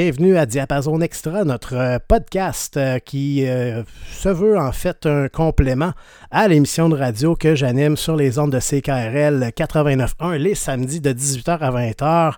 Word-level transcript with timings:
Bienvenue 0.00 0.36
à 0.36 0.46
Diapason 0.46 1.00
Extra, 1.00 1.42
notre 1.42 1.74
euh, 1.74 1.98
podcast 1.98 2.76
euh, 2.76 3.00
qui 3.00 3.44
euh, 3.48 3.82
se 4.12 4.28
veut 4.28 4.56
en 4.56 4.70
fait 4.70 5.06
un 5.06 5.26
complément 5.26 5.90
à 6.30 6.46
l'émission 6.46 6.88
de 6.88 6.96
radio 6.96 7.34
que 7.34 7.56
j'anime 7.56 7.96
sur 7.96 8.14
les 8.14 8.38
ondes 8.38 8.52
de 8.52 8.60
CKRL 8.60 9.50
89.1 9.56 10.36
les 10.36 10.54
samedis 10.54 11.00
de 11.00 11.10
18h 11.12 11.58
à 11.58 11.72
20h 11.72 12.34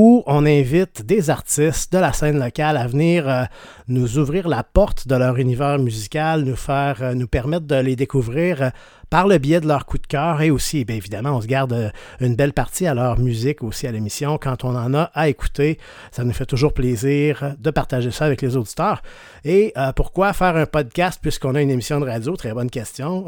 où 0.00 0.22
on 0.26 0.46
invite 0.46 1.04
des 1.04 1.28
artistes 1.28 1.92
de 1.92 1.98
la 1.98 2.12
scène 2.12 2.38
locale 2.38 2.76
à 2.76 2.86
venir 2.86 3.48
nous 3.88 4.16
ouvrir 4.18 4.46
la 4.46 4.62
porte 4.62 5.08
de 5.08 5.16
leur 5.16 5.38
univers 5.38 5.80
musical, 5.80 6.42
nous 6.44 6.54
faire, 6.54 7.16
nous 7.16 7.26
permettre 7.26 7.66
de 7.66 7.74
les 7.74 7.96
découvrir 7.96 8.70
par 9.10 9.26
le 9.26 9.38
biais 9.38 9.60
de 9.60 9.66
leur 9.66 9.86
coup 9.86 9.98
de 9.98 10.06
cœur 10.06 10.40
et 10.40 10.52
aussi, 10.52 10.84
bien 10.84 10.94
évidemment, 10.94 11.36
on 11.36 11.40
se 11.40 11.48
garde 11.48 11.72
euh, 11.72 11.90
une 12.20 12.36
belle 12.36 12.52
partie 12.52 12.86
à 12.86 12.94
leur 12.94 13.18
musique 13.18 13.64
aussi 13.64 13.88
à 13.88 13.90
l'émission 13.90 14.38
quand 14.38 14.64
on 14.64 14.76
en 14.76 14.94
a 14.94 15.10
à 15.14 15.28
écouter. 15.28 15.78
Ça 16.12 16.22
nous 16.22 16.32
fait 16.32 16.46
toujours 16.46 16.72
plaisir 16.72 17.56
de 17.58 17.70
partager 17.72 18.12
ça 18.12 18.26
avec 18.26 18.40
les 18.40 18.56
auditeurs. 18.56 19.02
Et 19.44 19.72
euh, 19.76 19.92
pourquoi 19.92 20.32
faire 20.32 20.54
un 20.54 20.66
podcast 20.66 21.18
puisqu'on 21.20 21.56
a 21.56 21.62
une 21.62 21.70
émission 21.70 21.98
de 21.98 22.06
radio? 22.06 22.36
Très 22.36 22.52
bonne 22.52 22.70
question. 22.70 23.26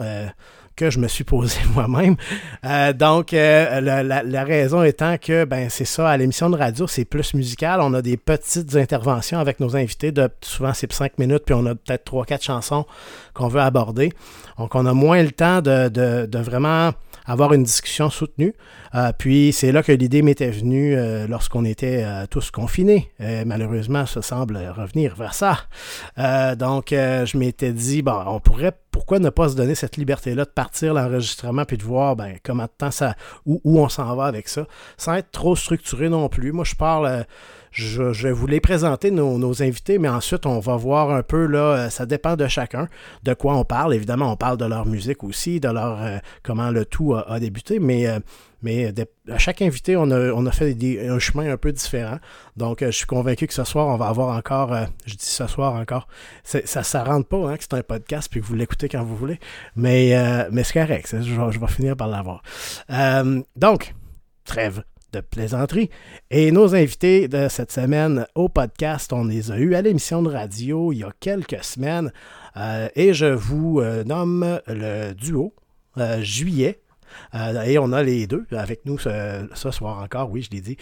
Euh, 0.81 0.87
que 0.87 0.91
je 0.91 0.99
me 0.99 1.09
suis 1.09 1.25
posé 1.25 1.59
moi-même. 1.75 2.17
donc, 2.95 3.33
la, 3.33 4.45
raison 4.45 4.83
étant 4.83 5.19
que, 5.19 5.45
ben, 5.45 5.69
c'est 5.69 5.85
ça, 5.85 6.09
à 6.09 6.17
l'émission 6.17 6.49
de 6.49 6.57
radio, 6.57 6.87
c'est 6.87 7.05
plus 7.05 7.35
musical. 7.35 7.81
On 7.81 7.93
a 7.95 8.03
des 8.03 8.17
petites 8.17 8.75
interventions 8.77 9.39
avec 9.39 9.61
nos 9.61 9.77
invités 9.77 10.11
de 10.11 10.29
souvent 10.41 10.73
c'est 10.75 10.91
5 10.91 11.19
minutes, 11.19 11.43
puis 11.45 11.55
on 11.55 11.67
a 11.67 11.75
peut-être 11.75 12.11
3-4 12.11 12.43
chansons 12.43 12.87
qu'on 13.41 13.49
veut 13.49 13.61
aborder. 13.61 14.13
Donc, 14.59 14.75
on 14.75 14.85
a 14.85 14.93
moins 14.93 15.23
le 15.23 15.31
temps 15.31 15.63
de, 15.63 16.39
vraiment 16.39 16.93
avoir 17.25 17.53
une 17.55 17.63
discussion 17.63 18.11
soutenue. 18.11 18.55
Euh, 18.95 19.13
puis 19.17 19.53
c'est 19.53 19.73
là 19.73 19.83
que 19.83 19.93
l'idée 19.93 20.21
m'était 20.21 20.51
venue 20.51 20.97
euh, 20.97 21.27
lorsqu'on 21.27 21.65
était 21.65 22.03
euh, 22.05 22.27
tous 22.29 22.51
confinés. 22.51 23.11
malheureusement, 23.47 24.05
ça 24.05 24.21
semble 24.21 24.59
revenir 24.77 25.15
vers 25.15 25.33
ça. 25.33 25.57
donc, 26.57 26.89
je 26.91 27.39
m'étais 27.39 27.73
dit, 27.73 28.03
bon, 28.03 28.23
on 28.27 28.41
pourrait, 28.41 28.73
pourquoi 28.91 29.19
ne 29.21 29.31
pas 29.31 29.49
se 29.49 29.57
donner 29.57 29.75
cette 29.75 29.97
liberté-là 29.97 30.45
de 30.45 30.51
partir 30.51 30.93
l'enregistrement 30.93 31.65
puis 31.65 31.79
de 31.79 31.83
voir 31.83 32.17
ben, 32.17 32.37
comment 32.43 32.65
de 32.65 32.73
temps 32.77 32.91
ça, 32.91 33.15
où, 33.47 33.61
où 33.65 33.81
on 33.81 33.89
s'en 33.89 34.15
va 34.17 34.25
avec 34.27 34.49
ça, 34.49 34.67
sans 34.99 35.15
être 35.15 35.31
trop 35.31 35.57
structuré 35.57 36.09
non 36.09 36.29
plus. 36.29 36.53
Moi, 36.53 36.65
je 36.65 36.75
parle 36.75 37.25
je, 37.71 38.47
les 38.47 38.61
présenter, 38.61 39.11
nos, 39.11 39.63
invités, 39.63 39.99
mais 39.99 40.09
ensuite, 40.09 40.47
on 40.47 40.59
va 40.59 40.77
voir 40.77 41.11
un 41.11 41.23
peu, 41.23 41.47
là, 41.47 41.59
euh, 41.59 41.91
ça 41.91 42.07
dépend 42.07 42.37
de 42.37 42.47
chacun, 42.49 42.89
de 43.23 43.35
quoi 43.35 43.57
on 43.57 43.65
parle. 43.65 43.95
Évidemment, 43.95 44.33
on 44.33 44.37
parle 44.37 44.59
de 44.59 44.65
leur 44.65 44.87
musique 44.87 45.23
aussi, 45.23 45.61
de 45.61 45.69
leur 45.69 46.03
euh, 46.03 46.19
comment 46.43 46.71
le 46.71 46.85
tout 46.85 47.15
a, 47.15 47.39
débuté, 47.39 47.79
mais, 47.79 48.07
euh, 48.07 48.93
à 49.31 49.39
chaque 49.39 49.63
invité, 49.63 49.97
on 49.97 50.11
a, 50.11 50.51
fait 50.53 50.77
un 51.09 51.19
chemin 51.19 51.53
un 51.53 51.57
peu 51.57 51.73
différent. 51.73 52.19
Donc, 52.57 52.79
je 52.81 52.91
suis 52.91 53.07
convaincu 53.07 53.47
que 53.47 53.55
ce 53.55 53.65
soir, 53.65 53.87
on 53.87 53.97
va 53.97 54.09
avoir 54.09 54.37
encore, 54.37 54.75
je 55.07 55.15
dis 55.15 55.25
ce 55.25 55.47
soir 55.47 55.75
encore, 55.75 56.09
ça 56.43 56.61
ne 56.61 57.05
rentre 57.05 57.29
pas 57.29 57.51
hein, 57.51 57.57
que 57.57 57.63
c'est 57.63 57.75
un 57.75 57.83
podcast 57.83 58.29
puis 58.31 58.41
que 58.41 58.47
vous 58.47 58.55
l'écoutez 58.57 58.89
quand 58.89 59.03
vous 59.03 59.17
voulez, 59.17 59.39
mais, 59.77 60.15
mais 60.51 60.65
c'est 60.65 60.75
correct, 60.75 61.15
je, 61.21 61.51
je, 61.51 61.59
vais 61.59 61.67
finir 61.69 61.97
par 61.97 62.09
l'avoir. 62.09 62.43
donc, 63.57 63.95
trêve 64.45 64.83
de 65.13 65.21
plaisanterie. 65.21 65.91
Et 66.31 66.51
nos 66.53 66.75
invités 66.75 67.29
de 67.29 67.49
cette 67.49 67.73
semaine 67.73 68.27
au 68.35 68.49
podcast, 68.49 69.13
on 69.13 69.25
les 69.25 69.51
a 69.51 69.59
eus 69.59 69.75
à 69.75 69.83
l'émission 69.83 70.23
de 70.23 70.31
radio 70.31 70.93
il 70.93 70.99
y 70.99 71.05
a 71.05 71.13
quelques 71.21 71.63
semaines. 71.65 72.13
Euh, 72.57 72.89
et 72.95 73.15
je 73.15 73.27
vous 73.27 73.81
euh, 73.81 74.05
nomme 74.05 74.61
le 74.67 75.13
duo 75.13 75.55
euh, 75.99 76.21
Juillet. 76.21 76.81
et 77.67 77.79
on 77.79 77.93
a 77.93 78.03
les 78.03 78.27
deux 78.27 78.47
avec 78.53 78.87
nous 78.87 78.99
ce, 78.99 79.71
soir 79.71 80.03
encore, 80.03 80.31
oui, 80.31 80.43
je 80.43 80.51
l'ai 80.51 80.61
dit. 80.61 80.77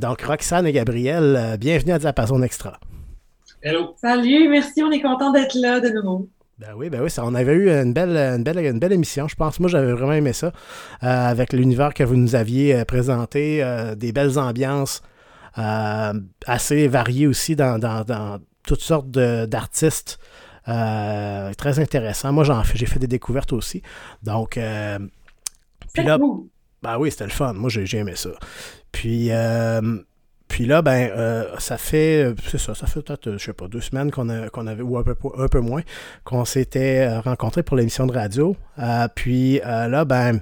donc, 0.00 0.22
Roxane 0.22 0.66
et 0.66 0.72
Gabriel, 0.72 1.56
bienvenue 1.58 1.92
à 1.92 1.98
Diapason 1.98 2.42
Extra. 2.42 2.78
Hello. 3.62 3.94
Salut, 3.96 4.48
merci, 4.50 4.82
on 4.82 4.90
est 4.90 5.00
content 5.00 5.32
d'être 5.32 5.54
là 5.54 5.80
de 5.80 5.88
nouveau. 5.88 6.28
Ben 6.58 6.72
oui, 6.76 6.88
ben 6.88 7.02
oui, 7.02 7.10
ça, 7.10 7.24
on 7.24 7.34
avait 7.34 7.54
eu 7.54 7.68
une 7.68 7.92
belle, 7.92 8.16
une 8.16 8.44
belle, 8.44 8.58
une 8.58 8.78
belle 8.78 8.92
émission, 8.92 9.26
je 9.26 9.34
pense. 9.34 9.58
Moi, 9.58 9.68
j'avais 9.68 9.92
vraiment 9.92 10.12
aimé 10.12 10.32
ça, 10.32 10.48
euh, 10.48 10.50
avec 11.02 11.52
l'univers 11.52 11.92
que 11.92 12.04
vous 12.04 12.14
nous 12.14 12.36
aviez 12.36 12.76
euh, 12.76 12.84
présenté, 12.84 13.62
euh, 13.62 13.96
des 13.96 14.12
belles 14.12 14.38
ambiances 14.38 15.02
assez 16.46 16.88
variées 16.88 17.28
aussi 17.28 17.54
dans, 17.54 18.40
toutes 18.66 18.80
sortes 18.80 19.10
d'artistes. 19.10 20.18
très 20.64 21.78
intéressant. 21.78 22.32
Moi, 22.32 22.44
j'ai 22.74 22.86
fait 22.86 22.98
des 22.98 23.06
découvertes 23.06 23.52
aussi. 23.52 23.80
Donc, 24.24 24.58
puis 25.92 26.02
là, 26.02 26.18
ben 26.82 26.98
oui, 26.98 27.12
c'était 27.12 27.24
le 27.24 27.30
fun. 27.30 27.52
Moi, 27.52 27.70
j'ai 27.70 27.98
aimé 27.98 28.16
ça. 28.16 28.30
Puis, 28.90 29.30
puis 30.54 30.66
là, 30.66 30.82
ben, 30.82 31.10
euh, 31.16 31.46
ça 31.58 31.76
fait, 31.76 32.26
euh, 32.26 32.34
c'est 32.48 32.58
ça, 32.58 32.76
ça 32.76 32.86
fait 32.86 33.02
peut-être, 33.02 33.26
euh, 33.26 33.38
je 33.38 33.44
sais 33.44 33.52
pas, 33.52 33.66
deux 33.66 33.80
semaines 33.80 34.12
qu'on 34.12 34.28
avait, 34.28 34.82
ou 34.82 34.96
un 34.96 35.02
peu, 35.02 35.16
un 35.36 35.48
peu 35.48 35.58
moins, 35.58 35.82
qu'on 36.22 36.44
s'était 36.44 37.18
rencontrés 37.18 37.64
pour 37.64 37.76
l'émission 37.76 38.06
de 38.06 38.12
radio. 38.12 38.54
puis 39.16 39.58
là, 39.58 40.04
ben, 40.04 40.38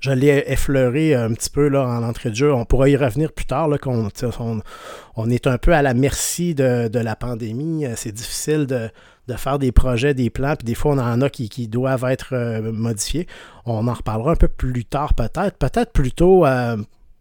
je 0.00 0.10
l'ai 0.12 0.42
effleuré 0.46 1.14
un 1.14 1.34
petit 1.34 1.50
peu 1.50 1.68
là, 1.68 1.86
en 1.86 2.02
entrée 2.02 2.30
de 2.30 2.34
jeu. 2.34 2.50
On 2.50 2.64
pourra 2.64 2.88
y 2.88 2.96
revenir 2.96 3.30
plus 3.34 3.44
tard, 3.44 3.68
là, 3.68 3.76
qu'on 3.76 4.08
on, 5.16 5.28
est 5.28 5.46
un 5.46 5.58
peu 5.58 5.74
à 5.74 5.82
la 5.82 5.92
merci 5.92 6.54
de, 6.54 6.88
la 6.90 7.14
pandémie. 7.14 7.84
C'est 7.96 8.12
difficile 8.12 8.64
de, 8.64 8.90
faire 9.36 9.58
des 9.58 9.70
projets, 9.70 10.14
des 10.14 10.30
plans, 10.30 10.56
puis 10.56 10.64
des 10.64 10.74
fois, 10.74 10.94
on 10.94 10.98
en 10.98 11.20
a 11.20 11.28
qui, 11.28 11.68
doivent 11.68 12.06
être 12.08 12.34
modifiés. 12.70 13.26
On 13.66 13.86
en 13.86 13.92
reparlera 13.92 14.32
un 14.32 14.36
peu 14.36 14.48
plus 14.48 14.86
tard 14.86 15.12
peut-être. 15.12 15.58
Peut-être 15.58 15.92
plutôt 15.92 16.46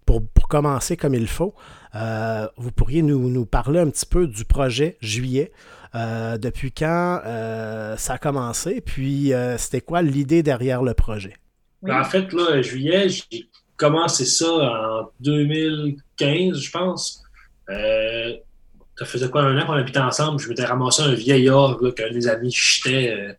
pour, 0.06 0.48
commencer 0.48 0.96
comme 0.96 1.14
il 1.14 1.28
faut. 1.28 1.54
Euh, 1.96 2.48
vous 2.58 2.72
pourriez 2.72 3.02
nous, 3.02 3.46
parler 3.46 3.80
un 3.80 3.90
petit 3.90 4.06
peu 4.06 4.28
du 4.28 4.46
projet 4.46 4.98
Juillet. 5.02 5.52
Euh, 5.96 6.38
depuis 6.38 6.72
quand 6.72 7.22
euh, 7.26 7.98
ça 7.98 8.14
a 8.14 8.18
commencé, 8.20 8.80
puis 8.82 9.32
c'était 9.58 9.82
quoi 9.82 10.02
l'idée 10.02 10.44
derrière 10.44 10.84
le 10.84 10.94
projet? 10.94 11.36
Ben, 11.82 12.00
en 12.00 12.04
fait, 12.04 12.32
là, 12.34 12.62
Juillet, 12.62 13.10
j'ai 13.10 13.50
commencé 13.78 14.26
ça 14.26 14.52
en 14.52 15.10
2015, 15.22 16.60
je 16.60 16.72
pense. 16.72 17.24
ça 17.68 19.06
faisait 19.06 19.30
quoi, 19.30 19.44
un 19.44 19.58
an 19.60 19.66
qu'on 19.66 19.74
habitait 19.74 20.00
ensemble? 20.00 20.40
Je 20.40 20.50
m'étais 20.50 20.66
ramassé 20.66 21.02
un 21.02 21.14
vieillard 21.14 21.80
qu'un 21.96 22.12
des 22.12 22.28
amis 22.28 22.52
jetait 22.52 23.36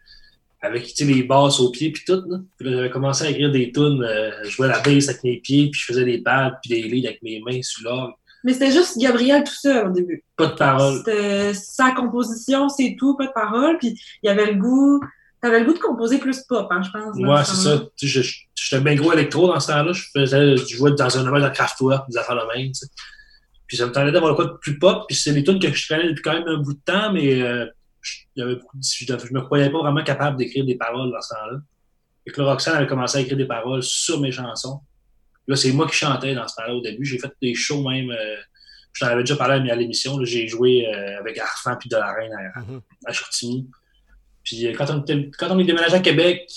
avec 0.62 0.92
les 0.98 1.22
basses 1.22 1.60
aux 1.60 1.70
pieds 1.70 1.92
puis 1.92 2.02
tout. 2.04 2.22
J'avais 2.60 2.90
commencé 2.90 3.24
à 3.24 3.30
écrire 3.30 3.52
des 3.52 3.70
tunes. 3.70 4.04
je 4.42 4.50
jouais 4.50 4.68
la 4.68 4.80
basse 4.80 5.08
avec 5.08 5.22
mes 5.22 5.36
pieds, 5.36 5.70
puis 5.70 5.80
je 5.80 5.86
faisais 5.86 6.04
des 6.04 6.18
pads 6.18 6.58
puis 6.62 6.70
des 6.70 6.88
leads 6.88 7.06
avec 7.06 7.22
mes 7.22 7.40
mains 7.40 7.62
sur 7.62 7.84
l'orgue. 7.84 8.14
Mais 8.44 8.54
c'était 8.54 8.72
juste 8.72 8.98
Gabriel 8.98 9.44
tout 9.44 9.54
seul 9.54 9.88
au 9.88 9.90
début. 9.90 10.24
Pas 10.36 10.46
de 10.46 10.54
parole. 10.54 10.98
C'était 10.98 11.54
sa 11.54 11.92
composition, 11.92 12.68
c'est 12.68 12.96
tout, 12.98 13.16
pas 13.16 13.26
de 13.26 13.32
parole. 13.32 13.78
Puis 13.78 14.00
il 14.22 14.26
y 14.26 14.30
avait 14.30 14.52
le 14.52 14.58
goût. 14.58 15.00
T'avais 15.42 15.60
le 15.60 15.66
goût 15.66 15.72
de 15.72 15.78
composer 15.78 16.18
plus 16.18 16.40
pop, 16.40 16.66
hein, 16.70 16.82
je 16.82 16.90
pense. 16.90 17.16
Ouais, 17.16 17.44
c'est 17.44 17.56
ça. 17.56 17.82
J'étais 17.96 18.82
bien 18.82 18.94
gros 18.94 19.12
électro 19.12 19.48
dans 19.48 19.58
ce 19.58 19.68
temps-là. 19.68 19.92
Je 19.92 20.04
faisais, 20.12 20.56
je 20.56 20.76
jouais 20.76 20.92
dans 20.92 21.16
un 21.16 21.24
numéro 21.24 21.42
de 21.42 21.48
Kraftwerk, 21.48 22.10
des 22.10 22.18
affaires 22.18 22.36
de 22.36 22.58
même, 22.58 22.72
Puis 23.66 23.76
ça 23.78 23.86
me 23.86 23.92
tentait 23.92 24.12
d'avoir 24.12 24.36
quoi 24.36 24.44
de 24.44 24.52
plus 24.60 24.78
pop. 24.78 25.04
Puis 25.08 25.16
c'est 25.16 25.32
les 25.32 25.42
tunes 25.42 25.58
que 25.58 25.72
je 25.72 25.86
traînais 25.86 26.08
depuis 26.08 26.22
quand 26.22 26.34
même 26.34 26.46
un 26.46 26.58
bout 26.58 26.74
de 26.74 26.80
temps, 26.84 27.12
mais 27.12 27.40
euh, 27.40 27.66
je, 28.02 28.18
y 28.36 28.42
avait 28.42 28.56
beaucoup 28.56 28.76
de, 28.76 28.82
je, 28.82 29.32
me 29.32 29.40
croyais 29.40 29.70
pas 29.70 29.78
vraiment 29.78 30.04
capable 30.04 30.36
d'écrire 30.36 30.66
des 30.66 30.76
paroles 30.76 31.10
dans 31.10 31.20
ce 31.22 31.34
temps-là. 31.34 31.58
Et 32.26 32.32
que 32.32 32.40
avait 32.42 32.86
commencé 32.86 33.18
à 33.18 33.20
écrire 33.22 33.38
des 33.38 33.46
paroles 33.46 33.82
sur 33.82 34.20
mes 34.20 34.32
chansons. 34.32 34.80
Là, 35.50 35.56
c'est 35.56 35.72
moi 35.72 35.88
qui 35.88 35.96
chantais 35.96 36.32
dans 36.32 36.46
ce 36.46 36.54
temps-là 36.54 36.76
au 36.76 36.80
début. 36.80 37.04
J'ai 37.04 37.18
fait 37.18 37.32
des 37.42 37.56
shows 37.56 37.82
même. 37.82 38.08
Euh, 38.12 38.36
je 38.92 39.04
t'en 39.04 39.10
avais 39.10 39.22
déjà 39.22 39.34
parlé 39.34 39.68
à 39.68 39.74
l'émission. 39.74 40.24
J'ai 40.24 40.46
joué 40.46 40.86
euh, 40.86 41.18
avec 41.18 41.38
Arfan 41.38 41.74
puis 41.74 41.88
de 41.88 41.96
la 41.96 42.12
Reine 42.12 42.30
à, 42.32 42.60
mm 42.60 43.64
Puis 44.44 44.66
euh, 44.68 44.72
quand, 44.78 44.90
on, 44.90 45.04
quand 45.36 45.50
on 45.50 45.58
est 45.58 45.64
déménagé 45.64 45.96
à 45.96 45.98
Québec, 45.98 46.48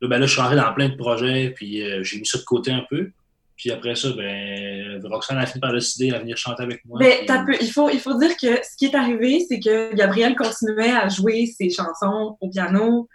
là, 0.00 0.06
ben 0.06 0.20
là, 0.20 0.26
je 0.26 0.30
suis 0.30 0.40
rentré 0.40 0.54
dans 0.54 0.72
plein 0.72 0.88
de 0.88 0.94
projets, 0.94 1.50
puis 1.50 1.82
j'ai 2.02 2.20
mis 2.20 2.26
ça 2.26 2.38
de 2.38 2.44
côté 2.44 2.70
un 2.70 2.86
peu. 2.88 3.10
Puis 3.56 3.72
après 3.72 3.96
ça, 3.96 4.10
ben, 4.16 5.04
Roxane 5.06 5.38
a 5.38 5.46
fini 5.46 5.60
par 5.60 5.72
décider 5.72 6.12
de 6.12 6.16
venir 6.16 6.36
chanter 6.36 6.62
avec 6.62 6.84
moi. 6.84 6.96
Mais 7.00 7.26
il, 7.60 7.72
faut, 7.72 7.90
il 7.90 7.98
faut 7.98 8.16
dire 8.20 8.36
que 8.36 8.54
ce 8.64 8.76
qui 8.78 8.84
est 8.84 8.94
arrivé, 8.94 9.44
c'est 9.48 9.58
que 9.58 9.96
Gabriel 9.96 10.36
continuait 10.36 10.92
à 10.92 11.08
jouer 11.08 11.46
ses 11.46 11.70
chansons 11.70 12.38
au 12.40 12.48
piano, 12.50 13.08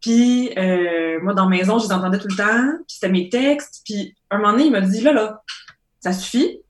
puis 0.00 0.52
euh, 0.56 1.18
moi, 1.22 1.34
dans 1.34 1.48
la 1.48 1.56
maison, 1.56 1.78
je 1.78 1.86
les 1.86 1.92
entendais 1.92 2.18
tout 2.18 2.28
le 2.28 2.36
temps. 2.36 2.76
Puis 2.86 2.94
c'était 2.94 3.08
mes 3.08 3.28
textes. 3.28 3.82
Puis 3.84 4.14
un 4.30 4.38
moment 4.38 4.52
donné, 4.52 4.66
il 4.66 4.72
m'a 4.72 4.80
dit, 4.80 5.00
là, 5.00 5.12
là, 5.12 5.42
ça 6.00 6.12
suffit. 6.12 6.60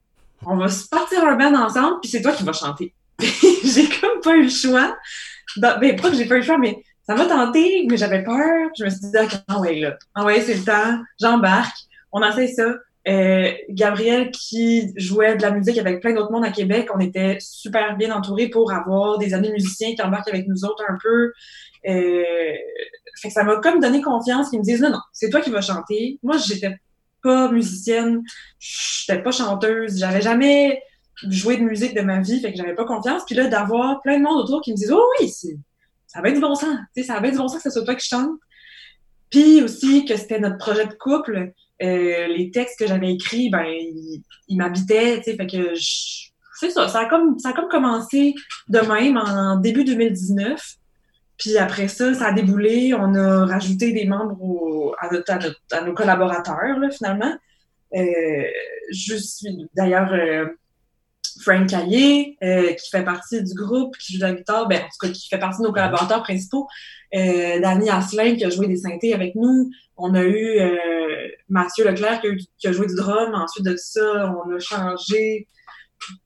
On 0.46 0.56
va 0.56 0.68
se 0.68 0.88
partir 0.88 1.24
un 1.24 1.34
band 1.34 1.54
ensemble, 1.54 2.00
puis 2.00 2.10
c'est 2.10 2.22
toi 2.22 2.32
qui 2.32 2.44
vas 2.44 2.52
chanter. 2.52 2.94
j'ai 3.20 3.88
comme 3.88 4.20
pas 4.22 4.36
eu 4.36 4.44
le 4.44 4.48
choix. 4.48 4.96
ben, 5.56 5.96
pas 6.00 6.10
que 6.10 6.16
j'ai 6.16 6.26
pas 6.26 6.36
eu 6.36 6.38
le 6.38 6.44
choix, 6.44 6.58
mais 6.58 6.82
ça 7.06 7.14
m'a 7.14 7.26
tenté, 7.26 7.86
mais 7.88 7.96
j'avais 7.96 8.22
peur. 8.22 8.70
Je 8.78 8.84
me 8.84 8.90
suis 8.90 9.00
dit, 9.00 9.38
ah 9.48 9.60
ouais, 9.60 9.80
là. 9.80 9.98
Ah 10.14 10.24
ouais, 10.24 10.40
c'est 10.40 10.54
le 10.54 10.64
temps. 10.64 11.02
J'embarque. 11.20 11.76
On 12.12 12.22
fait 12.32 12.48
ça. 12.48 12.74
Euh, 13.08 13.52
Gabriel 13.70 14.30
qui 14.30 14.92
jouait 14.96 15.36
de 15.36 15.42
la 15.42 15.50
musique 15.50 15.78
avec 15.78 16.00
plein 16.00 16.12
d'autres 16.12 16.30
mondes 16.30 16.44
à 16.44 16.50
Québec, 16.50 16.88
on 16.94 17.00
était 17.00 17.38
super 17.40 17.96
bien 17.96 18.14
entourés 18.14 18.48
pour 18.48 18.70
avoir 18.70 19.16
des 19.16 19.32
amis 19.32 19.50
musiciens 19.50 19.94
qui 19.94 20.02
embarquent 20.02 20.28
avec 20.28 20.46
nous 20.46 20.64
autres 20.66 20.84
un 20.86 20.98
peu. 21.02 21.32
Euh, 21.86 22.22
fait 23.20 23.28
que 23.28 23.34
ça 23.34 23.44
m'a 23.44 23.56
comme 23.56 23.80
donné 23.80 24.00
confiance 24.00 24.50
qu'ils 24.50 24.58
me 24.58 24.64
disent 24.64 24.80
non, 24.80 24.90
non, 24.90 25.00
c'est 25.12 25.30
toi 25.30 25.40
qui 25.40 25.50
vas 25.50 25.60
chanter. 25.60 26.18
Moi, 26.22 26.36
j'étais 26.38 26.76
pas 27.22 27.50
musicienne, 27.50 28.22
j'étais 28.58 29.22
pas 29.22 29.32
chanteuse, 29.32 29.98
j'avais 29.98 30.20
jamais 30.20 30.82
jouer 31.28 31.56
de 31.56 31.62
musique 31.62 31.94
de 31.94 32.00
ma 32.00 32.20
vie, 32.20 32.40
fait 32.40 32.52
que 32.52 32.56
j'avais 32.56 32.74
pas 32.74 32.84
confiance. 32.84 33.22
Puis 33.26 33.34
là, 33.34 33.48
d'avoir 33.48 34.00
plein 34.02 34.18
de 34.18 34.22
monde 34.22 34.38
autour 34.38 34.60
qui 34.62 34.70
me 34.72 34.76
disent, 34.76 34.92
oh 34.92 35.04
oui, 35.20 35.28
ça 36.06 36.20
va 36.20 36.28
être 36.28 36.34
du 36.34 36.40
bon 36.40 36.54
sens. 36.54 36.76
Tu 36.94 37.02
sais, 37.02 37.08
ça 37.08 37.18
va 37.20 37.26
être 37.26 37.32
du 37.32 37.38
bon 37.38 37.48
sens 37.48 37.62
que 37.62 37.70
ce 37.70 37.70
soit 37.70 37.84
toi 37.84 37.94
qui 37.94 38.06
chante. 38.06 38.38
Puis 39.30 39.62
aussi 39.62 40.04
que 40.04 40.16
c'était 40.16 40.40
notre 40.40 40.58
projet 40.58 40.86
de 40.86 40.94
couple. 40.94 41.52
Euh, 41.80 42.26
les 42.28 42.50
textes 42.50 42.78
que 42.78 42.86
j'avais 42.86 43.12
écrits, 43.12 43.50
ben, 43.50 43.64
ils, 43.66 44.56
m'habitaient, 44.56 45.18
tu 45.18 45.24
sais, 45.24 45.36
fait 45.36 45.46
que 45.46 45.74
je, 45.74 46.28
c'est 46.58 46.70
ça, 46.70 46.88
ça 46.88 47.00
a 47.00 47.06
comme, 47.06 47.38
ça 47.38 47.50
a 47.50 47.52
comme 47.52 47.68
commencé 47.68 48.34
de 48.68 48.80
même 48.80 49.16
en 49.16 49.56
début 49.56 49.84
2019. 49.84 50.60
Puis 51.38 51.56
après 51.56 51.88
ça, 51.88 52.14
ça 52.14 52.26
a 52.26 52.32
déboulé. 52.32 52.94
On 52.94 53.14
a 53.14 53.46
rajouté 53.46 53.92
des 53.92 54.06
membres 54.06 54.94
à, 54.98 55.08
à, 55.08 55.80
nos 55.82 55.94
collaborateurs, 55.94 56.78
là, 56.78 56.90
finalement. 56.90 57.32
Euh, 57.94 58.44
je 58.90 59.14
suis 59.14 59.68
d'ailleurs 59.74 60.12
euh, 60.12 60.46
Frank 61.40 61.68
Caillé, 61.68 62.36
euh, 62.42 62.72
qui 62.74 62.90
fait 62.90 63.04
partie 63.04 63.42
du 63.42 63.54
groupe, 63.54 63.96
qui 63.96 64.14
joue 64.14 64.18
de 64.18 64.24
la 64.24 64.32
guitare, 64.32 64.68
ben, 64.68 64.80
en 64.80 64.84
tout 64.84 65.06
cas, 65.06 65.08
qui 65.08 65.28
fait 65.28 65.38
partie 65.38 65.62
de 65.62 65.66
nos 65.66 65.72
collaborateurs 65.72 66.22
principaux. 66.22 66.66
Euh, 67.14 67.60
Danny 67.60 67.88
Asselin, 67.88 68.36
qui 68.36 68.44
a 68.44 68.50
joué 68.50 68.66
des 68.66 68.76
synthés 68.76 69.14
avec 69.14 69.34
nous. 69.34 69.70
On 69.96 70.14
a 70.14 70.22
eu 70.22 70.60
euh, 70.60 71.28
Mathieu 71.48 71.84
Leclerc, 71.84 72.20
qui 72.20 72.26
a, 72.26 72.30
qui 72.58 72.68
a, 72.68 72.72
joué 72.72 72.86
du 72.86 72.94
drum. 72.94 73.34
Ensuite 73.34 73.64
de 73.64 73.76
ça, 73.76 74.34
on 74.44 74.54
a 74.54 74.58
changé. 74.58 75.46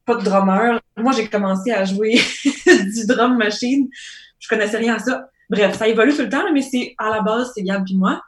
Pas 0.04 0.16
de 0.16 0.24
drummer. 0.24 0.80
Moi, 0.96 1.12
j'ai 1.12 1.26
commencé 1.28 1.70
à 1.70 1.84
jouer 1.84 2.14
du 2.66 3.06
drum 3.06 3.38
machine. 3.38 3.88
Je 4.42 4.48
connaissais 4.48 4.76
rien 4.76 4.96
à 4.96 4.98
ça. 4.98 5.28
Bref, 5.48 5.78
ça 5.78 5.86
évolue 5.86 6.14
tout 6.14 6.22
le 6.22 6.28
temps, 6.28 6.52
mais 6.52 6.62
c'est 6.62 6.94
à 6.98 7.10
la 7.10 7.22
base, 7.22 7.52
c'est 7.54 7.62
Gab 7.62 7.84
et 7.88 7.94
moi. 7.94 8.20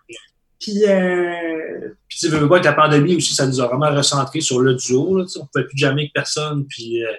Puis, 0.61 0.85
euh... 0.87 1.91
puis 2.09 2.19
tu 2.19 2.29
veux 2.29 2.49
pas 2.49 2.57
avec 2.57 2.65
la 2.65 2.73
pandémie 2.73 3.17
aussi, 3.17 3.35
ça 3.35 3.47
nous 3.47 3.61
a 3.61 3.67
vraiment 3.67 3.91
recentré 3.91 4.41
sur 4.41 4.61
le 4.61 4.75
duo. 4.75 5.19
On 5.19 5.19
ne 5.19 5.25
pouvait 5.25 5.67
plus 5.67 5.77
jamais 5.77 6.03
avec 6.03 6.13
personne. 6.13 6.65
Puis, 6.67 7.05
euh, 7.05 7.11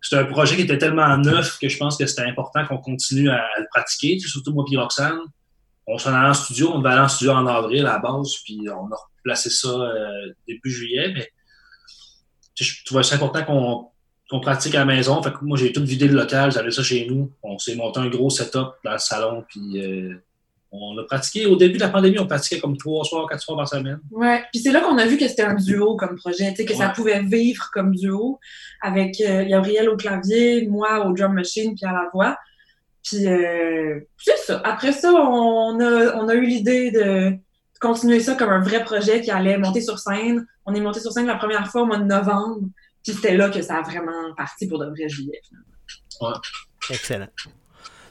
c'était 0.00 0.18
un 0.18 0.26
projet 0.26 0.54
qui 0.54 0.62
était 0.62 0.78
tellement 0.78 1.16
neuf 1.18 1.58
que 1.58 1.68
je 1.68 1.76
pense 1.76 1.96
que 1.96 2.06
c'était 2.06 2.22
important 2.22 2.64
qu'on 2.64 2.78
continue 2.78 3.28
à, 3.28 3.44
le 3.58 3.66
pratiquer. 3.72 4.18
surtout 4.20 4.52
moi 4.52 4.64
et 4.70 4.76
Roxane. 4.76 5.18
On 5.88 5.98
s'en 5.98 6.14
allait 6.14 6.28
en 6.28 6.34
studio, 6.34 6.70
on 6.72 6.78
devait 6.78 6.90
aller 6.90 7.02
en 7.02 7.08
studio 7.08 7.32
en 7.32 7.46
avril 7.46 7.86
à 7.86 7.94
la 7.94 7.98
base, 7.98 8.34
puis 8.44 8.60
on 8.68 8.92
a 8.92 8.96
replacé 9.18 9.50
ça 9.50 9.68
euh, 9.68 10.32
début 10.46 10.70
juillet. 10.70 11.12
Mais 11.14 11.28
je 12.58 12.84
trouvais 12.84 13.02
ça 13.02 13.16
important 13.16 13.44
qu'on 13.44 13.90
qu'on 14.30 14.40
pratique 14.40 14.74
à 14.74 14.80
la 14.80 14.84
maison. 14.84 15.22
Fait 15.22 15.30
que 15.30 15.38
moi, 15.42 15.56
j'ai 15.56 15.72
tout 15.72 15.84
vidé 15.84 16.08
le 16.08 16.14
local, 16.14 16.50
j'avais 16.52 16.70
ça 16.70 16.82
chez 16.82 17.06
nous. 17.08 17.30
On 17.42 17.58
s'est 17.58 17.76
monté 17.76 18.00
un 18.00 18.08
gros 18.08 18.30
setup 18.30 18.74
dans 18.84 18.92
le 18.92 18.98
salon, 18.98 19.44
puis 19.48 19.80
euh, 19.80 20.14
on 20.72 20.98
a 20.98 21.04
pratiqué, 21.04 21.46
au 21.46 21.56
début 21.56 21.74
de 21.74 21.80
la 21.80 21.88
pandémie, 21.88 22.18
on 22.18 22.26
pratiquait 22.26 22.60
comme 22.60 22.76
trois 22.76 23.04
soirs, 23.04 23.28
quatre 23.28 23.40
soirs 23.40 23.56
par 23.56 23.68
semaine. 23.68 24.00
Ouais, 24.10 24.42
puis 24.52 24.60
c'est 24.60 24.72
là 24.72 24.80
qu'on 24.80 24.98
a 24.98 25.06
vu 25.06 25.16
que 25.16 25.28
c'était 25.28 25.44
un 25.44 25.54
duo 25.54 25.96
comme 25.96 26.16
projet, 26.16 26.52
que 26.54 26.74
ça 26.74 26.88
pouvait 26.88 27.22
vivre 27.22 27.70
comme 27.72 27.94
duo 27.94 28.38
avec 28.82 29.20
euh, 29.20 29.44
Gabriel 29.44 29.88
au 29.88 29.96
clavier, 29.96 30.66
moi 30.66 31.06
au 31.06 31.12
drum 31.12 31.32
machine, 31.32 31.74
puis 31.74 31.86
à 31.86 31.92
la 31.92 32.08
voix. 32.12 32.36
Puis 33.04 33.26
euh, 33.26 34.00
c'est 34.18 34.38
ça. 34.38 34.60
Après 34.64 34.92
ça, 34.92 35.12
on 35.12 35.78
a, 35.80 36.16
on 36.16 36.28
a 36.28 36.34
eu 36.34 36.44
l'idée 36.44 36.90
de 36.90 37.34
continuer 37.80 38.20
ça 38.20 38.34
comme 38.34 38.50
un 38.50 38.62
vrai 38.62 38.82
projet 38.82 39.20
qui 39.20 39.30
allait 39.30 39.58
monter 39.58 39.80
sur 39.80 39.98
scène. 39.98 40.46
On 40.64 40.74
est 40.74 40.80
monté 40.80 40.98
sur 40.98 41.12
scène 41.12 41.26
la 41.26 41.36
première 41.36 41.68
fois 41.68 41.82
au 41.82 41.86
mois 41.86 41.98
de 41.98 42.04
novembre, 42.04 42.68
puis 43.06 43.14
c'était 43.14 43.36
là 43.36 43.48
que 43.50 43.62
ça 43.62 43.76
a 43.76 43.82
vraiment 43.82 44.34
parti 44.36 44.66
pour 44.66 44.80
de 44.80 44.86
vrai 44.86 45.08
juillet. 45.08 45.40
Ouais. 46.20 46.32
Excellent. 46.90 47.28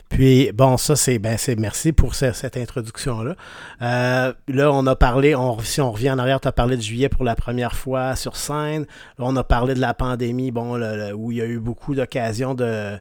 Puis, 0.07 0.53
bon, 0.53 0.77
ça, 0.77 0.95
c'est, 0.95 1.19
ben, 1.19 1.37
c'est 1.37 1.57
merci 1.57 1.91
pour 1.91 2.15
cette 2.15 2.55
introduction-là. 2.55 3.35
Euh, 3.81 4.33
là, 4.47 4.71
on 4.71 4.87
a 4.87 4.95
parlé, 4.95 5.35
on, 5.35 5.59
si 5.59 5.81
on 5.81 5.91
revient 5.91 6.11
en 6.11 6.19
arrière, 6.19 6.39
tu 6.39 6.47
as 6.47 6.53
parlé 6.53 6.77
de 6.77 6.81
juillet 6.81 7.09
pour 7.09 7.25
la 7.25 7.35
première 7.35 7.75
fois 7.75 8.15
sur 8.15 8.37
scène. 8.37 8.85
Là, 9.17 9.25
on 9.25 9.35
a 9.35 9.43
parlé 9.43 9.73
de 9.73 9.81
la 9.81 9.93
pandémie, 9.93 10.51
bon, 10.51 10.79
où 11.13 11.33
il 11.33 11.39
y 11.39 11.41
a 11.41 11.45
eu 11.45 11.59
beaucoup 11.59 11.93
d'occasions 11.93 12.53
de, 12.53 12.97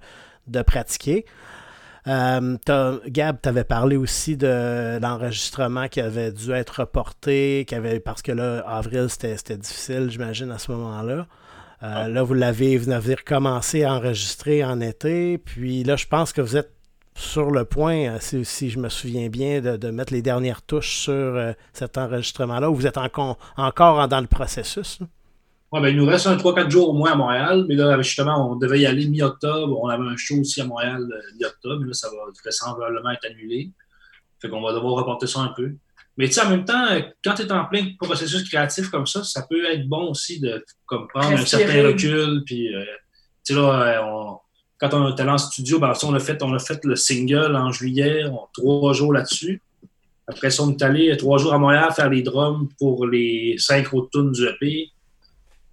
de 0.49 0.63
pratiquer. 0.63 1.27
Euh, 2.09 2.57
Gab, 3.07 3.39
tu 3.41 3.49
avais 3.49 3.65
parlé 3.65 3.95
aussi 3.95 4.37
de 4.37 4.99
l'enregistrement 5.01 5.87
qui 5.87 6.01
avait 6.01 6.33
dû 6.33 6.51
être 6.51 6.81
reporté, 6.81 7.65
qui 7.69 7.77
avait, 7.77 8.01
parce 8.01 8.23
que 8.23 8.33
là, 8.33 8.65
avril, 8.67 9.07
c'était 9.09 9.57
difficile, 9.57 10.11
j'imagine, 10.11 10.51
à 10.51 10.59
ce 10.59 10.73
moment-là. 10.73 11.29
Euh, 11.85 12.09
là, 12.09 12.23
vous 12.23 12.35
l'avez, 12.35 12.79
vous 12.79 12.89
avez 12.91 13.15
recommencé 13.15 13.85
à 13.85 13.93
enregistrer 13.93 14.65
en 14.65 14.81
été. 14.81 15.37
Puis 15.37 15.85
là, 15.85 15.97
je 15.97 16.07
pense 16.07 16.33
que 16.33 16.41
vous 16.41 16.57
êtes 16.57 16.73
sur 17.15 17.51
le 17.51 17.65
point, 17.65 18.17
euh, 18.17 18.19
si, 18.21 18.71
je 18.71 18.79
me 18.79 18.89
souviens 18.89 19.29
bien, 19.29 19.61
de, 19.61 19.91
mettre 19.91 20.13
les 20.13 20.23
dernières 20.23 20.63
touches 20.63 20.97
sur 20.97 21.13
euh, 21.13 21.53
cet 21.73 21.99
enregistrement-là, 21.99 22.71
ou 22.71 22.75
vous 22.75 22.87
êtes 22.87 22.97
encore, 22.97 24.09
dans 24.09 24.21
le 24.21 24.27
processus? 24.27 24.99
Oui, 25.73 25.81
ben, 25.83 25.89
il 25.89 25.97
nous 25.97 26.07
reste 26.07 26.27
un 26.27 26.37
3-4 26.37 26.71
jours 26.71 26.89
au 26.89 26.93
moins 26.95 27.13
à 27.13 27.17
Montréal, 27.17 27.67
mais 27.69 27.75
là, 27.75 28.01
justement, 28.01 28.51
on 28.51 28.57
devait 28.57 28.81
y 28.81 28.87
aller 28.87 29.07
mi-octobre. 29.07 29.79
On 29.81 29.89
avait 29.89 30.07
un 30.07 30.17
show 30.17 30.37
aussi 30.37 30.63
à 30.63 30.65
Montréal 30.65 31.07
mi-octobre, 31.39 31.85
là, 31.85 31.93
ça 31.93 32.09
va 32.09 32.33
vraisemblablement 32.43 33.11
être 33.11 33.27
annulé. 33.27 33.73
Fait 34.41 34.49
qu'on 34.49 34.63
va 34.63 34.73
devoir 34.73 34.95
reporter 34.95 35.27
ça 35.27 35.41
un 35.41 35.53
peu. 35.55 35.75
Mais 36.17 36.29
tu 36.29 36.35
sais, 36.35 36.43
en 36.43 36.51
même 36.51 36.65
temps, 36.65 36.87
quand 37.25 37.35
tu 37.35 37.43
es 37.43 37.53
en 37.53 37.65
plein 37.65 37.87
processus 38.01 38.49
créatif 38.49 38.89
comme 38.89 39.07
ça, 39.07 39.25
ça 39.25 39.47
peut 39.49 39.65
être 39.67 39.89
bon 39.89 40.11
aussi 40.11 40.41
de 40.41 40.65
comme, 40.87 41.09
prendre 41.09 41.37
un 41.37 41.45
certain 41.45 41.83
recul. 41.87 42.43
Puis, 42.47 42.69
tu 43.45 43.55
sais, 43.55 43.55
là, 43.55 44.01
on, 44.07 44.39
quand 44.79 44.95
on 44.95 45.11
était 45.11 45.23
allé 45.23 45.31
en 45.31 45.39
studio, 45.39 45.79
ben, 45.79 45.93
on, 46.03 46.15
a 46.15 46.21
fait, 46.21 46.43
on 46.43 46.55
a 46.55 46.59
fait 46.59 46.85
le 46.85 46.97
single 46.97 47.57
en 47.57 47.73
juillet, 47.73 48.25
on, 48.27 48.41
trois 48.53 48.93
jours 48.93 49.13
là-dessus. 49.13 49.61
Après 50.27 50.51
ça, 50.51 50.63
on 50.63 50.71
est 50.71 50.83
allé 50.83 51.17
trois 51.17 51.39
jours 51.39 51.53
à 51.55 51.59
Montréal 51.59 51.91
faire 51.95 52.09
les 52.09 52.23
drums 52.23 52.69
pour 52.79 53.07
les 53.07 53.57
cinq 53.59 53.93
autres 53.93 54.11
tunes 54.11 54.33
du 54.33 54.47
EP. 54.47 54.89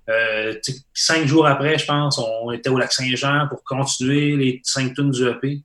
Euh, 0.10 0.54
cinq 0.94 1.26
jours 1.26 1.46
après, 1.46 1.78
je 1.78 1.86
pense, 1.86 2.20
on 2.20 2.52
était 2.52 2.70
au 2.70 2.78
lac 2.78 2.92
Saint-Jean 2.92 3.48
pour 3.48 3.64
continuer 3.64 4.36
les 4.36 4.62
cinq 4.64 4.94
tunes 4.94 5.12
du 5.12 5.28
EP. 5.28 5.62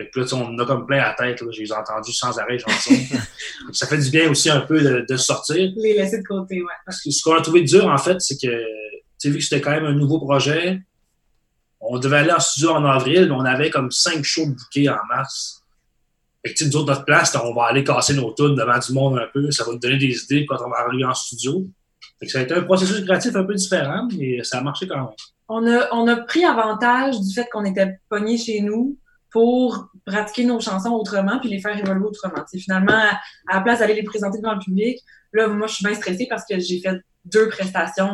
Fait 0.00 0.08
que 0.08 0.20
là, 0.20 0.26
on 0.32 0.58
a 0.58 0.64
comme 0.64 0.86
plein 0.86 1.02
à 1.02 1.08
la 1.08 1.14
tête. 1.14 1.44
J'ai 1.50 1.70
entendu 1.74 2.10
sans 2.14 2.38
arrêt 2.38 2.58
chansons. 2.58 2.94
ça 3.72 3.86
fait 3.86 3.98
du 3.98 4.08
bien 4.08 4.30
aussi 4.30 4.48
un 4.48 4.60
peu 4.60 5.04
de, 5.06 5.16
sortir. 5.18 5.70
Les 5.76 5.92
laisser 5.92 6.22
de 6.22 6.26
côté, 6.26 6.62
ouais. 6.62 6.72
Parce 6.86 7.02
que 7.02 7.10
ce 7.10 7.22
qu'on 7.22 7.34
a 7.34 7.42
trouvé 7.42 7.64
dur, 7.64 7.86
en 7.86 7.98
fait, 7.98 8.18
c'est 8.18 8.40
que, 8.40 9.28
vu 9.28 9.36
que 9.36 9.44
c'était 9.44 9.60
quand 9.60 9.72
même 9.72 9.84
un 9.84 9.92
nouveau 9.92 10.18
projet, 10.18 10.80
on 11.80 11.98
devait 11.98 12.16
aller 12.16 12.32
en 12.32 12.40
studio 12.40 12.70
en 12.70 12.84
avril, 12.86 13.26
mais 13.26 13.34
on 13.34 13.44
avait 13.44 13.68
comme 13.68 13.90
cinq 13.90 14.24
shows 14.24 14.46
bouqués 14.46 14.88
en 14.88 14.96
mars. 15.10 15.62
Fait 16.46 16.54
que, 16.54 16.64
nous 16.64 16.76
autres, 16.76 16.86
notre 16.86 17.04
place, 17.04 17.36
on 17.36 17.52
va 17.52 17.64
aller 17.64 17.84
casser 17.84 18.14
nos 18.14 18.32
tunes 18.32 18.54
devant 18.54 18.78
du 18.78 18.92
monde 18.94 19.18
un 19.18 19.28
peu. 19.30 19.50
Ça 19.50 19.64
va 19.64 19.72
nous 19.72 19.78
donner 19.78 19.98
des 19.98 20.24
idées 20.24 20.46
quand 20.46 20.56
on 20.64 20.70
va 20.70 20.78
arriver 20.78 21.04
en 21.04 21.12
studio. 21.12 21.66
Fait 22.20 22.24
que 22.24 22.32
ça 22.32 22.38
a 22.38 22.42
été 22.42 22.54
un 22.54 22.62
processus 22.62 23.04
créatif 23.04 23.36
un 23.36 23.44
peu 23.44 23.54
différent, 23.54 24.08
mais 24.16 24.42
ça 24.44 24.60
a 24.60 24.62
marché 24.62 24.88
quand 24.88 24.96
même. 24.96 25.08
On 25.48 25.66
a, 25.66 25.88
on 25.92 26.08
a 26.08 26.16
pris 26.16 26.46
avantage 26.46 27.20
du 27.20 27.34
fait 27.34 27.46
qu'on 27.52 27.66
était 27.66 27.98
pognés 28.08 28.38
chez 28.38 28.62
nous 28.62 28.96
pour 29.30 29.90
pratiquer 30.04 30.44
nos 30.44 30.60
chansons 30.60 30.90
autrement 30.90 31.38
puis 31.38 31.48
les 31.48 31.60
faire 31.60 31.76
évoluer 31.78 32.04
autrement. 32.04 32.44
finalement, 32.52 32.92
à, 32.92 33.54
la 33.54 33.60
place 33.60 33.78
d'aller 33.78 33.94
les 33.94 34.02
présenter 34.02 34.38
devant 34.38 34.54
le 34.54 34.60
public, 34.60 34.98
là, 35.32 35.48
moi, 35.48 35.66
je 35.66 35.74
suis 35.74 35.84
bien 35.84 35.94
stressée 35.94 36.26
parce 36.28 36.44
que 36.44 36.58
j'ai 36.58 36.80
fait 36.80 37.00
deux 37.24 37.48
prestations 37.48 38.10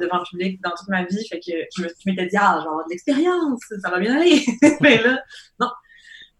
devant 0.00 0.18
le 0.18 0.28
public 0.28 0.60
dans 0.62 0.70
toute 0.70 0.88
ma 0.88 1.04
vie. 1.04 1.26
Fait 1.28 1.40
que 1.40 1.52
je 1.76 1.84
m'étais 2.06 2.26
dit, 2.26 2.36
ah, 2.36 2.60
genre 2.62 2.82
de 2.84 2.90
l'expérience, 2.90 3.60
ça 3.80 3.90
va 3.90 3.98
bien 3.98 4.16
aller. 4.16 4.44
Mais 4.80 5.02
là, 5.02 5.22
non. 5.60 5.68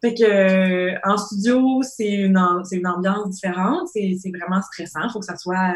Fait 0.00 0.14
que 0.14 1.08
en 1.08 1.16
studio, 1.16 1.82
c'est 1.82 2.12
une, 2.12 2.38
une 2.70 2.86
ambiance 2.86 3.30
différente. 3.30 3.88
C'est 3.92 4.32
vraiment 4.36 4.62
stressant. 4.62 5.08
Faut 5.10 5.20
que 5.20 5.26
ça 5.26 5.36
soit, 5.36 5.74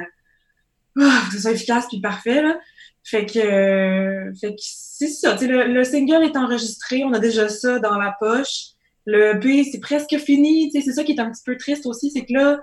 ah, 1.01 1.23
que 1.29 1.37
ça 1.37 1.43
soit 1.43 1.53
efficace 1.53 1.87
puis 1.89 2.01
parfait. 2.01 2.43
Là. 2.43 2.59
Fait 3.05 3.27
que, 3.27 4.33
c'est 4.57 5.09
ça. 5.09 5.37
Le, 5.41 5.73
le 5.73 5.85
single 5.85 6.25
est 6.25 6.37
enregistré. 6.37 7.05
On 7.05 7.13
a 7.13 7.19
déjà 7.19 7.49
ça 7.49 7.79
dans 7.79 7.99
la 7.99 8.15
poche. 8.19 8.73
Le 9.05 9.35
B, 9.35 9.67
c'est 9.71 9.81
presque 9.81 10.17
fini. 10.19 10.71
C'est 10.73 10.93
ça 10.93 11.03
qui 11.03 11.13
est 11.13 11.21
un 11.21 11.31
petit 11.31 11.43
peu 11.45 11.57
triste 11.57 11.87
aussi. 11.87 12.11
C'est 12.11 12.25
que 12.25 12.33
là, 12.33 12.61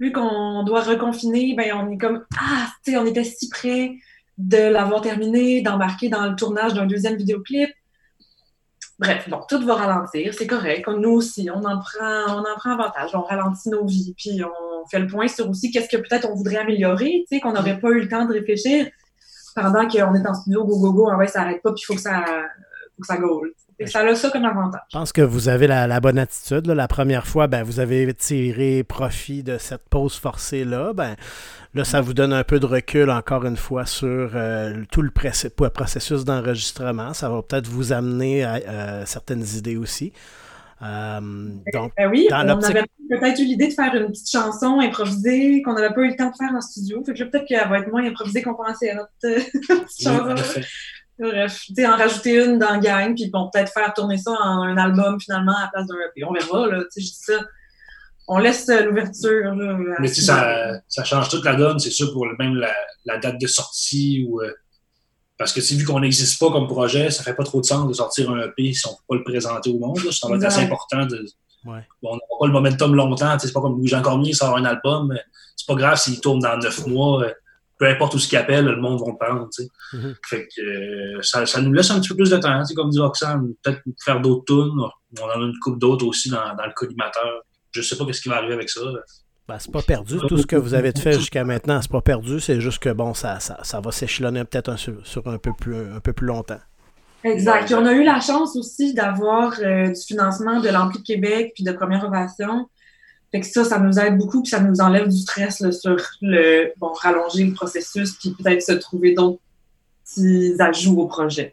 vu 0.00 0.12
qu'on 0.12 0.64
doit 0.64 0.82
reconfiner, 0.82 1.54
ben 1.54 1.72
on 1.74 1.90
est 1.90 1.98
comme 1.98 2.24
ah, 2.38 2.68
on 2.88 3.06
était 3.06 3.24
si 3.24 3.48
près 3.48 3.96
de 4.38 4.58
l'avoir 4.58 5.00
terminé, 5.00 5.62
d'embarquer 5.62 6.08
dans 6.08 6.26
le 6.26 6.36
tournage 6.36 6.74
d'un 6.74 6.86
deuxième 6.86 7.16
vidéoclip. 7.16 7.70
Bref, 8.98 9.28
bon, 9.28 9.40
tout 9.48 9.60
va 9.64 9.74
ralentir, 9.74 10.32
c'est 10.32 10.46
correct. 10.46 10.88
Nous 10.88 11.10
aussi, 11.10 11.50
on 11.50 11.64
en 11.64 11.78
prend, 11.78 12.24
on 12.28 12.40
en 12.40 12.56
prend 12.56 12.72
avantage, 12.72 13.10
on 13.14 13.20
ralentit 13.22 13.68
nos 13.68 13.84
vies, 13.86 14.14
puis 14.16 14.42
on 14.42 14.86
fait 14.86 14.98
le 14.98 15.06
point 15.06 15.28
sur 15.28 15.48
aussi 15.50 15.70
qu'est-ce 15.70 15.88
que 15.88 15.98
peut-être 15.98 16.28
on 16.30 16.34
voudrait 16.34 16.56
améliorer, 16.56 17.24
tu 17.30 17.40
qu'on 17.40 17.52
n'aurait 17.52 17.78
pas 17.78 17.90
eu 17.90 18.00
le 18.00 18.08
temps 18.08 18.24
de 18.24 18.32
réfléchir 18.32 18.86
pendant 19.56 19.88
qu'on 19.88 20.14
est 20.14 20.26
en 20.26 20.34
studio, 20.34 20.64
go 20.64 20.78
go 20.78 20.92
go, 20.92 21.08
ah 21.10 21.16
ouais, 21.16 21.26
ça 21.26 21.40
arrête 21.40 21.62
pas, 21.62 21.72
puis 21.72 21.82
il 21.82 21.86
faut 21.86 21.94
que 21.94 22.00
ça, 22.00 22.22
faut 22.94 23.00
que 23.00 23.06
ça 23.06 23.14
a 23.14 24.14
ça 24.14 24.30
comme 24.30 24.44
avantage. 24.44 24.80
Je 24.90 24.98
pense 24.98 25.12
que 25.12 25.22
vous 25.22 25.48
avez 25.48 25.66
la, 25.66 26.00
bonne 26.00 26.18
attitude. 26.18 26.66
La 26.66 26.88
première 26.88 27.26
fois, 27.26 27.46
ben, 27.46 27.62
vous 27.62 27.80
avez 27.80 28.12
tiré 28.14 28.84
profit 28.84 29.42
de 29.42 29.58
cette 29.58 29.88
pause 29.88 30.16
forcée-là. 30.16 30.92
Ben, 30.92 31.16
là, 31.74 31.84
ça 31.84 32.00
vous 32.00 32.14
donne 32.14 32.32
un 32.32 32.44
peu 32.44 32.60
de 32.60 32.66
recul, 32.66 33.10
encore 33.10 33.44
une 33.44 33.56
fois, 33.56 33.86
sur 33.86 34.30
euh, 34.34 34.82
tout 34.90 35.02
le 35.02 35.10
processus 35.10 36.24
d'enregistrement. 36.24 37.12
Ça 37.14 37.28
va 37.28 37.42
peut-être 37.42 37.66
vous 37.66 37.92
amener 37.92 38.44
à, 38.44 39.04
certaines 39.06 39.44
idées 39.56 39.76
aussi. 39.76 40.12
Euh, 40.82 41.20
donc, 41.72 41.92
ben 41.96 42.10
oui, 42.10 42.28
on 42.30 42.34
avait 42.34 42.84
peut-être 43.08 43.38
eu 43.40 43.44
l'idée 43.44 43.68
de 43.68 43.72
faire 43.72 43.94
une 43.94 44.08
petite 44.08 44.30
chanson 44.30 44.78
improvisée 44.80 45.62
qu'on 45.62 45.72
n'avait 45.72 45.94
pas 45.94 46.02
eu 46.02 46.10
le 46.10 46.16
temps 46.16 46.30
de 46.30 46.36
faire 46.36 46.54
en 46.54 46.60
studio. 46.60 47.02
Fait 47.04 47.14
que 47.14 47.24
peut-être 47.24 47.46
qu'elle 47.46 47.68
va 47.68 47.78
être 47.78 47.90
moins 47.90 48.04
improvisée 48.04 48.42
qu'on 48.42 48.54
pensait 48.54 48.90
à 48.90 48.96
notre 48.96 49.10
petite 49.22 50.02
chanson. 50.02 50.34
Bref, 51.18 51.62
tu 51.66 51.74
sais, 51.74 51.86
en 51.86 51.96
rajouter 51.96 52.44
une 52.44 52.58
dans 52.58 52.74
le 52.74 52.80
gang, 52.80 53.14
puis 53.14 53.30
bon, 53.30 53.48
peut-être 53.50 53.72
faire 53.72 53.94
tourner 53.94 54.18
ça 54.18 54.32
en 54.32 54.62
un 54.64 54.76
album 54.76 55.18
finalement 55.18 55.56
à 55.56 55.62
la 55.62 55.68
place 55.72 55.86
d'un 55.86 55.94
EP. 55.94 56.24
On 56.24 56.32
verra, 56.34 56.66
là, 56.68 56.80
tu 56.80 56.86
sais, 56.90 57.00
je 57.00 57.06
dis 57.06 57.20
ça. 57.22 57.40
On 58.28 58.38
laisse 58.38 58.68
euh, 58.68 58.82
l'ouverture. 58.82 59.54
Mais 59.98 60.08
tu 60.08 60.16
sais, 60.16 60.22
ça, 60.22 60.72
ça 60.88 61.04
change 61.04 61.30
toute 61.30 61.44
la 61.44 61.54
donne, 61.54 61.78
c'est 61.78 61.90
sûr, 61.90 62.12
pour 62.12 62.26
même 62.38 62.56
la, 62.56 62.74
la 63.06 63.16
date 63.16 63.40
de 63.40 63.46
sortie 63.46 64.26
ou. 64.28 64.42
euh, 64.42 64.52
parce 65.38 65.52
que 65.52 65.60
si 65.60 65.76
vu 65.76 65.84
qu'on 65.84 66.00
n'existe 66.00 66.38
pas 66.40 66.50
comme 66.50 66.66
projet, 66.66 67.10
ça 67.10 67.22
fait 67.22 67.34
pas 67.34 67.44
trop 67.44 67.60
de 67.60 67.66
sens 67.66 67.86
de 67.88 67.92
sortir 67.92 68.30
un 68.30 68.40
EP 68.40 68.72
si 68.72 68.86
on 68.86 68.90
peut 68.90 69.02
pas 69.08 69.14
le 69.16 69.24
présenter 69.24 69.70
au 69.70 69.78
monde. 69.78 69.98
là. 70.04 70.10
Ça 70.12 70.28
va 70.28 70.36
être 70.36 70.44
assez 70.44 70.62
important 70.62 71.04
de. 71.06 71.24
Ouais. 71.64 71.80
Bon, 72.02 72.10
on 72.10 72.14
n'aura 72.14 72.38
pas 72.40 72.46
le 72.46 72.52
momentum 72.52 72.94
longtemps. 72.94 73.32
tu 73.34 73.40
sais, 73.40 73.46
C'est 73.48 73.52
pas 73.52 73.60
comme 73.60 73.76
Louis-Jean 73.76 74.00
Cormier 74.02 74.32
sort 74.32 74.56
un 74.56 74.64
album. 74.64 75.08
mais 75.08 75.20
C'est 75.56 75.66
pas 75.66 75.74
grave 75.74 75.98
s'il 75.98 76.20
tourne 76.20 76.38
dans 76.38 76.56
neuf 76.58 76.86
mois. 76.86 77.24
euh, 77.24 77.32
Peu 77.78 77.86
importe 77.88 78.14
où 78.14 78.18
ce 78.18 78.28
qu'il 78.28 78.38
appelle, 78.38 78.64
le 78.64 78.76
monde 78.80 79.00
va 79.00 79.06
le 79.10 79.16
prendre. 79.18 79.48
tu 79.54 79.64
sais. 79.64 79.68
Mhm. 79.92 80.14
Fait 80.26 80.46
que 80.54 80.60
euh, 80.62 81.22
ça, 81.22 81.44
ça 81.44 81.60
nous 81.60 81.72
laisse 81.72 81.90
un 81.90 81.98
petit 82.00 82.08
peu 82.10 82.16
plus 82.16 82.30
de 82.30 82.36
temps. 82.38 82.58
tu 82.60 82.66
sais, 82.68 82.74
Comme 82.74 82.90
dit 82.90 83.00
Roxane, 83.00 83.52
peut-être 83.62 83.82
faire 84.04 84.20
d'autres 84.20 84.44
tunes. 84.46 84.80
On 85.20 85.24
en 85.24 85.28
a 85.28 85.36
une 85.44 85.58
coupe 85.60 85.78
d'autres 85.78 86.06
aussi 86.06 86.30
dans, 86.30 86.54
dans 86.56 86.66
le 86.66 86.72
collimateur. 86.72 87.42
Je 87.72 87.82
sais 87.82 87.96
pas 87.96 88.06
qu'est-ce 88.06 88.20
qui 88.22 88.28
va 88.28 88.36
arriver 88.36 88.54
avec 88.54 88.70
ça. 88.70 88.80
Ben, 89.48 89.58
c'est 89.60 89.70
pas 89.70 89.82
perdu. 89.82 90.16
Tout 90.28 90.38
ce 90.38 90.46
que 90.46 90.56
vous 90.56 90.74
avez 90.74 90.90
fait 90.90 91.12
jusqu'à 91.12 91.44
maintenant, 91.44 91.80
c'est 91.80 91.90
pas 91.90 92.00
perdu. 92.00 92.40
C'est 92.40 92.60
juste 92.60 92.80
que 92.80 92.88
bon, 92.88 93.14
ça, 93.14 93.38
ça, 93.38 93.58
ça 93.62 93.80
va 93.80 93.92
s'échelonner 93.92 94.44
peut-être 94.44 94.76
sur, 94.76 95.26
un, 95.26 95.38
peu 95.38 95.52
plus, 95.52 95.76
un 95.76 96.00
peu 96.00 96.12
plus 96.12 96.26
longtemps. 96.26 96.58
Exact. 97.22 97.72
On 97.72 97.86
a 97.86 97.92
eu 97.92 98.02
la 98.02 98.20
chance 98.20 98.56
aussi 98.56 98.92
d'avoir 98.92 99.54
euh, 99.60 99.88
du 99.88 100.00
financement 100.00 100.60
de 100.60 100.68
l'Ampli 100.68 101.02
Québec 101.02 101.52
puis 101.54 101.62
de 101.62 101.72
Première 101.72 102.04
Ovation. 102.04 102.68
Fait 103.30 103.40
que 103.40 103.46
ça, 103.46 103.64
ça 103.64 103.78
nous 103.78 103.98
aide 103.98 104.16
beaucoup 104.16 104.42
puis 104.42 104.50
ça 104.50 104.60
nous 104.60 104.80
enlève 104.80 105.08
du 105.08 105.16
stress 105.16 105.62
sur 105.70 105.96
le 106.22 106.72
bon 106.78 106.92
rallonger 106.92 107.44
le 107.44 107.52
processus 107.52 108.12
puis 108.12 108.34
peut-être 108.38 108.62
se 108.62 108.72
trouver 108.72 109.14
d'autres 109.14 109.40
petits 110.04 110.54
ajouts 110.60 111.00
au 111.00 111.06
projet. 111.06 111.52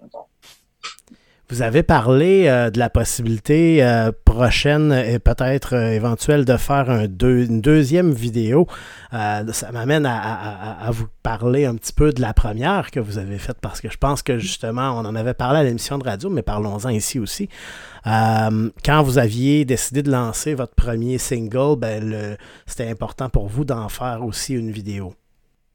Vous 1.54 1.62
avez 1.62 1.84
parlé 1.84 2.48
euh, 2.48 2.72
de 2.72 2.80
la 2.80 2.90
possibilité 2.90 3.84
euh, 3.84 4.12
prochaine 4.26 4.92
et 4.92 5.20
peut-être 5.20 5.76
euh, 5.76 5.92
éventuelle 5.92 6.46
de 6.46 6.58
faire 6.58 6.90
une 6.90 7.62
deuxième 7.62 8.12
vidéo. 8.12 8.66
Ça 9.12 9.72
m'amène 9.72 10.08
à, 10.08 10.90
vous 10.90 11.06
parler 11.22 11.66
un 11.66 11.76
petit 11.76 11.94
peu 11.94 12.12
de 12.12 12.22
la 12.22 12.34
première 12.34 12.90
que 12.90 13.00
vous 13.00 13.20
avez 13.20 13.38
faite 13.38 13.58
parce 13.62 13.82
que 13.82 13.92
je 13.92 13.98
pense 14.00 14.24
que 14.24 14.40
justement, 14.40 14.98
on 14.98 15.06
en 15.06 15.14
avait 15.14 15.36
parlé 15.36 15.60
à 15.60 15.64
l'émission 15.64 16.00
de 16.00 16.04
radio, 16.04 16.32
mais 16.32 16.42
parlons-en 16.42 16.90
ici 16.90 17.20
aussi. 17.20 17.50
Quand 18.04 19.04
vous 19.04 19.20
aviez 19.20 19.64
décidé 19.64 20.02
de 20.02 20.10
lancer 20.10 20.56
votre 20.56 20.74
premier 20.74 21.20
single, 21.20 21.78
ben, 21.78 22.36
c'était 22.66 22.90
important 22.90 23.30
pour 23.30 23.48
vous 23.48 23.64
d'en 23.64 23.90
faire 23.90 24.26
aussi 24.26 24.56
une 24.56 24.72
vidéo. 24.72 25.14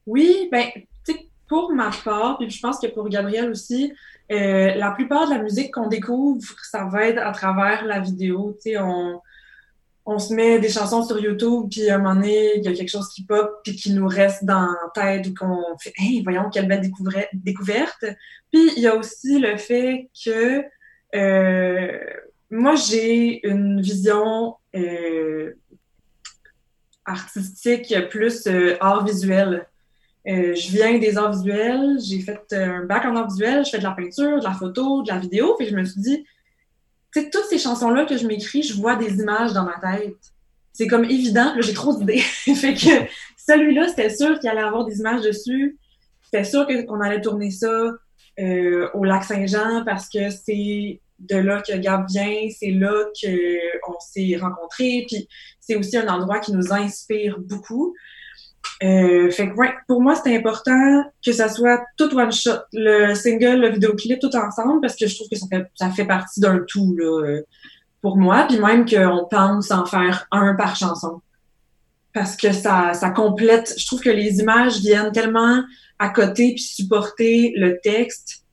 Oui, 0.09 0.49
ben, 0.51 0.67
pour 1.49 1.73
ma 1.73 1.91
part, 2.05 2.39
puis 2.39 2.51
je 2.51 2.61
pense 2.61 2.79
que 2.79 2.89
pour 2.89 3.09
Gabriel 3.09 3.51
aussi, 3.51 3.93
euh, 4.31 4.75
la 4.75 4.91
plupart 4.91 5.29
de 5.29 5.35
la 5.35 5.43
musique 5.43 5.73
qu'on 5.75 5.89
découvre, 5.89 6.43
ça 6.71 6.85
va 6.85 7.09
être 7.09 7.19
à 7.19 7.33
travers 7.33 7.85
la 7.85 8.01
vidéo. 8.01 8.57
On, 8.79 9.21
on 10.05 10.19
se 10.19 10.33
met 10.33 10.59
des 10.59 10.71
chansons 10.71 11.03
sur 11.05 11.19
YouTube, 11.19 11.69
puis 11.71 11.91
à 11.91 11.97
un 11.97 11.99
moment 11.99 12.15
donné, 12.15 12.57
il 12.57 12.65
y 12.65 12.69
a 12.69 12.73
quelque 12.73 12.91
chose 12.91 13.09
qui 13.09 13.25
pop, 13.25 13.61
puis 13.63 13.77
qui 13.77 13.93
nous 13.93 14.09
reste 14.09 14.45
dans 14.45 14.67
la 14.67 14.91
tête, 14.95 15.27
ou 15.27 15.35
qu'on 15.35 15.77
fait 15.79 15.93
«Hey, 15.99 16.23
voyons, 16.23 16.49
quelle 16.51 16.67
belle 16.67 16.91
découverte!» 17.33 18.05
Puis 18.53 18.71
il 18.77 18.83
y 18.83 18.87
a 18.87 18.97
aussi 18.97 19.39
le 19.39 19.57
fait 19.59 20.09
que 20.25 20.65
euh, 21.15 21.99
moi, 22.51 22.75
j'ai 22.75 23.47
une 23.47 23.81
vision 23.81 24.57
euh, 24.75 25.53
artistique 27.05 27.95
plus 28.09 28.49
art 28.81 29.05
visuel. 29.05 29.67
Euh, 30.29 30.55
je 30.55 30.71
viens 30.71 30.99
des 30.99 31.17
arts 31.17 31.33
visuels, 31.33 31.99
j'ai 32.05 32.21
fait 32.21 32.43
euh, 32.53 32.81
un 32.81 32.85
bac 32.85 33.05
en 33.07 33.17
arts 33.17 33.31
visuels, 33.31 33.65
je 33.65 33.71
fais 33.71 33.79
de 33.79 33.85
la 33.85 33.93
peinture, 33.93 34.41
de 34.41 34.45
la 34.45 34.53
photo, 34.53 35.03
de 35.03 35.09
la 35.09 35.19
vidéo, 35.19 35.55
puis 35.59 35.67
je 35.69 35.75
me 35.75 35.85
suis 35.85 36.01
dit, 36.01 36.25
tu 37.15 37.23
sais, 37.23 37.31
toutes 37.31 37.47
ces 37.49 37.59
chansons-là 37.59 38.05
que 38.05 38.19
je 38.19 38.27
m'écris, 38.27 38.63
je 38.63 38.75
vois 38.75 38.97
des 38.97 39.21
images 39.21 39.55
dans 39.55 39.65
ma 39.65 39.79
tête. 39.81 40.17
C'est 40.75 40.87
comme 40.87 41.05
évident, 41.05 41.55
j'ai 41.59 41.73
trop 41.73 41.97
d'idées. 41.97 42.19
fait 42.21 42.75
que 42.75 43.09
celui-là, 43.37 43.89
c'était 43.89 44.11
sûr 44.11 44.39
qu'il 44.39 44.51
allait 44.51 44.61
avoir 44.61 44.85
des 44.85 44.99
images 44.99 45.23
dessus. 45.23 45.79
C'était 46.23 46.45
sûr 46.45 46.67
qu'on 46.67 47.01
allait 47.01 47.23
tourner 47.23 47.51
ça 47.51 47.93
euh, 48.39 48.89
au 48.93 49.05
lac 49.05 49.25
Saint-Jean 49.25 49.83
parce 49.87 50.11
que 50.11 50.29
c'est 50.29 51.01
de 51.19 51.37
là 51.37 51.63
que 51.63 51.75
Gab 51.77 52.07
vient, 52.09 52.49
c'est 52.57 52.71
là 52.71 52.93
qu'on 53.83 53.99
s'est 53.99 54.37
rencontrés, 54.41 55.05
puis 55.09 55.27
c'est 55.59 55.77
aussi 55.77 55.97
un 55.97 56.07
endroit 56.07 56.39
qui 56.39 56.53
nous 56.53 56.73
inspire 56.73 57.39
beaucoup. 57.39 57.97
Euh, 58.83 59.31
fait 59.31 59.49
que, 59.49 59.55
ouais, 59.55 59.73
pour 59.89 60.01
moi, 60.01 60.15
c'était 60.15 60.37
important 60.37 61.05
que 61.25 61.33
ça 61.33 61.49
soit 61.49 61.83
tout 61.97 62.17
one 62.17 62.31
shot, 62.33 62.61
le 62.73 63.15
single, 63.15 63.61
le 63.61 63.71
vidéoclip, 63.71 64.21
tout 64.21 64.35
ensemble, 64.37 64.81
parce 64.81 64.95
que 64.95 65.07
je 65.09 65.17
trouve 65.17 65.29
que 65.29 65.37
ça 65.37 65.47
fait, 65.51 65.67
ça 65.75 65.91
fait 65.91 66.05
partie 66.05 66.41
d'un 66.41 66.61
tout, 66.67 66.95
là, 66.97 67.25
euh, 67.27 67.43
pour 68.03 68.17
moi. 68.17 68.47
Puis 68.49 68.59
même 68.61 68.85
qu'on 68.89 69.27
pense 69.29 69.71
en 69.73 69.85
faire 69.85 70.27
un 70.31 70.55
par 70.55 70.77
chanson. 70.77 71.21
Parce 72.15 72.37
que 72.37 72.53
ça, 72.53 72.95
ça 72.95 73.11
complète, 73.11 73.75
je 73.77 73.87
trouve 73.87 74.01
que 74.01 74.11
les 74.11 74.39
images 74.39 74.79
viennent 74.79 75.13
tellement 75.13 75.63
à 75.99 76.09
côté 76.11 76.55
puis 76.55 76.63
supporter 76.63 77.53
le 77.57 77.79
texte, 77.83 78.45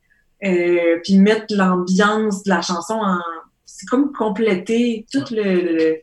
euh, 0.43 0.99
puis 1.03 1.17
mettre 1.19 1.45
l'ambiance 1.55 2.43
de 2.43 2.49
la 2.49 2.61
chanson 2.61 2.95
en, 2.95 3.19
c'est 3.65 3.85
comme 3.87 4.11
compléter 4.11 5.05
toute 5.11 5.31
le, 5.31 5.43
le- 5.43 5.97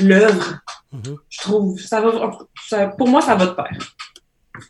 l'œuvre 0.00 0.60
Mhm. 0.92 1.16
je 1.28 1.38
trouve. 1.40 1.78
Ça 1.80 2.00
va, 2.00 2.30
ça- 2.68 2.86
pour 2.88 3.08
moi, 3.08 3.20
ça 3.20 3.34
va 3.34 3.46
de 3.46 3.50
pair. 3.52 3.78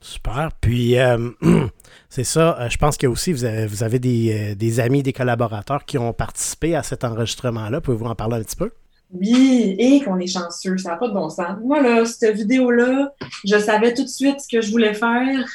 Super. 0.00 0.50
Puis, 0.60 0.98
euh, 0.98 1.30
c'est 2.08 2.25
ça. 2.25 2.58
euh, 2.60 2.68
je 2.68 2.76
pense 2.76 2.96
que 2.96 3.06
aussi, 3.06 3.32
vous 3.32 3.44
avez, 3.44 3.66
vous 3.66 3.82
avez 3.82 3.98
des, 3.98 4.50
euh, 4.52 4.54
des 4.54 4.80
amis, 4.80 5.02
des 5.02 5.12
collaborateurs 5.12 5.84
qui 5.84 5.96
ont 5.96 6.12
participé 6.12 6.75
à 6.75 6.82
cet 6.82 7.04
enregistrement-là. 7.04 7.80
Pouvez-vous 7.80 8.04
en 8.06 8.14
parler 8.14 8.37
un 8.37 8.42
petit 8.42 8.56
peu? 8.56 8.70
Oui, 9.10 9.75
et 9.78 10.02
qu'on 10.04 10.18
est 10.18 10.26
chanceux, 10.26 10.76
ça 10.76 10.90
n'a 10.90 10.96
pas 10.96 11.08
de 11.08 11.14
bon 11.14 11.30
sens. 11.30 11.56
Moi, 11.64 11.80
là, 11.80 12.04
cette 12.04 12.37
vidéo-là, 12.37 13.12
je 13.46 13.58
savais 13.58 13.94
tout 13.94 14.02
de 14.02 14.08
suite 14.08 14.40
ce 14.40 14.48
que 14.48 14.60
je 14.60 14.70
voulais 14.70 14.92
faire, 14.92 15.48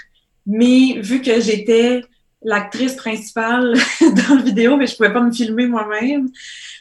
mais 0.47 0.99
vu 0.99 1.21
que 1.21 1.39
j'étais 1.39 2.01
l'actrice 2.41 2.95
principale 2.95 3.73
dans 4.01 4.35
la 4.37 4.41
vidéo, 4.41 4.75
mais 4.75 4.87
je 4.87 4.95
pouvais 4.95 5.13
pas 5.13 5.21
me 5.21 5.31
filmer 5.31 5.67
moi-même, 5.67 6.29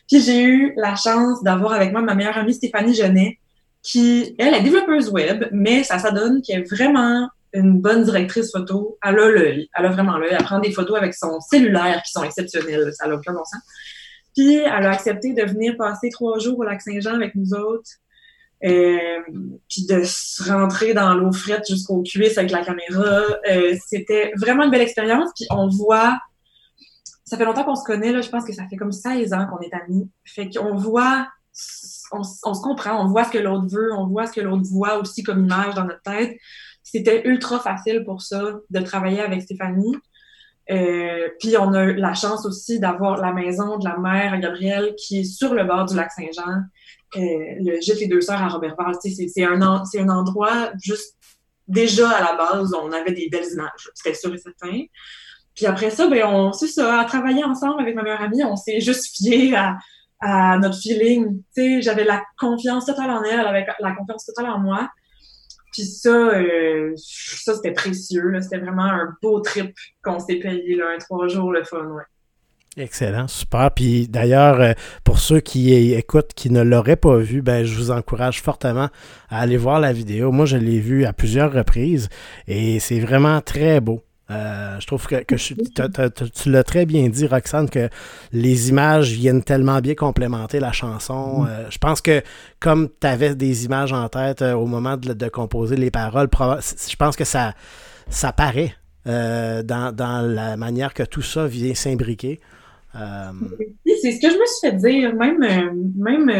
puis 0.09 0.21
j'ai 0.21 0.43
eu 0.43 0.75
la 0.77 0.95
chance 0.95 1.43
d'avoir 1.43 1.73
avec 1.73 1.93
moi 1.93 2.03
ma 2.03 2.15
meilleure 2.15 2.37
amie 2.37 2.55
Stéphanie 2.55 2.95
Genet, 2.95 3.39
qui, 3.83 4.35
elle, 4.39 4.55
est 4.55 4.63
développeuse 4.63 5.09
web, 5.11 5.49
mais 5.53 5.83
ça, 5.83 5.99
ça 5.99 6.11
donne 6.11 6.41
qu'elle 6.43 6.61
est 6.61 6.75
vraiment 6.75 7.29
une 7.53 7.81
bonne 7.81 8.05
directrice 8.05 8.51
photo. 8.53 8.99
Elle 9.03 9.19
a 9.19 9.29
l'œil, 9.29 9.69
elle 9.77 9.87
a 9.87 9.91
vraiment 9.91 10.19
l'œil. 10.19 10.31
Elle 10.33 10.45
prend 10.45 10.61
des 10.61 10.73
photos 10.73 10.97
avec 10.97 11.15
son 11.15 11.41
cellulaire 11.41 12.03
qui 12.05 12.13
sont 12.13 12.23
exceptionnelles, 12.23 12.93
ça 12.95 13.09
n'a 13.09 13.15
aucun 13.15 13.33
bon 13.33 13.45
sens. 13.45 13.61
Puis 14.35 14.55
elle 14.57 14.87
a 14.87 14.91
accepté 14.91 15.35
de 15.35 15.43
venir 15.43 15.77
passer 15.77 16.09
trois 16.11 16.39
jours 16.39 16.59
au 16.59 16.63
lac 16.63 16.81
Saint-Jean 16.81 17.15
avec 17.15 17.35
nous 17.35 17.55
autres. 17.55 17.91
Euh, 18.65 18.97
puis 19.69 19.87
de 19.87 20.03
se 20.05 20.49
rentrer 20.49 20.95
dans 20.95 21.15
l'eau 21.15 21.33
frette 21.33 21.67
jusqu'aux 21.69 22.03
cuisses 22.03 22.39
avec 22.39 22.53
la 22.53 22.65
caméra. 22.65 23.25
Euh, 23.51 23.77
C'était 23.87 24.33
vraiment 24.37 24.65
une 24.65 24.71
belle 24.71 24.83
expérience. 24.83 25.31
Puis 25.35 25.47
on 25.51 25.69
voit, 25.69 26.19
ça 27.33 27.39
fait 27.39 27.47
longtemps 27.47 27.65
qu'on 27.65 27.77
se 27.77 27.85
connaît, 27.85 28.12
là, 28.12 28.21
je 28.21 28.29
pense 28.29 28.45
que 28.45 28.53
ça 28.53 28.69
fait 28.69 28.77
comme 28.77 28.93
16 28.93 29.33
ans 29.33 29.47
qu'on 29.47 29.61
est 29.61 29.73
amis. 29.73 30.07
Fait 30.23 30.51
qu'on 30.51 30.77
voit, 30.77 31.27
on, 32.12 32.23
se 32.23 32.61
comprend, 32.61 33.03
on 33.03 33.09
voit 33.09 33.25
ce 33.25 33.31
que 33.31 33.39
l'autre 33.39 33.69
veut, 33.75 33.91
on 33.95 34.07
voit 34.07 34.27
ce 34.27 34.35
que 34.35 34.43
l'autre 34.43 34.69
voit 34.71 34.99
aussi 34.99 35.23
comme 35.23 35.47
image 35.47 35.75
dans 35.75 35.85
notre 35.85 36.03
tête. 36.03 36.37
C'était 36.83 37.27
ultra 37.27 37.59
facile 37.59 38.05
pour 38.05 38.21
ça 38.21 38.59
de 38.69 38.81
travailler 38.81 39.23
avec 39.23 39.41
Stéphanie. 39.41 39.97
Euh, 40.71 41.31
puis 41.41 41.57
on 41.57 41.73
a 41.73 41.87
la 41.87 42.12
chance 42.12 42.45
aussi 42.45 42.79
d'avoir 42.79 43.17
la 43.17 43.33
maison 43.33 43.79
de 43.79 43.89
la 43.89 43.97
mère 43.97 44.39
Gabrielle 44.39 44.95
qui 44.99 45.21
est 45.21 45.25
sur 45.25 45.55
le 45.55 45.65
bord 45.65 45.87
du 45.87 45.97
lac 45.97 46.12
Saint-Jean, 46.12 46.65
euh, 47.17 47.21
le 47.61 47.81
gîte 47.81 47.99
Les 48.01 48.09
Deux 48.09 48.21
Sœurs 48.21 48.43
à 48.43 48.49
Robertval. 48.49 48.95
C'est 49.01 49.45
un, 49.45 49.62
endroit 49.62 50.71
juste 50.83 51.17
déjà 51.67 52.11
à 52.11 52.21
la 52.21 52.37
base, 52.37 52.75
on 52.75 52.93
avait 52.93 53.12
des 53.12 53.31
belles 53.31 53.51
images, 53.55 53.89
c'était 53.95 54.15
sûr 54.15 54.35
et 54.35 54.39
certain. 54.39 54.83
Puis 55.55 55.67
après 55.67 55.91
ça, 55.91 56.09
ben 56.09 56.25
on 56.25 56.53
c'est 56.53 56.67
ça, 56.67 57.01
à 57.01 57.05
travailler 57.05 57.45
ensemble 57.45 57.81
avec 57.81 57.95
ma 57.95 58.03
meilleure 58.03 58.23
amie, 58.23 58.43
on 58.45 58.57
s'est 58.57 58.81
juste 58.81 59.17
fié 59.17 59.55
à, 59.55 59.77
notre 60.59 60.79
feeling. 60.79 61.43
J'avais 61.57 62.05
la 62.05 62.23
confiance 62.39 62.87
totale 62.87 63.11
en 63.11 63.25
elle, 63.25 63.41
avait 63.41 63.67
la 63.81 63.93
confiance 63.93 64.25
totale 64.25 64.51
en 64.51 64.59
moi. 64.61 64.89
Puis 65.73 65.83
ça, 65.85 66.11
euh, 66.11 66.93
ça 66.97 67.55
c'était 67.55 67.73
précieux. 67.73 68.33
C'était 68.41 68.59
vraiment 68.59 68.85
un 68.85 69.15
beau 69.23 69.41
trip 69.41 69.75
qu'on 70.03 70.21
s'est 70.21 70.37
payé, 70.37 70.77
là, 70.77 70.85
un 70.95 70.99
trois 70.99 71.29
jours, 71.29 71.51
le 71.51 71.65
fun. 71.65 71.97
Excellent, 72.77 73.29
super. 73.29 73.71
Puis 73.71 74.09
d'ailleurs, 74.09 74.61
euh, 74.61 74.73
pour 75.05 75.19
ceux 75.19 75.41
qui 75.41 75.93
écoutent, 75.93 76.33
qui 76.35 76.51
ne 76.51 76.63
l'auraient 76.63 76.97
pas 76.97 77.19
vu, 77.19 77.43
ben, 77.43 77.65
je 77.65 77.77
vous 77.77 77.91
encourage 77.91 78.41
fortement 78.41 78.89
à 79.29 79.41
aller 79.41 79.59
voir 79.59 79.79
la 79.81 79.93
vidéo. 79.93 80.33
Moi, 80.33 80.47
je 80.47 80.57
l'ai 80.57 80.81
vue 80.81 81.05
à 81.05 81.13
plusieurs 81.13 81.53
reprises 81.53 82.09
et 82.47 82.81
c'est 82.81 83.01
vraiment 83.01 83.41
très 83.43 83.81
beau. 83.81 84.03
Euh, 84.31 84.81
je 84.81 84.87
trouve 84.87 85.07
que, 85.07 85.17
je 85.37 85.55
tu 85.55 86.50
l'as 86.50 86.64
très 86.64 86.87
bien 86.87 87.09
dit, 87.09 87.26
Roxane, 87.26 87.69
que 87.69 87.88
les 88.33 88.71
images 88.71 89.12
viennent 89.12 89.43
tellement 89.43 89.81
bien 89.81 89.95
complémenter 89.95 90.61
la 90.61 90.73
chanson. 90.73 91.45
Euh, 91.47 91.67
je 91.71 91.79
pense 91.79 92.00
que 92.00 92.23
comme 92.61 92.88
tu 93.00 93.07
avais 93.07 93.35
des 93.35 93.64
images 93.64 93.93
en 93.93 94.09
tête 94.09 94.43
euh, 94.43 94.55
au 94.55 94.67
moment 94.67 94.97
de, 94.97 95.12
de 95.12 95.29
composer 95.29 95.76
les 95.76 95.91
paroles, 95.91 96.29
je 96.33 96.97
pense 96.97 97.17
que 97.17 97.25
ça, 97.25 97.55
ça 98.09 98.33
paraît. 98.33 98.75
dans, 99.05 99.93
dans, 99.95 100.23
la 100.23 100.57
manière 100.57 100.95
que 100.95 101.02
tout 101.02 101.23
ça 101.23 101.47
vient 101.47 101.75
s'imbriquer. 101.75 102.41
C'est 102.95 104.12
ce 104.12 104.21
que 104.21 104.31
je 104.31 104.38
me 104.38 104.47
suis 104.47 104.71
fait 104.71 104.76
dire, 104.76 105.14
même, 105.14 105.41
même 105.97 106.31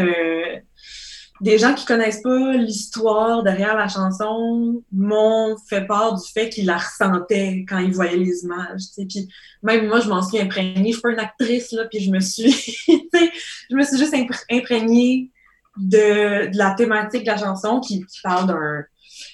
des 1.43 1.57
gens 1.57 1.73
qui 1.73 1.85
connaissent 1.85 2.21
pas 2.21 2.53
l'histoire 2.53 3.43
derrière 3.43 3.75
la 3.75 3.89
chanson 3.89 4.81
m'ont 4.93 5.57
fait 5.67 5.85
part 5.85 6.15
du 6.15 6.25
fait 6.31 6.49
qu'ils 6.49 6.65
la 6.65 6.77
ressentaient 6.77 7.65
quand 7.67 7.79
ils 7.79 7.93
voyaient 7.93 8.15
les 8.15 8.43
images. 8.43 8.83
Puis 8.95 9.27
même 9.61 9.87
moi, 9.87 9.99
je 9.99 10.07
m'en 10.07 10.21
suis 10.21 10.39
imprégnée. 10.39 10.87
Je 10.87 10.93
suis 10.93 11.01
pas 11.01 11.11
une 11.11 11.19
actrice, 11.19 11.73
là, 11.73 11.83
puis 11.91 11.99
je 11.99 12.11
me 12.11 12.21
suis, 12.21 12.49
je 12.87 13.75
me 13.75 13.83
suis 13.83 13.97
juste 13.97 14.15
imprégnée 14.49 15.31
de, 15.75 16.49
la 16.57 16.75
thématique 16.75 17.23
de 17.23 17.31
la 17.31 17.37
chanson 17.37 17.81
qui, 17.81 18.05
qui 18.05 18.21
parle 18.23 18.47
d'un 18.47 18.85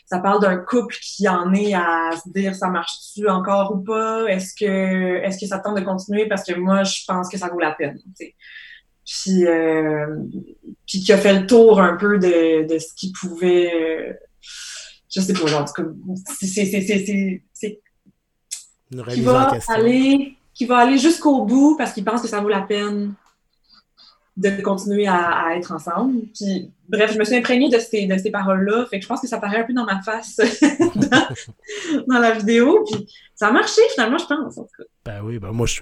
ça 0.06 0.20
parle 0.20 0.42
d'un 0.42 0.58
couple 0.58 0.96
qui 1.02 1.30
en 1.30 1.54
est 1.54 1.74
à 1.74 2.12
se 2.14 2.30
dire 2.30 2.56
ça 2.56 2.68
marche-tu 2.68 3.30
encore 3.30 3.76
ou 3.76 3.78
pas? 3.78 4.26
Est-ce 4.26 4.54
que 4.56 5.24
est-ce 5.24 5.40
que 5.40 5.46
ça 5.46 5.60
tente 5.60 5.78
de 5.78 5.82
continuer? 5.86 6.28
Parce 6.28 6.44
que 6.44 6.56
moi 6.56 6.84
je 6.84 7.04
pense 7.08 7.30
que 7.30 7.38
ça 7.38 7.48
vaut 7.48 7.60
la 7.60 7.72
peine 7.72 8.00
puis 9.10 9.48
euh, 9.48 10.18
puis 10.86 11.00
qui 11.00 11.12
a 11.12 11.18
fait 11.18 11.40
le 11.40 11.48
tour 11.48 11.82
un 11.82 11.96
peu 11.98 12.20
de, 12.20 12.68
de 12.72 12.78
ce 12.78 12.94
qu'il 12.94 13.12
pouvait 13.12 13.72
euh, 13.74 14.14
je 15.10 15.20
sais 15.20 15.34
pas 15.34 15.48
genre 15.48 15.68
c'est 15.68 16.48
c'est 16.48 16.82
c'est 16.82 17.44
c'est 17.52 17.82
qui 19.12 19.22
va 19.22 19.52
aller 19.70 20.38
qui 20.54 20.66
va 20.66 20.78
aller 20.78 20.98
jusqu'au 21.00 21.44
bout 21.44 21.76
parce 21.76 21.94
qu'il 21.94 22.06
pense 22.06 22.22
que 22.22 22.28
ça 22.28 22.40
vaut 22.40 22.50
la 22.50 22.62
peine 22.62 23.14
de 24.40 24.62
continuer 24.62 25.06
à, 25.06 25.56
être 25.56 25.74
ensemble. 25.74 26.22
Puis, 26.34 26.72
bref, 26.88 27.12
je 27.14 27.20
me 27.20 27.26
suis 27.26 27.36
imprégnée 27.36 27.70
de 27.70 27.78
ces, 27.78 28.08
de 28.08 28.18
ces 28.18 28.32
paroles-là. 28.32 28.86
Fait 28.90 28.98
que 28.98 29.04
je 29.04 29.08
pense 29.08 29.20
que 29.20 29.28
ça 29.28 29.38
paraît 29.38 29.58
un 29.58 29.64
peu 29.64 29.74
dans 29.74 29.86
ma 29.86 30.02
face 30.02 30.38
dans, 32.08 32.20
la 32.20 32.32
vidéo. 32.32 32.86
Puis 32.90 33.08
ça 33.36 33.48
a 33.48 33.52
marché 33.52 33.82
finalement, 33.94 34.18
je 34.18 34.26
pense. 34.26 34.60
Ben 35.06 35.22
oui, 35.24 35.40
ben 35.40 35.52
moi, 35.52 35.68
je, 35.68 35.82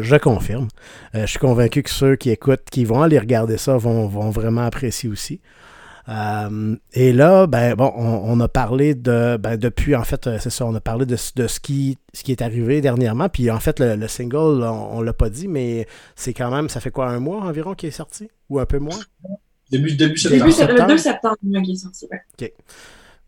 je 0.00 0.16
confirme. 0.16 0.68
Euh, 1.14 1.22
je 1.22 1.26
suis 1.26 1.38
convaincu 1.38 1.82
que 1.82 1.90
ceux 1.90 2.16
qui 2.16 2.30
écoutent, 2.30 2.70
qui 2.70 2.84
vont 2.84 3.02
aller 3.02 3.18
regarder 3.18 3.58
ça, 3.58 3.76
vont, 3.76 4.06
vont 4.06 4.30
vraiment 4.30 4.62
apprécier 4.62 5.10
aussi. 5.10 5.40
Euh, 6.08 6.76
et 6.92 7.12
là, 7.12 7.46
ben 7.46 7.74
bon, 7.74 7.92
on, 7.96 8.40
a 8.40 8.48
parlé 8.48 8.94
de, 8.94 9.36
ben, 9.36 9.56
depuis, 9.56 9.94
en 9.94 10.04
fait, 10.04 10.26
euh, 10.26 10.38
c'est 10.40 10.50
ça, 10.50 10.66
on 10.66 10.74
a 10.74 10.80
parlé 10.80 11.06
de, 11.06 11.16
de, 11.36 11.46
ce, 11.46 11.60
qui, 11.60 11.98
ce 12.12 12.24
qui 12.24 12.32
est 12.32 12.42
arrivé 12.42 12.80
dernièrement. 12.80 13.28
Puis 13.28 13.50
en 13.50 13.60
fait, 13.60 13.80
le, 13.80 14.08
single, 14.08 14.62
on, 14.64 15.00
ne 15.00 15.04
l'a 15.04 15.12
pas 15.12 15.30
dit, 15.30 15.48
mais 15.48 15.86
c'est 16.16 16.34
quand 16.34 16.50
même, 16.50 16.68
ça 16.68 16.80
fait 16.80 16.90
quoi, 16.90 17.08
un 17.08 17.20
mois 17.20 17.42
environ 17.42 17.74
qui 17.74 17.86
est 17.86 17.92
sorti? 17.92 18.28
Ou 18.48 18.58
un 18.58 18.66
peu 18.66 18.78
moins? 18.78 18.98
Début, 19.70 19.94
début 19.94 20.18
septembre. 20.18 20.46
Début, 20.66 20.80
le 20.80 20.88
2 20.88 20.98
septembre 20.98 21.36
qui 21.42 21.72
est 21.72 21.76
sorti, 21.76 22.06
OK. 22.06 22.52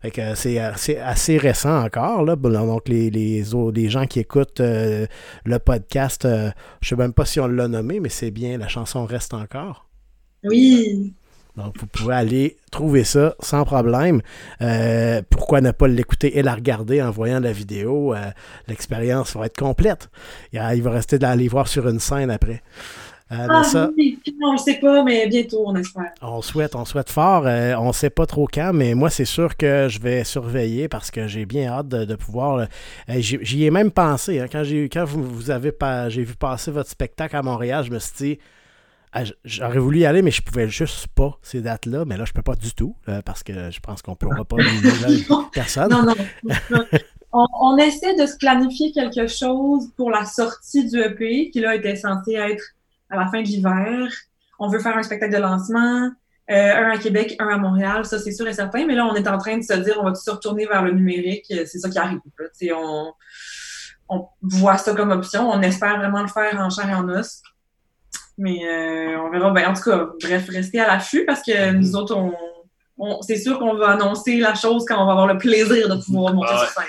Fait 0.01 0.11
que 0.11 0.35
c'est 0.35 0.59
assez 0.59 1.37
récent 1.37 1.81
encore. 1.81 2.25
Là. 2.25 2.35
Donc, 2.35 2.89
les, 2.89 3.09
les, 3.09 3.43
les 3.73 3.89
gens 3.89 4.05
qui 4.05 4.19
écoutent 4.19 4.59
euh, 4.59 5.05
le 5.45 5.59
podcast, 5.59 6.23
je 6.25 6.51
je 6.81 6.89
sais 6.89 6.95
même 6.97 7.13
pas 7.13 7.23
si 7.23 7.39
on 7.39 7.47
l'a 7.47 7.69
nommé, 7.69 8.01
mais 8.01 8.09
c'est 8.09 8.31
bien, 8.31 8.57
la 8.57 8.67
chanson 8.67 9.05
reste 9.05 9.33
encore. 9.33 9.87
Oui. 10.43 11.13
Donc, 11.55 11.77
vous 11.79 11.85
pouvez 11.85 12.15
aller 12.15 12.57
trouver 12.71 13.03
ça 13.03 13.35
sans 13.39 13.63
problème. 13.63 14.21
Euh, 14.61 15.21
pourquoi 15.29 15.61
ne 15.61 15.71
pas 15.71 15.87
l'écouter 15.87 16.37
et 16.37 16.41
la 16.41 16.55
regarder 16.55 17.01
en 17.01 17.11
voyant 17.11 17.39
la 17.39 17.51
vidéo? 17.51 18.15
Euh, 18.15 18.31
l'expérience 18.67 19.35
va 19.35 19.45
être 19.45 19.57
complète. 19.57 20.09
Il 20.51 20.81
va 20.81 20.91
rester 20.91 21.19
d'aller 21.19 21.47
voir 21.47 21.67
sur 21.67 21.87
une 21.87 21.99
scène 21.99 22.31
après. 22.31 22.63
Euh, 23.31 23.47
ah, 23.49 23.63
ça, 23.63 23.89
on 24.43 24.53
ne 24.53 24.57
sait 24.57 24.79
pas, 24.79 25.03
mais 25.03 25.27
bientôt, 25.27 25.63
on 25.65 25.75
espère. 25.75 26.11
On 26.21 26.41
souhaite, 26.41 26.75
on 26.75 26.85
souhaite 26.85 27.09
fort. 27.09 27.43
on 27.45 27.87
ne 27.87 27.93
sait 27.93 28.09
pas 28.09 28.25
trop 28.25 28.47
quand, 28.51 28.73
mais 28.73 28.95
moi, 28.95 29.09
c'est 29.11 29.25
sûr 29.25 29.55
que 29.55 29.87
je 29.89 29.99
vais 29.99 30.23
surveiller 30.23 30.87
parce 30.87 31.11
que 31.11 31.27
j'ai 31.27 31.45
bien 31.45 31.69
hâte 31.71 31.87
de, 31.87 32.15
pouvoir. 32.15 32.67
J'y 33.07 33.65
ai 33.65 33.71
même 33.71 33.91
pensé. 33.91 34.39
Hein. 34.39 34.47
quand 34.51 34.63
j'ai 34.63 34.89
quand 34.89 35.05
vous, 35.05 35.23
vous 35.23 35.51
avez 35.51 35.71
pas, 35.71 36.09
j'ai 36.09 36.23
vu 36.23 36.35
passer 36.35 36.71
votre 36.71 36.89
spectacle 36.89 37.35
à 37.35 37.43
Montréal, 37.43 37.85
je 37.85 37.91
me 37.91 37.99
suis 37.99 38.13
dit 38.17 38.39
j'aurais 39.43 39.79
voulu 39.79 39.99
y 39.99 40.05
aller, 40.05 40.21
mais 40.21 40.31
je 40.31 40.41
pouvais 40.41 40.67
juste 40.67 41.07
pas 41.07 41.37
ces 41.41 41.61
dates-là. 41.61 42.05
Mais 42.05 42.17
là, 42.17 42.25
je 42.25 42.33
peux 42.33 42.41
pas 42.41 42.55
du 42.55 42.73
tout, 42.73 42.95
euh, 43.07 43.21
parce 43.21 43.43
que 43.43 43.71
je 43.71 43.79
pense 43.79 44.01
qu'on 44.01 44.11
ne 44.11 44.15
pourra 44.15 44.45
pas 44.45 44.57
personne. 45.53 45.91
Non, 45.91 46.03
non. 46.03 46.85
on, 47.31 47.77
essaie 47.77 48.15
de 48.15 48.25
se 48.25 48.37
planifier 48.37 48.91
quelque 48.91 49.27
chose 49.27 49.89
pour 49.95 50.09
la 50.09 50.25
sortie 50.25 50.89
du 50.89 50.99
EP, 50.99 51.51
qui 51.51 51.59
là 51.59 51.75
était 51.75 51.95
censé 51.95 52.33
être 52.33 52.63
à 53.09 53.17
la 53.17 53.27
fin 53.27 53.41
de 53.41 53.47
l'hiver. 53.47 54.09
On 54.59 54.67
veut 54.67 54.79
faire 54.79 54.97
un 54.97 55.03
spectacle 55.03 55.33
de 55.33 55.39
lancement, 55.41 56.09
euh, 56.49 56.75
un 56.75 56.91
à 56.91 56.97
Québec, 56.97 57.35
un 57.39 57.47
à 57.47 57.57
Montréal, 57.57 58.05
ça 58.05 58.19
c'est 58.19 58.31
sûr 58.31 58.47
et 58.47 58.53
certain. 58.53 58.85
Mais 58.85 58.95
là, 58.95 59.05
on 59.05 59.15
est 59.15 59.27
en 59.27 59.37
train 59.37 59.57
de 59.57 59.63
se 59.63 59.73
dire, 59.73 59.97
on 59.99 60.03
va 60.03 60.15
se 60.15 60.31
retourner 60.31 60.65
vers 60.65 60.83
le 60.83 60.91
numérique. 60.91 61.45
C'est 61.49 61.79
ça 61.79 61.89
qui 61.89 61.99
arrive. 61.99 62.19
On, 62.75 63.13
on 64.09 64.27
voit 64.41 64.77
ça 64.77 64.93
comme 64.93 65.11
option. 65.11 65.49
On 65.49 65.61
espère 65.61 65.97
vraiment 65.97 66.21
le 66.21 66.27
faire 66.27 66.59
en 66.59 66.69
chair 66.69 66.89
et 66.89 66.95
en 66.95 67.07
os. 67.09 67.41
Mais 68.37 68.59
euh, 68.65 69.19
on 69.21 69.29
verra. 69.29 69.51
Ben, 69.51 69.69
en 69.69 69.73
tout 69.73 69.83
cas, 69.83 70.09
bref, 70.21 70.47
restez 70.49 70.79
à 70.79 70.87
l'affût 70.87 71.25
parce 71.25 71.41
que 71.41 71.71
nous 71.71 71.89
mhm. 71.89 71.95
autres, 71.95 72.15
on, 72.97 73.21
c'est 73.21 73.37
sûr 73.37 73.59
qu'on 73.59 73.75
va 73.75 73.91
annoncer 73.91 74.37
la 74.37 74.55
chose 74.55 74.85
quand 74.87 75.01
on 75.01 75.05
va 75.05 75.11
avoir 75.11 75.27
le 75.27 75.37
plaisir 75.37 75.89
de 75.89 76.03
pouvoir 76.03 76.33
monter 76.33 76.57
sur 76.57 76.69
scène. 76.69 76.85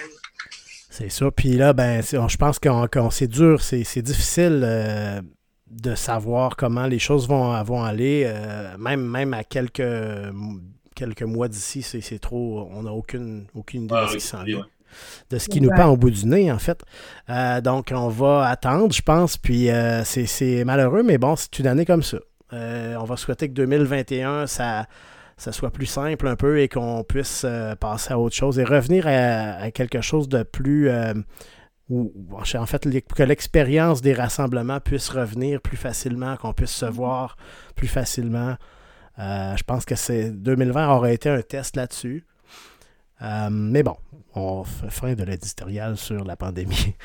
C'est 0.90 1.10
ça. 1.10 1.30
Puis 1.30 1.56
là, 1.56 1.72
ben, 1.72 2.02
je 2.02 2.36
pense 2.36 2.58
que 2.58 2.68
c'est 3.10 3.26
dur, 3.26 3.60
c'est 3.62 4.02
difficile 4.02 4.62
euh, 4.64 5.20
de 5.68 5.94
savoir 5.94 6.56
comment 6.56 6.86
les 6.86 7.00
choses 7.00 7.28
vont, 7.28 7.60
vont 7.64 7.82
aller. 7.82 8.24
Euh, 8.26 8.76
même, 8.78 9.04
même 9.04 9.34
à 9.34 9.42
quelques, 9.42 9.82
quelques 10.94 11.22
mois 11.22 11.48
d'ici, 11.48 11.82
c'est 11.82 12.18
trop. 12.20 12.68
On 12.72 12.84
n'a 12.84 12.92
aucune, 12.92 13.46
aucune 13.54 13.84
idée 13.84 13.94
de 13.94 14.06
ce 14.08 14.14
qui 14.14 14.20
s'en 14.20 14.44
vient 14.44 14.64
de 15.30 15.38
ce 15.38 15.48
qui 15.48 15.60
nous 15.60 15.70
pend 15.70 15.86
au 15.86 15.96
bout 15.96 16.10
du 16.10 16.26
nez, 16.26 16.50
en 16.50 16.58
fait. 16.58 16.82
Euh, 17.30 17.60
donc, 17.60 17.92
on 17.94 18.08
va 18.08 18.46
attendre, 18.48 18.92
je 18.92 19.02
pense, 19.02 19.36
puis 19.36 19.70
euh, 19.70 20.04
c'est 20.04 20.64
malheureux, 20.64 21.02
mais 21.02 21.18
bon, 21.18 21.36
c'est 21.36 21.58
une 21.58 21.66
année 21.66 21.84
comme 21.84 22.02
ça. 22.02 22.18
Euh, 22.52 22.96
on 23.00 23.04
va 23.04 23.16
souhaiter 23.16 23.48
que 23.48 23.54
2021, 23.54 24.46
ça, 24.46 24.86
ça 25.36 25.52
soit 25.52 25.70
plus 25.70 25.86
simple 25.86 26.28
un 26.28 26.36
peu 26.36 26.60
et 26.60 26.68
qu'on 26.68 27.04
puisse 27.04 27.46
passer 27.80 28.12
à 28.12 28.18
autre 28.18 28.36
chose 28.36 28.58
et 28.58 28.64
revenir 28.64 29.06
à, 29.06 29.70
quelque 29.70 30.00
chose 30.00 30.28
de 30.28 30.42
plus... 30.42 30.90
Ou, 31.90 32.10
en 32.32 32.66
fait, 32.66 32.88
que 33.14 33.22
l'expérience 33.22 34.00
des 34.00 34.14
rassemblements 34.14 34.80
puisse 34.80 35.10
revenir 35.10 35.60
plus 35.60 35.76
facilement, 35.76 36.34
qu'on 36.38 36.54
puisse 36.54 36.70
se 36.70 36.86
mm-hmm. 36.86 36.90
voir 36.90 37.36
plus 37.76 37.88
facilement. 37.88 38.56
je 39.18 39.62
pense 39.64 39.84
que 39.84 39.94
c'est 39.94 40.30
2020 40.30 40.88
aurait 40.88 41.12
été 41.14 41.28
un 41.28 41.42
test 41.42 41.76
là-dessus. 41.76 42.24
Euh, 43.24 43.48
mais 43.50 43.82
bon, 43.82 43.96
on 44.34 44.64
fait 44.64 44.90
fin 44.90 45.14
de 45.14 45.24
l'éditorial 45.24 45.96
sur 45.96 46.24
la 46.24 46.36
pandémie. 46.36 46.94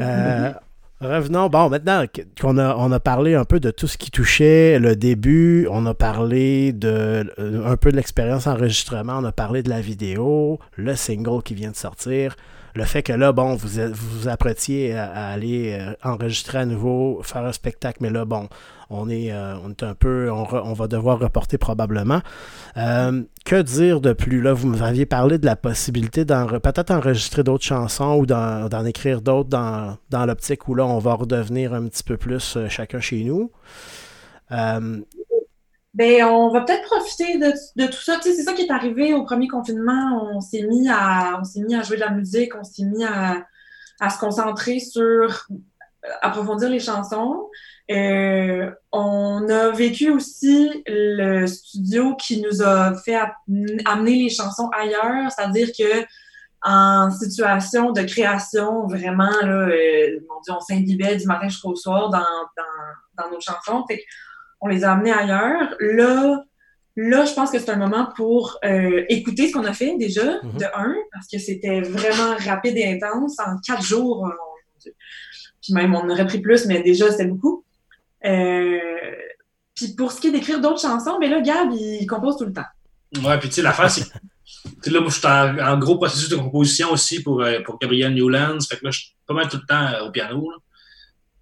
Euh, 0.00 0.52
revenons, 1.00 1.48
bon, 1.48 1.68
maintenant 1.68 2.04
qu'on 2.40 2.58
a, 2.58 2.74
on 2.76 2.90
a 2.92 3.00
parlé 3.00 3.34
un 3.34 3.44
peu 3.44 3.60
de 3.60 3.70
tout 3.70 3.86
ce 3.86 3.96
qui 3.98 4.10
touchait 4.10 4.78
le 4.78 4.96
début, 4.96 5.66
on 5.70 5.86
a 5.86 5.94
parlé 5.94 6.72
de 6.72 7.32
euh, 7.38 7.66
un 7.66 7.76
peu 7.76 7.90
de 7.90 7.96
l'expérience 7.96 8.46
enregistrement, 8.46 9.18
on 9.18 9.24
a 9.24 9.32
parlé 9.32 9.62
de 9.62 9.68
la 9.68 9.80
vidéo, 9.80 10.58
le 10.74 10.94
single 10.96 11.42
qui 11.42 11.54
vient 11.54 11.70
de 11.70 11.76
sortir, 11.76 12.36
le 12.74 12.84
fait 12.84 13.02
que 13.02 13.12
là, 13.12 13.32
bon, 13.32 13.54
vous 13.54 13.68
vous, 13.92 14.28
apprêtiez 14.28 14.96
à, 14.96 15.28
aller 15.28 15.78
enregistrer 16.02 16.58
à 16.58 16.66
nouveau, 16.66 17.20
faire 17.22 17.44
un 17.44 17.52
spectacle, 17.52 17.98
mais 18.00 18.10
là, 18.10 18.24
bon, 18.24 18.48
on 18.88 19.08
est, 19.08 19.32
euh, 19.32 19.56
on 19.64 19.70
est 19.70 19.82
un 19.82 19.94
peu, 19.94 20.30
on, 20.30 20.72
va 20.72 20.86
devoir 20.86 21.18
reporter 21.18 21.58
probablement. 21.58 22.20
Euh, 22.76 23.22
que 23.44 23.60
dire 23.62 24.00
de 24.00 24.12
plus? 24.12 24.40
Là, 24.40 24.52
vous 24.52 24.68
m'aviez 24.68 25.06
parlé 25.06 25.38
de 25.38 25.46
la 25.46 25.56
possibilité 25.56 26.24
d'en 26.24 26.46
peut-être 26.46 26.90
enregistrer 26.92 27.42
d'autres 27.42 27.64
chansons 27.64 28.16
ou 28.18 28.26
d'en 28.26 28.84
écrire 28.84 29.22
d'autres 29.22 29.48
dans, 29.48 29.96
dans 30.10 30.26
l'optique 30.26 30.68
où 30.68 30.74
là, 30.74 30.86
on 30.86 30.98
va 30.98 31.14
redevenir 31.14 31.74
un 31.74 31.86
petit 31.88 32.04
peu 32.04 32.16
plus 32.16 32.56
euh, 32.56 32.68
chacun 32.68 33.00
chez 33.00 33.24
nous. 33.24 33.50
Ben, 34.50 36.24
on 36.24 36.50
va 36.50 36.60
peut-être 36.60 36.84
profiter 36.84 37.38
de, 37.38 37.86
tout 37.86 38.02
ça. 38.02 38.18
C'est 38.22 38.34
ça 38.34 38.52
qui 38.52 38.62
est 38.62 38.70
arrivé 38.70 39.14
au 39.14 39.24
premier 39.24 39.48
confinement. 39.48 40.30
On 40.30 40.40
s'est 40.40 40.66
mis 40.68 40.88
à, 40.90 41.40
jouer 41.82 41.96
de 41.96 42.02
la 42.02 42.10
musique, 42.10 42.54
on 42.54 42.62
s'est 42.62 42.84
mis 42.84 43.02
à 43.02 44.10
se 44.10 44.18
concentrer 44.18 44.78
sur 44.78 45.48
approfondir 46.22 46.68
les 46.68 46.80
chansons. 46.80 47.48
Euh, 47.90 48.70
on 48.90 49.48
a 49.48 49.70
vécu 49.70 50.10
aussi 50.10 50.82
le 50.86 51.46
studio 51.46 52.16
qui 52.16 52.42
nous 52.42 52.62
a 52.62 52.96
fait 52.96 53.16
amener 53.84 54.24
les 54.24 54.30
chansons 54.30 54.68
ailleurs, 54.76 55.30
c'est-à-dire 55.30 55.68
que 55.68 56.04
en 56.62 57.10
situation 57.12 57.92
de 57.92 58.02
création, 58.02 58.88
vraiment, 58.88 59.30
là, 59.42 59.68
euh, 59.68 60.18
mon 60.28 60.40
Dieu, 60.40 60.52
on 60.56 60.60
s'imbibait 60.60 61.16
du 61.16 61.26
matin 61.26 61.48
jusqu'au 61.48 61.76
soir 61.76 62.10
dans, 62.10 62.18
dans, 62.18 63.24
dans, 63.24 63.30
nos 63.30 63.40
chansons. 63.40 63.84
Fait 63.86 64.02
on 64.60 64.66
les 64.66 64.82
a 64.82 64.92
amenés 64.92 65.12
ailleurs. 65.12 65.76
Là, 65.78 66.42
là 66.96 67.24
je 67.24 67.34
pense 67.34 67.52
que 67.52 67.60
c'est 67.60 67.70
un 67.70 67.76
moment 67.76 68.08
pour 68.16 68.58
euh, 68.64 69.04
écouter 69.08 69.48
ce 69.48 69.52
qu'on 69.52 69.64
a 69.64 69.72
fait 69.72 69.96
déjà, 69.96 70.24
mm-hmm. 70.24 70.58
de 70.58 70.64
un, 70.74 70.94
parce 71.12 71.28
que 71.28 71.38
c'était 71.38 71.82
vraiment 71.82 72.34
rapide 72.44 72.76
et 72.78 72.92
intense. 72.94 73.38
En 73.38 73.58
quatre 73.64 73.82
jours, 73.82 74.28
puis 75.66 75.74
même, 75.74 75.94
on 75.94 76.08
aurait 76.08 76.26
pris 76.26 76.40
plus, 76.40 76.66
mais 76.66 76.82
déjà, 76.82 77.10
c'était 77.10 77.26
beaucoup. 77.26 77.64
Euh, 78.24 78.78
puis 79.74 79.94
pour 79.94 80.10
ce 80.10 80.20
qui 80.20 80.28
est 80.28 80.32
d'écrire 80.32 80.60
d'autres 80.60 80.80
chansons, 80.80 81.18
mais 81.20 81.28
là, 81.28 81.40
Gab, 81.40 81.70
il 81.72 82.06
compose 82.06 82.36
tout 82.38 82.46
le 82.46 82.52
temps. 82.52 82.64
Ouais, 83.22 83.38
puis 83.38 83.48
tu 83.48 83.56
sais, 83.56 83.62
l'affaire, 83.62 83.90
c'est 83.90 84.04
là, 84.90 85.00
moi, 85.00 85.10
je 85.10 85.18
suis 85.18 85.26
en, 85.26 85.78
gros 85.78 85.96
processus 85.96 86.28
de 86.28 86.36
composition 86.36 86.92
aussi 86.92 87.22
pour, 87.22 87.42
euh, 87.42 87.60
pour 87.64 87.78
Gabriel 87.78 88.14
Newlands. 88.14 88.58
Fait 88.68 88.76
que 88.76 88.84
là, 88.84 88.90
je 88.90 89.00
suis 89.00 89.14
pas 89.26 89.34
mal 89.34 89.48
tout 89.48 89.58
le 89.58 89.66
temps 89.66 89.86
euh, 89.86 90.06
au 90.06 90.10
piano. 90.10 90.48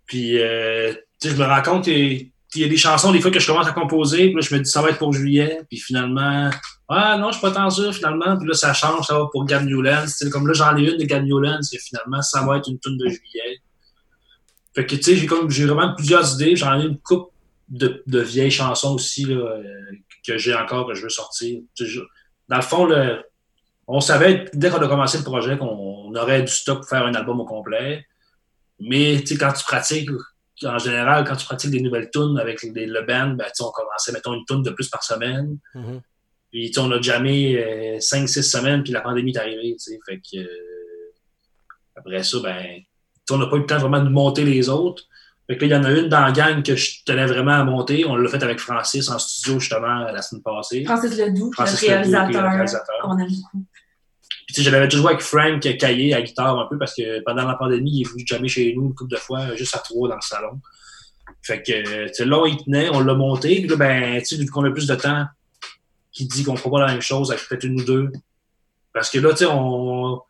Puis, 0.07 0.39
euh, 0.39 0.93
je 1.23 1.31
me 1.31 1.45
rends 1.45 1.63
compte 1.63 1.85
qu'il 1.85 2.31
y 2.57 2.65
a 2.65 2.69
des 2.69 2.77
chansons, 2.77 3.13
des 3.13 3.21
fois, 3.21 3.31
que 3.31 3.41
je 3.41 3.47
commence 3.47 3.67
à 3.67 3.73
composer. 3.73 4.27
Puis 4.27 4.35
là, 4.35 4.41
je 4.41 4.55
me 4.55 4.61
dis, 4.61 4.71
ça 4.71 4.83
va 4.83 4.91
être 4.91 4.99
pour 4.99 5.13
juillet. 5.13 5.61
Puis 5.69 5.79
finalement, 5.79 6.51
ah 6.89 7.17
non, 7.19 7.29
je 7.29 7.39
suis 7.39 7.43
pas 7.43 7.53
tant 7.53 7.71
sûr, 7.71 7.95
finalement. 7.95 8.37
Puis 8.37 8.49
là, 8.49 8.55
ça 8.55 8.73
change, 8.73 9.07
ça 9.07 9.19
va 9.19 9.27
pour 9.33 9.45
Gab 9.45 9.65
Newlands. 9.65 10.07
comme 10.31 10.47
là, 10.47 10.55
j'en 10.55 10.77
ai 10.77 10.83
une 10.83 10.99
de 10.99 11.05
Gab 11.05 11.25
Newlands. 11.25 11.61
Et 11.73 11.79
finalement, 11.79 12.23
ça 12.23 12.45
va 12.45 12.59
être 12.59 12.69
une 12.69 12.79
tune 12.79 12.99
de 12.99 13.09
juillet. 13.09 13.61
Fait 14.75 14.87
que, 14.87 14.97
tu 14.97 15.03
sais, 15.03 15.17
j'ai 15.17 15.27
comme, 15.27 15.51
j'ai 15.51 15.67
vraiment 15.67 15.95
plusieurs 15.95 16.35
idées. 16.35 16.57
J'en 16.57 16.81
ai 16.81 16.85
une 16.85 16.99
coupe 16.99 17.31
de, 17.69 18.03
de, 18.07 18.21
vieilles 18.21 18.51
chansons 18.51 18.95
aussi, 18.95 19.25
là, 19.25 19.61
que 20.27 20.37
j'ai 20.37 20.55
encore, 20.55 20.87
que 20.89 20.95
je 20.95 21.03
veux 21.03 21.09
sortir. 21.09 21.61
Dans 22.49 22.57
le 22.57 22.63
fond, 22.63 22.85
le, 22.85 23.23
on 23.87 24.01
savait, 24.01 24.47
dès 24.55 24.71
qu'on 24.71 24.79
a 24.79 24.89
commencé 24.89 25.19
le 25.19 25.25
projet, 25.25 25.57
qu'on 25.59 26.15
aurait 26.15 26.43
du 26.43 26.53
stock 26.53 26.79
pour 26.81 26.89
faire 26.89 27.05
un 27.05 27.15
album 27.15 27.41
au 27.41 27.45
complet. 27.45 28.07
Mais 28.81 29.23
quand 29.23 29.53
tu 29.53 29.65
pratiques, 29.65 30.11
en 30.65 30.79
général, 30.79 31.25
quand 31.25 31.37
tu 31.37 31.45
pratiques 31.45 31.71
des 31.71 31.81
nouvelles 31.81 32.11
tunes 32.11 32.39
avec 32.39 32.63
le 32.63 33.07
band, 33.07 33.31
ben, 33.31 33.47
on 33.61 33.71
commençait, 33.71 34.13
mettons, 34.13 34.35
une 34.35 34.45
tune 34.47 34.63
de 34.63 34.71
plus 34.71 34.89
par 34.89 35.03
semaine. 35.03 35.59
Mm-hmm. 35.75 36.01
Puis 36.51 36.73
on 36.79 36.91
a 36.93 37.01
jamais 37.01 37.99
5-6 37.99 38.43
semaines, 38.43 38.83
puis 38.83 38.93
la 38.93 39.01
pandémie 39.01 39.33
est 39.33 39.39
arrivée. 39.39 39.77
Fait 40.07 40.19
que, 40.19 40.39
euh, 40.39 40.47
après 41.97 42.23
ça, 42.23 42.39
ben, 42.41 42.81
on 43.31 43.39
n'a 43.39 43.47
pas 43.47 43.57
eu 43.57 43.61
le 43.61 43.67
temps 43.67 43.79
vraiment 43.79 44.03
de 44.03 44.09
monter 44.09 44.45
les 44.45 44.69
autres. 44.69 45.05
Fait 45.47 45.59
que 45.59 45.65
il 45.65 45.71
y 45.71 45.75
en 45.75 45.85
a 45.85 45.91
une 45.91 46.09
dans 46.09 46.21
la 46.21 46.33
gang 46.33 46.63
que 46.63 46.75
je 46.75 47.05
tenais 47.05 47.27
vraiment 47.27 47.53
à 47.53 47.65
monter. 47.65 48.05
On 48.07 48.17
l'a 48.17 48.29
fait 48.29 48.43
avec 48.43 48.59
Francis 48.59 49.11
en 49.11 49.19
studio, 49.19 49.61
justement, 49.61 50.01
la 50.05 50.23
semaine 50.23 50.43
passée. 50.43 50.85
Francis 50.85 51.19
Ledoux, 51.19 51.53
Francis 51.53 51.83
le 51.83 51.89
réalisateur. 51.89 52.97
On 53.05 53.19
aime 53.19 53.29
beaucoup. 53.29 53.65
Puis, 54.47 54.63
je 54.63 54.71
l'avais 54.71 54.89
toujours 54.89 55.07
joué 55.07 55.15
avec 55.15 55.25
Frank 55.25 55.61
Caillé 55.79 56.15
à 56.15 56.23
guitare 56.23 56.59
un 56.59 56.67
peu 56.67 56.79
parce 56.79 56.95
que 56.95 57.23
pendant 57.25 57.47
la 57.47 57.55
pandémie, 57.55 57.91
il 57.93 58.01
est 58.03 58.11
venu 58.11 58.25
jamais 58.27 58.49
chez 58.49 58.75
nous 58.75 58.87
une 58.87 58.95
couple 58.95 59.11
de 59.11 59.17
fois, 59.17 59.55
juste 59.57 59.75
à 59.75 59.79
trois 59.79 60.09
dans 60.09 60.17
le 60.17 60.21
salon. 60.21 60.61
Fait 61.43 61.63
que, 61.63 62.25
là, 62.25 62.47
il 62.47 62.57
tenait, 62.65 62.89
on 62.91 63.01
l'a 63.01 63.15
monté. 63.15 63.61
Puis 63.61 63.69
là, 63.69 63.77
ben, 63.77 64.19
tu 64.21 64.25
sais, 64.25 64.37
vu 64.37 64.47
qu'on 64.47 64.65
a 64.65 64.71
plus 64.71 64.87
de 64.87 64.95
temps, 64.95 65.27
qui 66.13 66.27
dit 66.27 66.45
qu'on 66.45 66.57
fera 66.57 66.71
pas 66.71 66.87
la 66.87 66.93
même 66.93 67.03
chose 67.03 67.31
avec 67.31 67.47
peut-être 67.47 67.65
une 67.65 67.81
ou 67.81 67.85
deux. 67.85 68.13
Parce 68.93 69.11
que 69.11 69.19
là, 69.19 69.31
tu 69.31 69.39
sais, 69.39 69.47
on, 69.47 70.21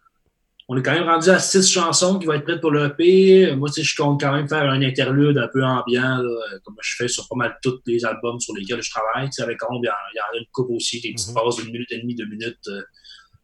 on 0.68 0.78
est 0.78 0.82
quand 0.82 0.92
même 0.92 1.08
rendu 1.08 1.28
à 1.28 1.38
six 1.38 1.70
chansons 1.70 2.18
qui 2.18 2.26
vont 2.26 2.32
être 2.32 2.44
prêtes 2.44 2.60
pour 2.60 2.70
le 2.70 2.86
EP. 2.86 3.54
Moi, 3.54 3.68
je 3.76 3.94
compte 3.96 4.20
quand 4.20 4.32
même 4.32 4.48
faire 4.48 4.62
un 4.62 4.80
interlude 4.80 5.36
un 5.36 5.48
peu 5.48 5.62
ambiant, 5.62 6.22
comme 6.64 6.76
je 6.80 6.94
fais 6.96 7.08
sur 7.08 7.28
pas 7.28 7.36
mal 7.36 7.58
tous 7.62 7.80
les 7.86 8.04
albums 8.04 8.40
sur 8.40 8.54
lesquels 8.56 8.82
je 8.82 8.90
travaille. 8.90 9.26
Tu 9.26 9.32
sais, 9.32 9.42
avec 9.42 9.58
Ombre, 9.68 9.80
il 9.82 10.16
y, 10.16 10.20
en 10.20 10.34
a 10.34 10.38
une 10.38 10.46
coupe 10.52 10.70
aussi, 10.70 11.02
des 11.02 11.12
petites 11.12 11.34
mm 11.34 11.62
d'une 11.62 11.72
minute 11.72 11.92
et 11.92 12.00
demie, 12.00 12.14
deux 12.14 12.26
minutes 12.26 12.66
euh, 12.68 12.82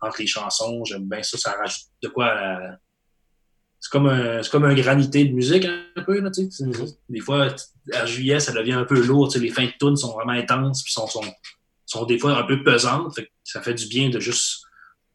entre 0.01 0.21
les 0.21 0.27
chansons. 0.27 0.83
J'aime 0.85 1.07
bien 1.07 1.23
ça, 1.23 1.37
ça 1.37 1.53
rajoute 1.61 1.89
de 2.03 2.09
quoi 2.09 2.59
C'est 3.81 3.91
comme, 3.91 4.07
un, 4.07 4.41
comme 4.51 4.65
un 4.65 4.75
granité 4.75 5.27
de 5.27 5.35
musique 5.35 5.67
un 5.67 6.03
peu, 6.03 6.21
là. 6.21 6.31
Mm-hmm. 6.31 6.97
Des 7.11 7.21
fois, 7.21 7.49
à 7.93 8.07
juillet, 8.07 8.41
ça 8.41 8.53
devient 8.53 8.73
un 8.73 8.85
peu 8.85 8.99
lourd. 8.99 9.31
Les 9.37 9.51
fins 9.51 9.67
de 9.67 9.73
tunes 9.79 9.97
sont 9.97 10.15
vraiment 10.15 10.33
intenses, 10.33 10.83
puis 10.83 10.93
sont, 10.93 11.07
sont, 11.07 11.21
sont 11.85 12.07
des 12.07 12.19
fois 12.19 12.39
un 12.39 12.45
peu 12.45 12.63
pesantes. 12.63 13.21
ça 13.45 13.61
fait 13.61 13.75
du 13.75 13.89
bien 13.89 14.09
de 14.09 14.21
juste 14.21 14.63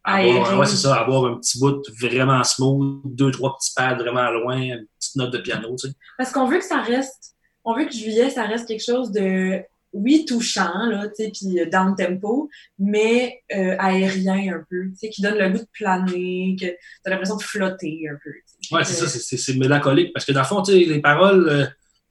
avoir, 0.05 0.59
ouais, 0.59 0.65
c'est 0.65 0.77
ça, 0.77 0.95
avoir 0.95 1.25
un 1.25 1.37
petit 1.37 1.59
bout 1.59 1.81
vraiment 1.99 2.43
smooth, 2.43 3.01
deux, 3.05 3.31
trois 3.31 3.55
petits 3.57 3.71
pads 3.75 3.95
vraiment 3.95 4.29
loin, 4.31 4.57
une 4.57 4.87
petite 4.99 5.15
note 5.15 5.33
de 5.33 5.39
piano, 5.39 5.75
tu 5.75 5.87
sais. 5.87 5.93
Parce 6.17 6.31
qu'on 6.31 6.47
veut 6.47 6.59
que 6.59 6.65
ça 6.65 6.81
reste, 6.81 7.35
on 7.63 7.75
veut 7.75 7.85
que 7.85 7.93
juillet, 7.93 8.29
ça 8.29 8.43
reste 8.43 8.67
quelque 8.67 8.85
chose 8.85 9.11
de, 9.11 9.63
oui, 9.93 10.25
touchant, 10.25 10.85
là, 10.87 11.07
tu 11.07 11.23
sais, 11.23 11.31
puis 11.31 11.59
euh, 11.59 11.65
down 11.65 11.95
tempo, 11.95 12.49
mais 12.77 13.41
euh, 13.55 13.75
aérien 13.79 14.55
un 14.55 14.63
peu, 14.69 14.89
tu 14.89 14.95
sais, 14.97 15.09
qui 15.09 15.21
donne 15.21 15.37
le 15.37 15.49
goût 15.49 15.59
de 15.59 15.67
planer, 15.73 16.55
que 16.59 16.67
t'as 17.03 17.09
l'impression 17.09 17.37
de 17.37 17.43
flotter 17.43 18.03
un 18.11 18.17
peu. 18.23 18.75
Ouais, 18.75 18.83
c'est 18.83 19.05
ça, 19.05 19.07
c'est 19.07 19.55
mélancolique, 19.55 20.13
parce 20.13 20.25
que 20.25 20.33
dans 20.33 20.41
le 20.41 20.45
fond, 20.45 20.61
tu 20.61 20.73
sais, 20.73 20.79
les 20.79 21.01
paroles, 21.01 21.49
euh, 21.49 21.65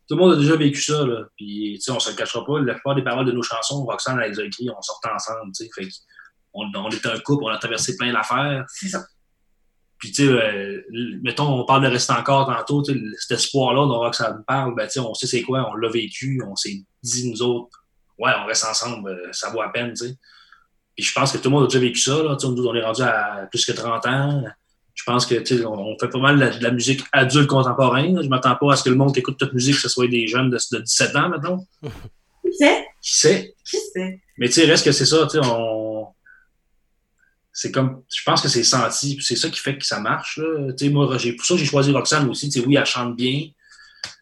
tout 0.09 0.17
le 0.17 0.23
monde 0.23 0.33
a 0.33 0.37
déjà 0.37 0.57
vécu 0.57 0.81
ça, 0.81 1.07
là, 1.07 1.27
puis, 1.37 1.75
tu 1.77 1.81
sais, 1.83 1.93
on 1.93 2.01
se 2.01 2.11
le 2.11 2.17
cachera 2.17 2.45
pas, 2.45 2.59
la 2.61 2.75
plupart 2.75 2.97
des 2.97 3.05
paroles 3.05 3.27
de 3.27 3.33
nos 3.33 3.43
chansons, 3.43 3.85
Roxane, 3.85 4.19
elle 4.21 4.33
les 4.33 4.41
a 4.41 4.45
écrites, 4.45 4.71
on 4.77 4.83
sortait 4.83 5.11
ensemble, 5.15 5.53
tu 5.55 5.65
sais, 5.65 5.71
fait 5.75 5.87
on, 6.55 6.71
on 6.75 6.89
était 6.91 7.09
un 7.09 7.19
couple, 7.19 7.45
on 7.45 7.49
a 7.49 7.59
traversé 7.59 7.97
plein 7.97 8.13
d'affaires. 8.13 8.65
C'est 8.69 8.89
ça. 8.89 9.05
Puis, 9.99 10.13
tu 10.13 10.27
sais, 10.27 10.33
euh, 10.33 10.83
mettons, 11.23 11.61
on 11.61 11.65
parle 11.65 11.85
de 11.85 11.89
rester 11.89 12.13
encore 12.13 12.47
tantôt, 12.47 12.83
cet 12.85 13.31
espoir-là 13.31 13.87
dont 13.87 14.13
ça 14.13 14.35
me 14.35 14.43
parle, 14.43 14.75
ben, 14.75 14.85
tu 14.85 14.93
sais, 14.93 15.01
on 15.01 15.15
sait 15.15 15.27
c'est 15.27 15.43
quoi, 15.43 15.67
on 15.71 15.77
l'a 15.77 15.89
vécu, 15.89 16.43
on 16.47 16.55
s'est 16.57 16.83
dit, 17.03 17.31
nous 17.31 17.41
autres, 17.41 17.87
ouais, 18.19 18.33
on 18.43 18.47
reste 18.47 18.65
ensemble, 18.65 19.09
euh, 19.09 19.33
ça 19.33 19.51
vaut 19.51 19.63
à 19.63 19.73
peine, 19.73 19.95
tu 19.95 20.07
sais. 20.07 20.15
Puis 20.95 21.07
je 21.07 21.13
pense 21.13 21.33
que 21.33 21.39
tout 21.39 21.45
le 21.45 21.51
monde 21.51 21.65
a 21.65 21.67
déjà 21.69 21.79
vécu 21.79 22.01
ça, 22.01 22.23
là, 22.23 22.37
nous, 22.43 22.67
on 22.67 22.75
est 22.75 22.85
rendu 22.85 23.03
à 23.03 23.49
plus 23.51 23.65
que 23.65 23.73
30 23.73 24.07
ans. 24.07 24.45
Je 24.93 25.03
pense 25.05 25.25
que, 25.25 25.37
tu 25.37 25.57
sais, 25.57 25.65
on, 25.65 25.99
fait 25.99 26.09
pas 26.09 26.19
mal 26.19 26.39
de 26.39 26.63
la, 26.63 26.71
musique 26.71 27.03
adulte 27.11 27.49
contemporaine. 27.49 28.23
Je 28.23 28.29
m'attends 28.29 28.55
pas 28.55 28.75
à 28.75 28.77
ce 28.77 28.85
que 28.85 28.91
le 28.91 28.97
monde 28.97 29.13
qui 29.13 29.21
écoute 29.21 29.39
toute 29.39 29.55
musique, 29.55 29.75
que 29.75 29.81
ce 29.81 29.89
soit 29.89 30.07
des 30.07 30.29
jeunes 30.29 30.51
de, 30.51 30.59
de 30.71 30.83
17 30.83 31.17
ans, 31.17 31.29
maintenant. 31.31 31.67
Qui 32.43 32.53
sait? 32.53 32.87
Qui 33.01 33.17
sait? 33.17 33.55
Qui 33.69 33.77
sait? 33.93 34.21
Mais 34.37 34.49
tu 34.49 34.53
sais, 34.53 34.67
reste 34.67 34.85
que 34.85 34.93
c'est 34.93 35.07
ça, 35.07 35.27
tu 35.27 35.41
sais, 35.41 35.47
on 35.47 35.94
c'est 37.55 37.71
comme 37.71 38.03
je 38.13 38.23
pense 38.25 38.43
que 38.43 38.49
c'est 38.49 38.65
senti 38.65 39.19
c'est 39.23 39.37
ça 39.37 39.49
qui 39.49 39.61
fait 39.61 39.79
que 39.79 39.87
ça 39.87 40.01
marche 40.01 40.39
là. 40.39 40.75
moi 40.91 41.17
j'ai 41.17 41.33
pour 41.35 41.47
ça 41.47 41.57
j'ai 41.57 41.65
choisi 41.65 41.93
Roxane 41.93 42.29
aussi 42.29 42.51
tu 42.51 42.61
oui 42.61 42.75
elle 42.77 42.85
chante 42.85 43.17
bien 43.17 43.49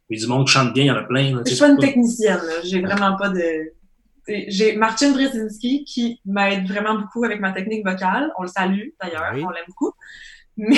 mais 0.08 0.16
du 0.18 0.26
monde 0.26 0.46
chante 0.46 0.72
bien 0.74 0.84
il 0.84 0.88
y 0.88 0.90
en 0.90 0.96
a 0.96 1.02
plein 1.02 1.42
je 1.44 1.50
suis 1.50 1.58
pas 1.58 1.70
une 1.70 1.78
technicienne 1.78 2.42
j'ai 2.62 2.80
vraiment 2.80 3.16
pas 3.16 3.30
de 3.30 3.72
j'ai 4.48 4.76
Martine 4.76 5.14
Brzezinski 5.14 5.84
qui 5.84 6.20
m'aide 6.26 6.68
vraiment 6.68 6.94
beaucoup 7.00 7.24
avec 7.24 7.40
ma 7.40 7.52
technique 7.52 7.84
vocale 7.84 8.30
on 8.38 8.42
le 8.42 8.48
salue 8.48 8.90
d'ailleurs 9.02 9.32
on 9.32 9.50
l'aime 9.50 9.64
beaucoup 9.66 9.92
mais, 10.58 10.76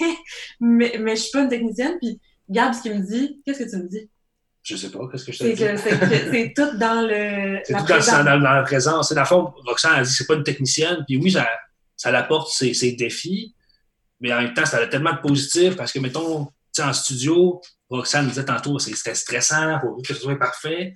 mais 0.60 0.96
mais 1.00 1.16
je 1.16 1.22
suis 1.22 1.32
pas 1.32 1.42
une 1.42 1.48
technicienne 1.48 1.96
puis 2.00 2.20
Gab 2.48 2.72
ce 2.72 2.82
qu'il 2.82 2.94
me 2.94 3.04
dit 3.04 3.40
qu'est-ce 3.44 3.64
que 3.64 3.70
tu 3.70 3.76
me 3.76 3.88
dis? 3.88 4.08
Je 4.62 4.76
sais 4.76 4.90
pas, 4.90 4.98
qu'est-ce 5.10 5.24
que 5.24 5.32
je 5.32 5.38
te 5.38 5.44
dis? 5.44 5.56
C'est 5.56 6.52
tout 6.56 6.76
dans 6.76 7.06
le. 7.06 7.60
C'est 7.64 7.74
tout 7.74 7.84
dans, 7.84 8.24
dans, 8.24 8.38
la 8.38 8.62
présence. 8.62 9.12
Dans 9.12 9.20
le 9.20 9.26
fond, 9.26 9.52
Roxane 9.64 10.00
a 10.00 10.02
dit 10.02 10.10
c'est 10.10 10.26
pas 10.26 10.34
une 10.34 10.42
technicienne, 10.42 11.04
puis 11.06 11.16
oui, 11.16 11.30
ça, 11.30 11.46
ça 11.96 12.16
apporte 12.16 12.50
ses, 12.50 12.74
ses, 12.74 12.92
défis, 12.92 13.54
mais 14.20 14.32
en 14.32 14.42
même 14.42 14.54
temps, 14.54 14.66
ça 14.66 14.78
a 14.78 14.86
tellement 14.86 15.14
de 15.14 15.20
positif 15.20 15.76
parce 15.76 15.92
que, 15.92 15.98
mettons, 15.98 16.48
en 16.78 16.92
studio, 16.92 17.60
Roxane 17.88 18.28
disait 18.28 18.44
tantôt, 18.44 18.78
c'était 18.78 19.14
stressant, 19.14 19.78
pour 19.80 20.00
que 20.02 20.14
ce 20.14 20.20
soit 20.20 20.38
parfait. 20.38 20.94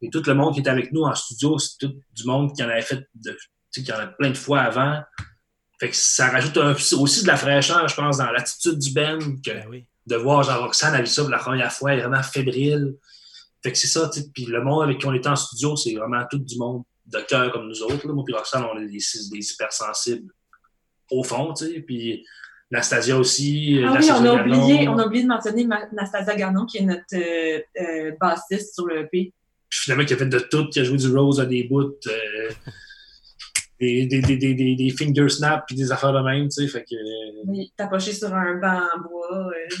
Et 0.00 0.10
tout 0.10 0.22
le 0.26 0.34
monde 0.34 0.54
qui 0.54 0.60
était 0.60 0.70
avec 0.70 0.92
nous 0.92 1.02
en 1.02 1.14
studio, 1.14 1.58
c'est 1.58 1.78
tout 1.78 1.94
du 2.12 2.24
monde 2.24 2.54
qui 2.54 2.62
en 2.62 2.68
avait 2.68 2.82
fait 2.82 3.06
de, 3.14 3.36
qui 3.72 3.92
en 3.92 3.98
a 3.98 4.06
plein 4.06 4.30
de 4.30 4.36
fois 4.36 4.60
avant. 4.60 5.00
Fait 5.78 5.90
que 5.90 5.96
ça 5.96 6.28
rajoute 6.28 6.56
aussi 6.94 7.22
de 7.22 7.26
la 7.26 7.36
fraîcheur, 7.36 7.86
je 7.88 7.94
pense, 7.94 8.18
dans 8.18 8.30
l'attitude 8.30 8.78
du 8.78 8.92
Ben, 8.92 9.18
que 9.18 9.50
ben 9.50 9.84
de 10.06 10.16
voir 10.16 10.42
Jean-Roxane 10.42 10.94
a 10.94 11.00
vu 11.00 11.06
ça 11.06 11.22
pour 11.22 11.30
la 11.30 11.38
première 11.38 11.72
fois, 11.72 11.92
elle 11.92 12.00
est 12.00 12.02
vraiment 12.02 12.22
fébrile. 12.22 12.96
Fait 13.62 13.70
que 13.70 13.78
c'est 13.78 13.86
ça, 13.86 14.10
puis 14.34 14.46
le 14.46 14.62
monde 14.62 14.82
avec 14.82 14.98
qui 14.98 15.06
on 15.06 15.14
était 15.14 15.28
en 15.28 15.36
studio, 15.36 15.76
c'est 15.76 15.94
vraiment 15.94 16.24
tout 16.28 16.38
du 16.38 16.58
monde 16.58 16.82
de 17.06 17.20
cœur 17.20 17.52
comme 17.52 17.68
nous 17.68 17.82
autres. 17.82 18.08
Moi 18.08 18.24
puis 18.24 18.34
Roxane, 18.34 18.64
on 18.64 18.78
est 18.80 18.86
des, 18.86 18.98
des 19.30 19.52
hypersensibles 19.52 20.32
au 21.12 21.22
fond, 21.22 21.52
tu 21.54 21.66
sais. 21.66 21.80
Puis 21.80 22.24
Nastasia 22.72 23.18
aussi. 23.18 23.80
Ah 23.84 23.96
oui, 24.00 24.08
on 24.10 24.24
a, 24.24 24.42
oublié, 24.42 24.88
on 24.88 24.98
a 24.98 25.06
oublié 25.06 25.22
de 25.24 25.28
mentionner 25.28 25.68
Nastasia 25.92 26.34
Garnon, 26.34 26.64
qui 26.64 26.78
est 26.78 26.82
notre 26.82 27.04
euh, 27.14 27.60
euh, 27.78 28.12
bassiste 28.18 28.74
sur 28.74 28.86
le 28.86 29.00
EP. 29.00 29.32
Puis 29.68 29.80
finalement, 29.80 30.04
qui 30.04 30.14
a 30.14 30.16
fait 30.16 30.26
de 30.26 30.38
tout, 30.38 30.68
qui 30.70 30.80
a 30.80 30.84
joué 30.84 30.96
du 30.96 31.14
Rose 31.14 31.38
à 31.38 31.44
des 31.44 31.64
bouts, 31.64 31.82
euh, 32.06 32.50
des, 33.80 34.06
des, 34.06 34.22
des, 34.22 34.36
des, 34.36 34.74
des, 34.74 34.90
finger 34.90 35.28
snaps, 35.28 35.64
puis 35.66 35.76
des 35.76 35.92
affaires 35.92 36.14
de 36.14 36.20
même, 36.20 36.48
tu 36.48 36.62
sais. 36.62 36.68
Fait 36.68 36.82
que. 36.82 36.96
Oui, 37.46 37.72
tapoché 37.76 38.12
sur 38.14 38.32
un 38.34 38.54
banc 38.54 38.80
en 38.94 39.00
bois. 39.00 39.50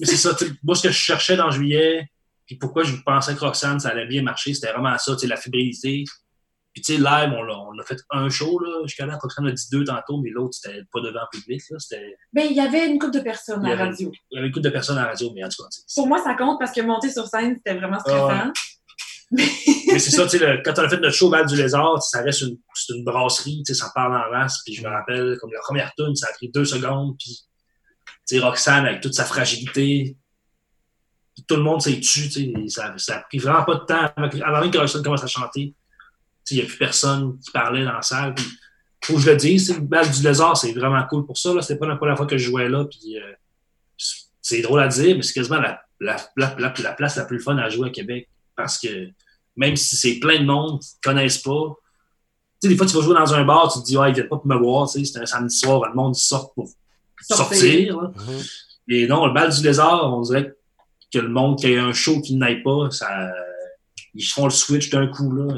Mais 0.00 0.06
c'est 0.06 0.16
ça, 0.16 0.36
moi, 0.64 0.74
ce 0.74 0.82
que 0.82 0.88
je 0.88 0.98
cherchais 0.98 1.36
dans 1.36 1.50
juillet, 1.50 2.10
puis 2.44 2.56
pourquoi 2.56 2.82
je 2.82 2.96
pensais 3.04 3.34
que 3.34 3.40
Roxane, 3.40 3.78
ça 3.78 3.90
allait 3.90 4.06
bien 4.06 4.22
marcher, 4.22 4.52
c'était 4.52 4.72
vraiment 4.72 4.96
ça, 4.98 5.12
tu 5.12 5.20
sais, 5.20 5.26
la 5.28 5.36
fébrilité 5.36 6.04
puis, 6.76 6.82
tu 6.82 6.92
sais, 6.92 6.98
live, 6.98 7.32
on 7.32 7.42
a, 7.42 7.56
on 7.56 7.78
a, 7.78 7.84
fait 7.84 7.96
un 8.10 8.28
show, 8.28 8.58
là, 8.58 8.82
jusqu'à 8.84 9.06
là. 9.06 9.18
on 9.38 9.46
a 9.46 9.50
dit 9.50 9.64
deux 9.72 9.84
tantôt, 9.84 10.20
mais 10.20 10.28
l'autre, 10.28 10.58
c'était 10.60 10.82
pas 10.92 11.00
devant 11.00 11.20
le 11.32 11.38
public, 11.38 11.62
là. 11.70 11.78
C'était. 11.78 12.14
Ben, 12.34 12.44
il 12.50 12.54
y 12.54 12.60
avait 12.60 12.86
une 12.86 12.98
couple 12.98 13.14
de 13.14 13.20
personnes 13.20 13.64
à 13.64 13.74
la 13.74 13.84
radio. 13.86 14.12
Il 14.30 14.34
y 14.34 14.38
avait 14.38 14.48
une 14.48 14.52
couple 14.52 14.66
de 14.66 14.70
personnes 14.70 14.98
à 14.98 15.04
la 15.04 15.08
radio, 15.08 15.32
mais 15.34 15.42
en 15.42 15.48
tout 15.48 15.62
cas. 15.62 15.70
Pour 15.94 16.06
moi, 16.06 16.22
ça 16.22 16.34
compte 16.34 16.58
parce 16.58 16.72
que 16.72 16.82
monter 16.82 17.10
sur 17.10 17.26
scène, 17.28 17.54
c'était 17.56 17.78
vraiment 17.78 17.98
stressant. 17.98 18.52
mais 19.30 19.98
c'est 19.98 20.10
ça, 20.10 20.26
tu 20.26 20.36
sais, 20.36 20.62
quand 20.66 20.78
on 20.78 20.82
a 20.82 20.88
fait 20.90 21.00
notre 21.00 21.16
show 21.16 21.30
Val 21.30 21.46
du 21.46 21.56
Lézard, 21.56 22.02
ça 22.02 22.20
reste 22.20 22.42
une, 22.42 22.58
une 22.90 23.04
brasserie, 23.04 23.62
tu 23.66 23.72
sais, 23.72 23.80
ça 23.80 23.90
parle 23.94 24.14
en 24.14 24.30
masse. 24.30 24.60
Puis 24.62 24.74
je 24.74 24.82
me 24.82 24.90
rappelle, 24.90 25.38
comme 25.40 25.52
la 25.54 25.60
première 25.60 25.94
tune, 25.94 26.14
ça 26.14 26.26
a 26.28 26.34
pris 26.34 26.50
deux 26.50 26.66
secondes. 26.66 27.16
Puis, 27.18 27.40
tu 28.28 28.36
sais, 28.36 28.38
Roxane, 28.38 28.84
avec 28.84 29.00
toute 29.00 29.14
sa 29.14 29.24
fragilité, 29.24 30.18
tout 31.48 31.56
le 31.56 31.62
monde 31.62 31.80
s'est 31.80 32.00
tué, 32.00 32.28
tu 32.28 32.28
sais. 32.28 32.52
Ça, 32.68 32.92
ça 32.98 33.16
a 33.16 33.20
pris 33.20 33.38
vraiment 33.38 33.64
pas 33.64 33.76
de 33.76 33.84
temps 33.86 34.10
avant 34.44 34.60
même 34.60 34.70
que 34.70 34.76
Roxane 34.76 35.02
commence 35.02 35.24
à 35.24 35.26
chanter 35.26 35.74
il 36.50 36.58
n'y 36.58 36.62
a 36.62 36.66
plus 36.66 36.78
personne 36.78 37.38
qui 37.38 37.50
parlait 37.50 37.84
dans 37.84 37.92
la 37.92 38.02
salle. 38.02 38.34
Puis, 38.34 38.46
faut 39.04 39.14
que 39.14 39.20
je 39.20 39.30
le 39.30 39.36
dise, 39.36 39.74
le 39.74 39.80
bal 39.80 40.10
du 40.10 40.22
lézard, 40.22 40.56
c'est 40.56 40.72
vraiment 40.72 41.02
cool 41.08 41.26
pour 41.26 41.38
ça. 41.38 41.52
Ce 41.54 41.60
C'était 41.60 41.78
pas 41.78 41.86
la 41.86 41.96
première 41.96 42.16
fois 42.16 42.26
que 42.26 42.38
je 42.38 42.44
jouais 42.44 42.68
là. 42.68 42.84
Puis, 42.84 43.18
euh, 43.18 43.32
c'est 44.42 44.62
drôle 44.62 44.80
à 44.80 44.88
dire, 44.88 45.16
mais 45.16 45.22
c'est 45.22 45.32
quasiment 45.32 45.60
la, 45.60 45.80
la, 46.00 46.16
la, 46.36 46.56
la, 46.58 46.92
place 46.92 47.16
la 47.16 47.24
plus 47.24 47.40
fun 47.40 47.56
à 47.58 47.68
jouer 47.68 47.88
à 47.88 47.90
Québec. 47.90 48.28
Parce 48.54 48.78
que 48.78 49.08
même 49.56 49.76
si 49.76 49.96
c'est 49.96 50.18
plein 50.18 50.40
de 50.40 50.44
monde 50.44 50.80
qui 50.80 50.88
ne 51.04 51.12
connaissent 51.12 51.38
pas, 51.38 51.76
sais, 52.60 52.68
des 52.68 52.76
fois, 52.76 52.86
tu 52.86 52.96
vas 52.96 53.02
jouer 53.02 53.14
dans 53.14 53.34
un 53.34 53.44
bar, 53.44 53.72
tu 53.72 53.80
te 53.80 53.84
dis, 53.84 53.96
ouais, 53.96 54.10
ils 54.10 54.14
viennent 54.14 54.28
pas 54.28 54.36
pour 54.36 54.46
me 54.46 54.56
voir, 54.56 54.90
tu 54.90 55.04
sais, 55.04 55.12
c'est 55.12 55.20
un 55.20 55.26
samedi 55.26 55.56
soir, 55.56 55.88
le 55.88 55.94
monde 55.94 56.14
sort 56.14 56.52
pour 56.54 56.68
sortir. 57.20 57.46
Sortir. 57.46 58.00
là. 58.00 58.12
Mhm. 58.16 58.42
Et 58.88 59.06
non, 59.06 59.26
le 59.26 59.32
bal 59.32 59.50
du 59.50 59.62
lézard, 59.62 60.16
on 60.16 60.22
dirait 60.22 60.54
que 61.12 61.18
le 61.18 61.28
monde 61.28 61.58
qui 61.58 61.74
a 61.74 61.84
un 61.84 61.92
show 61.92 62.20
qui 62.20 62.36
n'aille 62.36 62.62
pas, 62.62 62.90
ça, 62.90 63.08
ils 64.14 64.24
font 64.24 64.44
le 64.44 64.50
switch 64.50 64.90
d'un 64.90 65.06
coup, 65.08 65.32
là. 65.32 65.54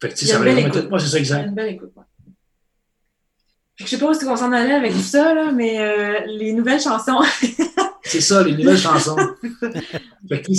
Fait 0.00 0.08
que, 0.08 0.14
tu 0.14 0.26
sais, 0.26 0.32
ça 0.32 0.38
va 0.38 0.48
écoute. 0.50 0.76
être- 0.76 0.88
moi, 0.88 0.98
c'est 0.98 1.08
ça, 1.08 1.18
exact. 1.18 1.46
une 1.48 1.54
belle 1.54 1.74
écoute, 1.74 1.92
ouais. 1.96 2.04
Je 3.76 3.86
sais 3.86 3.98
pas 3.98 4.06
où 4.06 4.10
est-ce 4.10 4.24
qu'on 4.24 4.36
s'en 4.36 4.52
allait 4.52 4.74
avec 4.74 4.92
tout 4.92 4.98
ça, 5.00 5.32
là, 5.34 5.52
mais 5.52 5.78
euh, 5.80 6.26
les 6.26 6.52
nouvelles 6.52 6.80
chansons. 6.80 7.20
C'est 8.02 8.20
ça, 8.20 8.42
les 8.42 8.54
nouvelles 8.56 8.78
chansons. 8.78 9.16
Fait 10.28 10.42
que, 10.42 10.50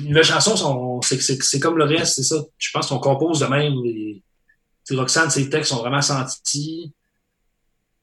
les 0.00 0.08
nouvelles 0.08 0.24
chansons, 0.24 1.00
c'est, 1.02 1.60
comme 1.60 1.78
le 1.78 1.84
reste, 1.84 2.16
c'est 2.16 2.22
ça. 2.22 2.36
Je 2.58 2.70
pense 2.72 2.88
qu'on 2.88 2.98
compose 2.98 3.40
de 3.40 3.46
même. 3.46 3.74
Les, 3.82 4.22
Roxane, 4.90 5.30
ses 5.30 5.48
textes 5.48 5.70
sont 5.70 5.78
vraiment 5.80 6.02
sentis. 6.02 6.92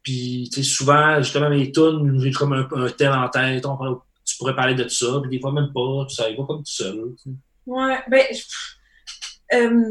Puis, 0.01 0.49
tu 0.51 0.63
sais, 0.63 0.69
souvent, 0.69 1.21
justement, 1.21 1.49
mes 1.49 1.71
tunes, 1.71 2.19
j'ai 2.19 2.31
comme 2.31 2.53
un, 2.53 2.67
un 2.71 2.89
thème 2.89 3.13
en 3.13 3.29
tête. 3.29 3.65
On 3.65 3.77
parle- 3.77 3.99
tu 4.25 4.37
pourrais 4.37 4.55
parler 4.55 4.73
de 4.75 4.87
ça, 4.87 5.19
puis 5.21 5.29
des 5.29 5.39
fois 5.39 5.51
même 5.51 5.71
pas. 5.73 6.05
Ça 6.09 6.29
y 6.29 6.35
va 6.35 6.43
comme 6.45 6.59
tout 6.63 6.71
seul. 6.71 6.95
tu 7.21 7.29
sais. 7.29 7.35
Ouais, 7.67 7.99
ben, 8.09 8.25
je- 8.31 9.57
euh, 9.57 9.83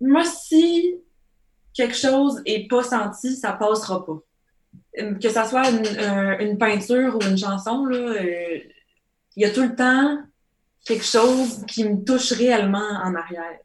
moi, 0.00 0.24
si 0.24 0.96
quelque 1.74 1.96
chose 1.96 2.42
est 2.44 2.68
pas 2.68 2.82
senti, 2.82 3.36
ça 3.36 3.52
passera 3.52 4.04
pas. 4.04 4.18
Euh, 4.98 5.14
Que 5.14 5.28
ça 5.28 5.44
soit 5.44 5.68
une, 5.70 6.58
peinture 6.58 7.16
ou 7.16 7.22
une 7.22 7.38
chanson, 7.38 7.86
euh, 7.90 8.58
il 9.36 9.42
y 9.42 9.44
a 9.44 9.50
tout 9.50 9.62
le 9.62 9.74
temps 9.74 10.18
quelque 10.84 11.04
chose 11.04 11.64
qui 11.66 11.84
me 11.84 12.04
touche 12.04 12.32
réellement 12.32 12.78
en 12.78 13.14
arrière. 13.14 13.58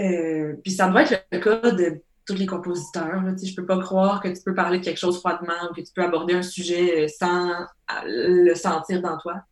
Euh, 0.00 0.54
puis 0.62 0.72
ça 0.72 0.88
doit 0.88 1.02
être 1.02 1.26
le 1.32 1.38
cas 1.38 1.70
de 1.70 2.02
tous 2.26 2.34
les 2.34 2.46
compositeurs. 2.46 3.22
Là, 3.22 3.34
je 3.42 3.54
peux 3.54 3.66
pas 3.66 3.78
croire 3.78 4.20
que 4.20 4.28
tu 4.28 4.42
peux 4.44 4.54
parler 4.54 4.78
de 4.78 4.84
quelque 4.84 4.98
chose 4.98 5.18
froidement 5.18 5.70
ou 5.70 5.74
que 5.74 5.80
tu 5.80 5.92
peux 5.94 6.02
aborder 6.02 6.34
un 6.34 6.42
sujet 6.42 7.04
euh, 7.04 7.08
sans 7.08 7.66
le 8.04 8.54
sentir 8.54 9.00
dans 9.00 9.16
toi. 9.18 9.42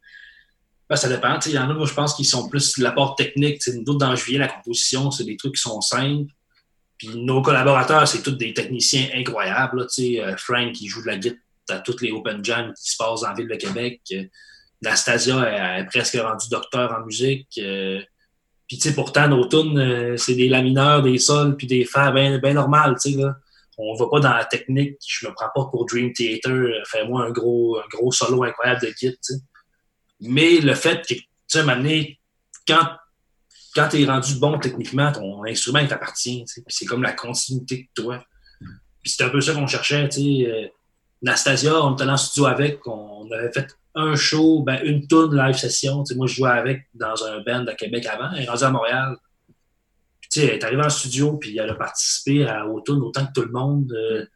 Ben, 0.89 0.97
ça 0.97 1.09
dépend. 1.09 1.39
Il 1.47 1.53
y 1.53 1.59
en 1.59 1.69
a, 1.69 1.75
moi, 1.75 1.87
je 1.87 1.95
pense 1.95 2.15
qu'ils 2.15 2.27
sont 2.27 2.49
plus 2.49 2.79
de 2.79 2.83
l'apport 2.83 3.17
technique. 3.17 3.61
tu 3.61 3.73
sais, 3.73 3.77
Nous 3.77 3.85
autres, 3.89 3.99
dans 3.99 4.15
Juillet, 4.15 4.39
la 4.39 4.49
composition, 4.49 5.11
c'est 5.11 5.25
des 5.25 5.37
trucs 5.37 5.57
qui 5.57 5.63
sont 5.63 5.81
simples. 5.81 6.33
Puis 6.99 7.09
nos 7.15 7.43
collaborateurs, 7.43 8.07
c'est 8.09 8.23
tous 8.23 8.33
des 8.33 8.55
techniciens 8.55 9.09
incroyables. 9.15 9.81
Là, 9.81 9.87
euh, 10.01 10.37
Frank, 10.37 10.73
qui 10.73 10.87
joue 10.87 11.03
de 11.03 11.09
la 11.09 11.19
guitare 11.19 11.41
à 11.69 11.79
toutes 11.81 12.03
les 12.03 12.13
Open 12.13 12.45
Jam 12.45 12.73
qui 12.75 12.91
se 12.91 12.97
passent 12.97 13.25
en 13.25 13.35
ville 13.35 13.49
de 13.49 13.57
Québec. 13.57 14.01
Euh, 14.13 14.25
Nastasia 14.83 15.79
est 15.79 15.87
presque 15.87 16.17
rendue 16.17 16.49
docteur 16.51 16.93
en 16.93 17.05
musique. 17.05 17.49
Euh, 17.59 18.01
Puis, 18.69 18.79
tu 18.79 18.89
sais, 18.89 18.95
pourtant, 18.95 19.29
nos 19.29 19.47
tunes, 19.49 19.79
euh, 19.79 20.17
c'est 20.17 20.35
des 20.35 20.49
la 20.49 20.63
mineurs, 20.63 21.03
des 21.03 21.19
sols, 21.19 21.57
puis 21.57 21.67
des 21.67 21.85
fa 21.85 22.11
bien 22.11 22.39
ben 22.39 22.55
normales, 22.55 22.97
tu 23.01 23.13
sais, 23.13 23.19
là. 23.19 23.37
On 23.79 23.95
va 23.95 24.07
pas 24.11 24.21
dans 24.21 24.33
la 24.33 24.45
technique. 24.47 24.97
Je 25.07 25.27
me 25.27 25.35
prends 25.35 25.51
pas 25.55 25.69
pour 25.71 25.85
Dream 25.85 26.11
Theater. 26.15 26.71
Fais-moi 26.87 27.27
un 27.27 27.31
gros, 27.31 27.79
un 27.79 27.87
gros 27.91 28.11
solo 28.11 28.43
incroyable 28.43 28.81
de 28.81 28.93
sais. 28.97 29.35
Mais 30.21 30.61
le 30.61 30.75
fait 30.75 31.03
que, 31.07 31.15
tu 31.15 31.25
sais, 31.47 31.65
donné, 31.65 32.21
quand, 32.67 32.89
quand 33.75 33.89
tu 33.89 34.03
es 34.03 34.07
rendu 34.07 34.37
bon 34.37 34.59
techniquement, 34.59 35.13
ton 35.13 35.45
instrument 35.45 35.81
il 35.81 35.89
t'appartient. 35.89 36.45
c'est 36.67 36.87
comme 36.87 37.03
la 37.03 37.13
continuité 37.13 37.89
de 37.95 38.03
toi. 38.03 38.25
Puis 39.03 39.13
c'est 39.17 39.25
un 39.25 39.29
peu 39.29 39.41
ça 39.41 39.55
qu'on 39.55 39.67
cherchait. 39.67 40.09
tu 40.09 40.21
sais. 40.21 40.51
Euh, 40.51 40.69
Nastasia, 41.23 41.83
on 41.83 41.95
était 41.95 42.05
le 42.05 42.17
studio 42.17 42.47
avec, 42.47 42.87
on 42.87 43.31
avait 43.31 43.51
fait 43.53 43.67
un 43.95 44.15
show, 44.15 44.63
ben, 44.63 44.79
une 44.85 45.07
tune 45.07 45.35
live 45.35 45.57
session. 45.57 46.05
Moi, 46.15 46.27
je 46.27 46.35
jouais 46.35 46.51
avec 46.51 46.87
dans 46.95 47.25
un 47.25 47.41
band 47.41 47.67
à 47.67 47.75
Québec 47.75 48.07
avant, 48.07 48.31
elle 48.33 48.45
est 48.45 48.49
rendue 48.49 48.65
à 48.65 48.71
Montréal. 48.71 49.17
Puis, 50.21 50.43
elle 50.43 50.51
est 50.51 50.65
arrivée 50.65 50.85
en 50.85 50.91
studio, 50.91 51.37
puis 51.39 51.57
elle 51.57 51.71
a 51.71 51.75
participé 51.75 52.47
à, 52.47 52.67
aux 52.67 52.83
autant 52.89 53.27
que 53.27 53.33
tout 53.33 53.47
le 53.47 53.53
monde. 53.53 53.91
Euh, 53.93 54.27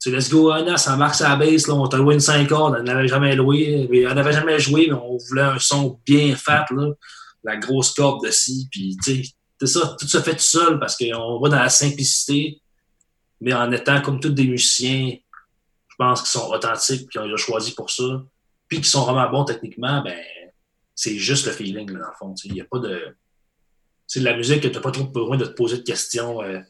tu 0.00 0.10
sais, 0.10 0.16
let's 0.16 0.30
go, 0.30 0.50
Anna, 0.50 0.78
ça 0.78 0.96
marque 0.96 1.14
sa 1.14 1.36
base, 1.36 1.66
là, 1.66 1.74
on 1.74 1.86
t'a 1.86 1.98
loué 1.98 2.14
une 2.14 2.20
5 2.20 2.48
cordes, 2.48 2.76
elle 2.78 2.84
n'avait 2.84 3.06
jamais 3.06 3.36
loué, 3.36 3.86
elle 3.92 4.14
n'avait 4.14 4.32
jamais 4.32 4.58
joué, 4.58 4.86
mais 4.88 4.94
on 4.94 5.18
voulait 5.18 5.42
un 5.42 5.58
son 5.58 6.00
bien 6.06 6.34
fat, 6.36 6.64
là, 6.70 6.92
la 7.44 7.56
grosse 7.58 7.92
corde 7.92 8.24
de 8.24 8.30
scie, 8.30 8.66
puis 8.70 8.96
tu 9.04 9.24
sais, 9.24 9.30
c'est 9.60 9.66
ça, 9.66 9.94
tout 10.00 10.08
se 10.08 10.20
fait 10.22 10.32
tout 10.32 10.38
seul 10.38 10.78
parce 10.78 10.96
qu'on 10.96 11.38
va 11.38 11.48
dans 11.50 11.58
la 11.58 11.68
simplicité, 11.68 12.62
mais 13.42 13.52
en 13.52 13.70
étant 13.72 14.00
comme 14.00 14.20
tous 14.20 14.30
des 14.30 14.46
musiciens, 14.46 15.16
je 15.88 15.94
pense 15.98 16.22
qu'ils 16.22 16.30
sont 16.30 16.48
authentiques, 16.48 17.06
puis 17.06 17.18
on 17.18 17.24
les 17.24 17.34
a 17.34 17.74
pour 17.76 17.90
ça, 17.90 18.24
puis 18.68 18.80
qui 18.80 18.88
sont 18.88 19.04
vraiment 19.04 19.28
bons 19.30 19.44
techniquement, 19.44 20.02
ben, 20.02 20.16
c'est 20.94 21.18
juste 21.18 21.44
le 21.46 21.52
feeling, 21.52 21.90
là, 21.92 22.00
dans 22.00 22.06
le 22.06 22.14
fond, 22.18 22.34
il 22.44 22.52
n'y 22.54 22.60
a 22.62 22.64
pas 22.64 22.78
de... 22.78 23.16
C'est 24.06 24.20
de 24.20 24.24
la 24.24 24.36
musique 24.36 24.62
que 24.62 24.68
tu 24.68 24.74
n'as 24.74 24.80
pas 24.80 24.90
trop 24.90 25.04
besoin 25.04 25.36
de 25.36 25.44
te 25.44 25.52
poser 25.52 25.76
de 25.76 25.82
questions. 25.82 26.42
euh, 26.42 26.60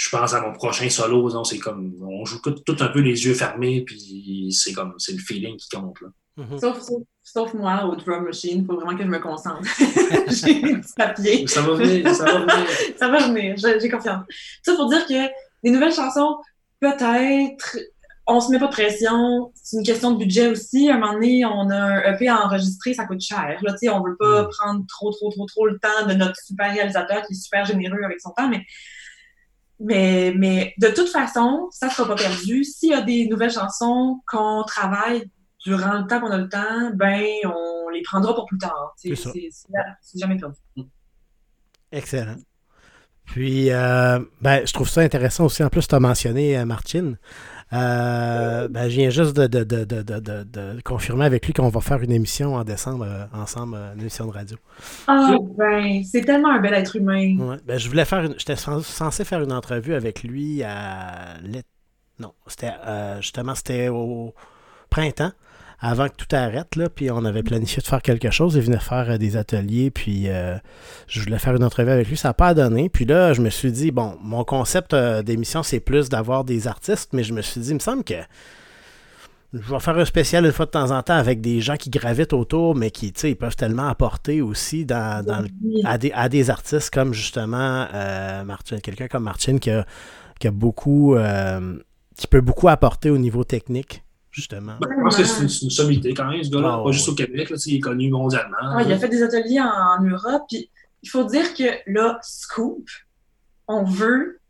je 0.00 0.08
pense 0.08 0.32
à 0.32 0.40
mon 0.40 0.54
prochain 0.54 0.88
solo, 0.88 1.30
non, 1.30 1.44
c'est 1.44 1.58
comme 1.58 1.92
on 2.00 2.24
joue 2.24 2.38
tout, 2.40 2.52
tout 2.52 2.76
un 2.80 2.88
peu 2.88 3.00
les 3.00 3.26
yeux 3.26 3.34
fermés, 3.34 3.82
puis 3.82 4.48
c'est 4.50 4.72
comme 4.72 4.94
c'est 4.96 5.12
le 5.12 5.18
feeling 5.18 5.58
qui 5.58 5.68
compte. 5.68 6.00
Là. 6.00 6.08
Mhm. 6.38 6.58
Sauf, 6.58 6.80
sauf, 6.80 7.02
sauf 7.22 7.52
moi, 7.52 7.84
au 7.84 7.94
drum 7.96 8.24
machine, 8.24 8.62
il 8.62 8.64
faut 8.64 8.76
vraiment 8.76 8.96
que 8.96 9.02
je 9.02 9.08
me 9.08 9.18
concentre. 9.18 9.60
J'ai 10.28 10.54
des 10.62 10.76
petits 10.78 10.94
papiers. 10.96 11.46
Ça 11.46 11.60
va 11.60 11.74
venir, 11.74 12.14
ça 12.14 12.24
va 12.24 12.38
venir. 12.38 12.70
Ça 12.98 13.08
va 13.08 13.18
venir, 13.28 13.56
j'ai 13.58 13.90
confiance. 13.90 14.24
Ça 14.62 14.74
pour 14.74 14.88
dire 14.88 15.06
que 15.06 15.28
les 15.64 15.70
nouvelles 15.70 15.92
chansons, 15.92 16.36
peut-être, 16.80 17.76
on 18.26 18.40
se 18.40 18.50
met 18.50 18.58
pas 18.58 18.68
de 18.68 18.72
pression. 18.72 19.52
C'est 19.54 19.76
une 19.76 19.84
question 19.84 20.12
de 20.12 20.18
budget 20.18 20.48
aussi. 20.48 20.88
À 20.88 20.94
un 20.94 20.98
moment 20.98 21.12
donné, 21.12 21.44
on 21.44 21.68
a 21.68 21.76
un 21.76 22.14
EP 22.14 22.26
à 22.26 22.42
enregistrer, 22.46 22.94
ça 22.94 23.04
coûte 23.04 23.20
cher. 23.20 23.58
Là, 23.60 23.72
tu 23.72 23.78
sais, 23.80 23.88
on 23.90 24.02
veut 24.02 24.16
pas 24.18 24.44
Mm. 24.44 24.48
prendre 24.48 24.84
trop, 24.88 25.10
trop, 25.10 25.30
trop, 25.30 25.44
trop 25.44 25.66
le 25.66 25.78
temps 25.78 26.06
de 26.08 26.14
notre 26.14 26.36
super 26.42 26.72
réalisateur 26.72 27.20
qui 27.26 27.34
est 27.34 27.42
super 27.42 27.66
généreux 27.66 28.02
avec 28.02 28.18
son 28.18 28.30
temps, 28.30 28.48
mais 28.48 28.64
mais, 29.80 30.32
mais 30.36 30.74
de 30.78 30.88
toute 30.88 31.08
façon, 31.08 31.68
ça 31.70 31.88
sera 31.90 32.06
pas 32.08 32.22
perdu. 32.22 32.64
S'il 32.64 32.90
y 32.90 32.94
a 32.94 33.02
des 33.02 33.26
nouvelles 33.28 33.52
chansons 33.52 34.20
qu'on 34.26 34.62
travaille 34.64 35.30
durant 35.64 36.00
le 36.00 36.06
temps 36.06 36.20
qu'on 36.20 36.30
a 36.30 36.38
le 36.38 36.48
temps, 36.48 36.90
ben 36.94 37.24
on 37.44 37.88
les 37.90 38.02
prendra 38.02 38.34
pour 38.34 38.46
plus 38.46 38.58
tard. 38.58 38.94
c'est 38.96 40.18
jamais 40.18 40.36
perdu. 40.36 40.58
Excellent. 41.92 42.36
Puis, 43.24 43.70
euh, 43.70 44.18
ben, 44.40 44.66
je 44.66 44.72
trouve 44.72 44.88
ça 44.88 45.02
intéressant 45.02 45.44
aussi. 45.44 45.62
En 45.62 45.68
plus, 45.68 45.86
tu 45.86 45.94
as 45.94 46.00
mentionné 46.00 46.58
euh, 46.58 46.64
Martine. 46.64 47.16
Euh, 47.72 48.66
ben, 48.68 48.88
je 48.88 48.96
viens 48.96 49.10
juste 49.10 49.36
de, 49.36 49.46
de, 49.46 49.62
de, 49.62 49.84
de, 50.02 50.80
confirmer 50.82 51.24
avec 51.24 51.46
lui 51.46 51.52
qu'on 51.52 51.68
va 51.68 51.80
faire 51.80 52.02
une 52.02 52.10
émission 52.10 52.54
en 52.56 52.64
décembre 52.64 53.04
euh, 53.08 53.24
ensemble, 53.32 53.76
euh, 53.76 53.94
une 53.94 54.00
émission 54.00 54.26
de 54.26 54.32
radio. 54.32 54.56
Ah 55.06 55.36
ben, 55.56 56.02
c'est 56.02 56.22
tellement 56.24 56.50
un 56.50 56.60
bel 56.60 56.74
être 56.74 56.96
humain. 56.96 57.36
Ouais. 57.38 57.56
Ben, 57.64 57.78
je 57.78 57.88
voulais 57.88 58.04
faire 58.04 58.24
une. 58.24 58.34
J'étais 58.38 58.54
cens- 58.54 58.82
censé 58.82 59.24
faire 59.24 59.40
une 59.40 59.52
entrevue 59.52 59.94
avec 59.94 60.24
lui 60.24 60.64
à 60.64 61.36
l'ét- 61.42 61.64
Non, 62.18 62.32
c'était 62.48 62.72
euh, 62.86 63.20
justement 63.20 63.54
c'était 63.54 63.88
au 63.88 64.34
printemps, 64.90 65.30
avant 65.80 66.08
que 66.08 66.14
tout 66.16 66.34
arrête, 66.34 66.76
là, 66.76 66.88
puis 66.90 67.10
on 67.10 67.24
avait 67.24 67.42
planifié 67.42 67.82
de 67.82 67.86
faire 67.86 68.02
quelque 68.02 68.30
chose. 68.30 68.54
Il 68.54 68.62
venait 68.62 68.78
faire 68.78 69.10
euh, 69.10 69.18
des 69.18 69.36
ateliers, 69.36 69.90
puis 69.90 70.28
euh, 70.28 70.56
je 71.06 71.20
voulais 71.20 71.38
faire 71.38 71.54
une 71.56 71.64
entrevue 71.64 71.90
avec 71.90 72.08
lui. 72.08 72.16
Ça 72.16 72.28
n'a 72.28 72.34
pas 72.34 72.52
donné. 72.54 72.88
Puis 72.88 73.06
là, 73.06 73.32
je 73.32 73.40
me 73.40 73.50
suis 73.50 73.72
dit, 73.72 73.90
bon, 73.90 74.16
mon 74.22 74.44
concept 74.44 74.92
euh, 74.92 75.22
d'émission, 75.22 75.62
c'est 75.62 75.80
plus 75.80 76.08
d'avoir 76.08 76.44
des 76.44 76.68
artistes, 76.68 77.10
mais 77.12 77.24
je 77.24 77.32
me 77.32 77.40
suis 77.42 77.60
dit, 77.60 77.70
il 77.70 77.74
me 77.74 77.80
semble 77.80 78.04
que 78.04 78.14
je 79.52 79.72
vais 79.72 79.80
faire 79.80 79.98
un 79.98 80.04
spécial 80.04 80.46
une 80.46 80.52
fois 80.52 80.66
de 80.66 80.70
temps 80.70 80.90
en 80.90 81.02
temps 81.02 81.16
avec 81.16 81.40
des 81.40 81.60
gens 81.60 81.76
qui 81.76 81.90
gravitent 81.90 82.32
autour, 82.32 82.76
mais 82.76 82.90
qui, 82.90 83.12
tu 83.12 83.20
sais, 83.20 83.30
ils 83.30 83.36
peuvent 83.36 83.56
tellement 83.56 83.88
apporter 83.88 84.42
aussi 84.42 84.84
dans, 84.84 85.24
dans 85.24 85.40
le 85.40 85.48
à 85.84 85.98
des, 85.98 86.12
à 86.12 86.28
des 86.28 86.50
artistes 86.50 86.90
comme 86.90 87.12
justement 87.12 87.86
euh, 87.92 88.44
Martine, 88.44 88.80
quelqu'un 88.80 89.08
comme 89.08 89.24
Martine 89.24 89.58
qui 89.58 89.70
a, 89.70 89.84
qui 90.38 90.46
a 90.46 90.50
beaucoup 90.52 91.16
euh, 91.16 91.78
qui 92.16 92.26
peut 92.28 92.40
beaucoup 92.40 92.68
apporter 92.68 93.10
au 93.10 93.18
niveau 93.18 93.42
technique, 93.42 94.04
justement. 94.30 94.74
Ben, 94.80 94.88
je 94.90 95.02
pense 95.02 95.16
que 95.16 95.24
c'est 95.24 95.42
une, 95.42 95.64
une 95.64 95.70
sommité 95.70 96.14
quand 96.14 96.28
même, 96.30 96.42
ce 96.42 96.50
gars-là. 96.50 96.70
Ah, 96.72 96.76
pas 96.78 96.84
ouais. 96.84 96.92
juste 96.92 97.08
au 97.08 97.14
Québec, 97.14 97.50
là, 97.50 97.56
il 97.66 97.76
est 97.76 97.80
connu 97.80 98.10
mondialement. 98.10 98.76
Ouais, 98.76 98.84
il 98.84 98.92
a 98.92 98.98
fait 98.98 99.08
des 99.08 99.22
ateliers 99.22 99.60
en, 99.60 99.98
en 99.98 100.02
Europe, 100.02 100.42
puis 100.48 100.70
il 101.02 101.08
faut 101.08 101.24
dire 101.24 101.54
que 101.54 101.64
là, 101.86 102.18
Scoop, 102.22 102.88
on 103.68 103.84
veut. 103.84 104.40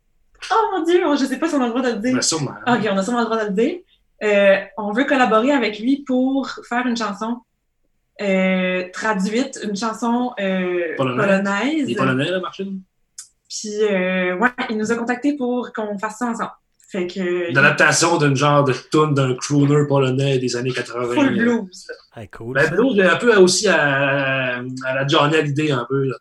Oh 0.51 0.55
mon 0.73 0.83
Dieu, 0.83 1.01
je 1.19 1.25
sais 1.25 1.37
pas 1.37 1.47
si 1.47 1.55
on 1.55 1.61
a 1.61 1.65
le 1.65 1.69
droit 1.69 1.81
de 1.83 1.95
le 1.95 1.99
dire. 1.99 2.15
Ben, 2.15 2.21
sûrement. 2.21 2.55
Ok, 2.67 2.87
on 2.91 2.97
a 2.97 3.03
sûrement 3.03 3.19
le 3.19 3.25
droit 3.25 3.43
de 3.43 3.49
le 3.49 3.53
dire. 3.53 3.79
Euh, 4.23 4.57
on 4.77 4.91
veut 4.91 5.05
collaborer 5.05 5.51
avec 5.51 5.79
lui 5.79 6.03
pour 6.03 6.49
faire 6.67 6.85
une 6.85 6.97
chanson 6.97 7.37
euh, 8.21 8.87
traduite, 8.93 9.59
une 9.63 9.75
chanson 9.75 10.31
euh, 10.39 10.95
Polonais. 10.95 11.23
polonaise. 11.23 11.89
Il 11.89 11.91
est 11.91 11.95
polonais, 11.95 12.29
là, 12.29 12.39
Martine? 12.39 12.81
Puis, 13.49 13.81
euh, 13.81 14.37
ouais, 14.37 14.49
il 14.69 14.77
nous 14.77 14.91
a 14.91 14.95
contactés 14.95 15.35
pour 15.35 15.73
qu'on 15.73 15.97
fasse 15.97 16.19
ça 16.19 16.27
ensemble. 16.27 16.51
Fait 16.91 17.07
que. 17.07 17.49
Une 17.49 17.57
adaptation 17.57 18.17
d'un 18.17 18.35
genre 18.35 18.65
de 18.65 18.73
tune 18.91 19.13
d'un 19.13 19.33
crooner 19.35 19.87
polonais 19.87 20.39
des 20.39 20.55
années 20.57 20.73
80. 20.73 21.13
Full 21.13 21.37
blues. 21.37 21.85
là. 21.87 21.95
Ah, 22.13 22.27
cool. 22.27 22.53
Ben, 22.53 22.69
blues, 22.69 22.99
un 22.99 23.15
peu 23.15 23.33
aussi 23.37 23.67
à, 23.69 24.57
à 24.57 24.95
la 24.95 25.07
Johnny 25.07 25.35
Hallyday, 25.35 25.71
un 25.71 25.85
peu, 25.87 26.03
là, 26.03 26.17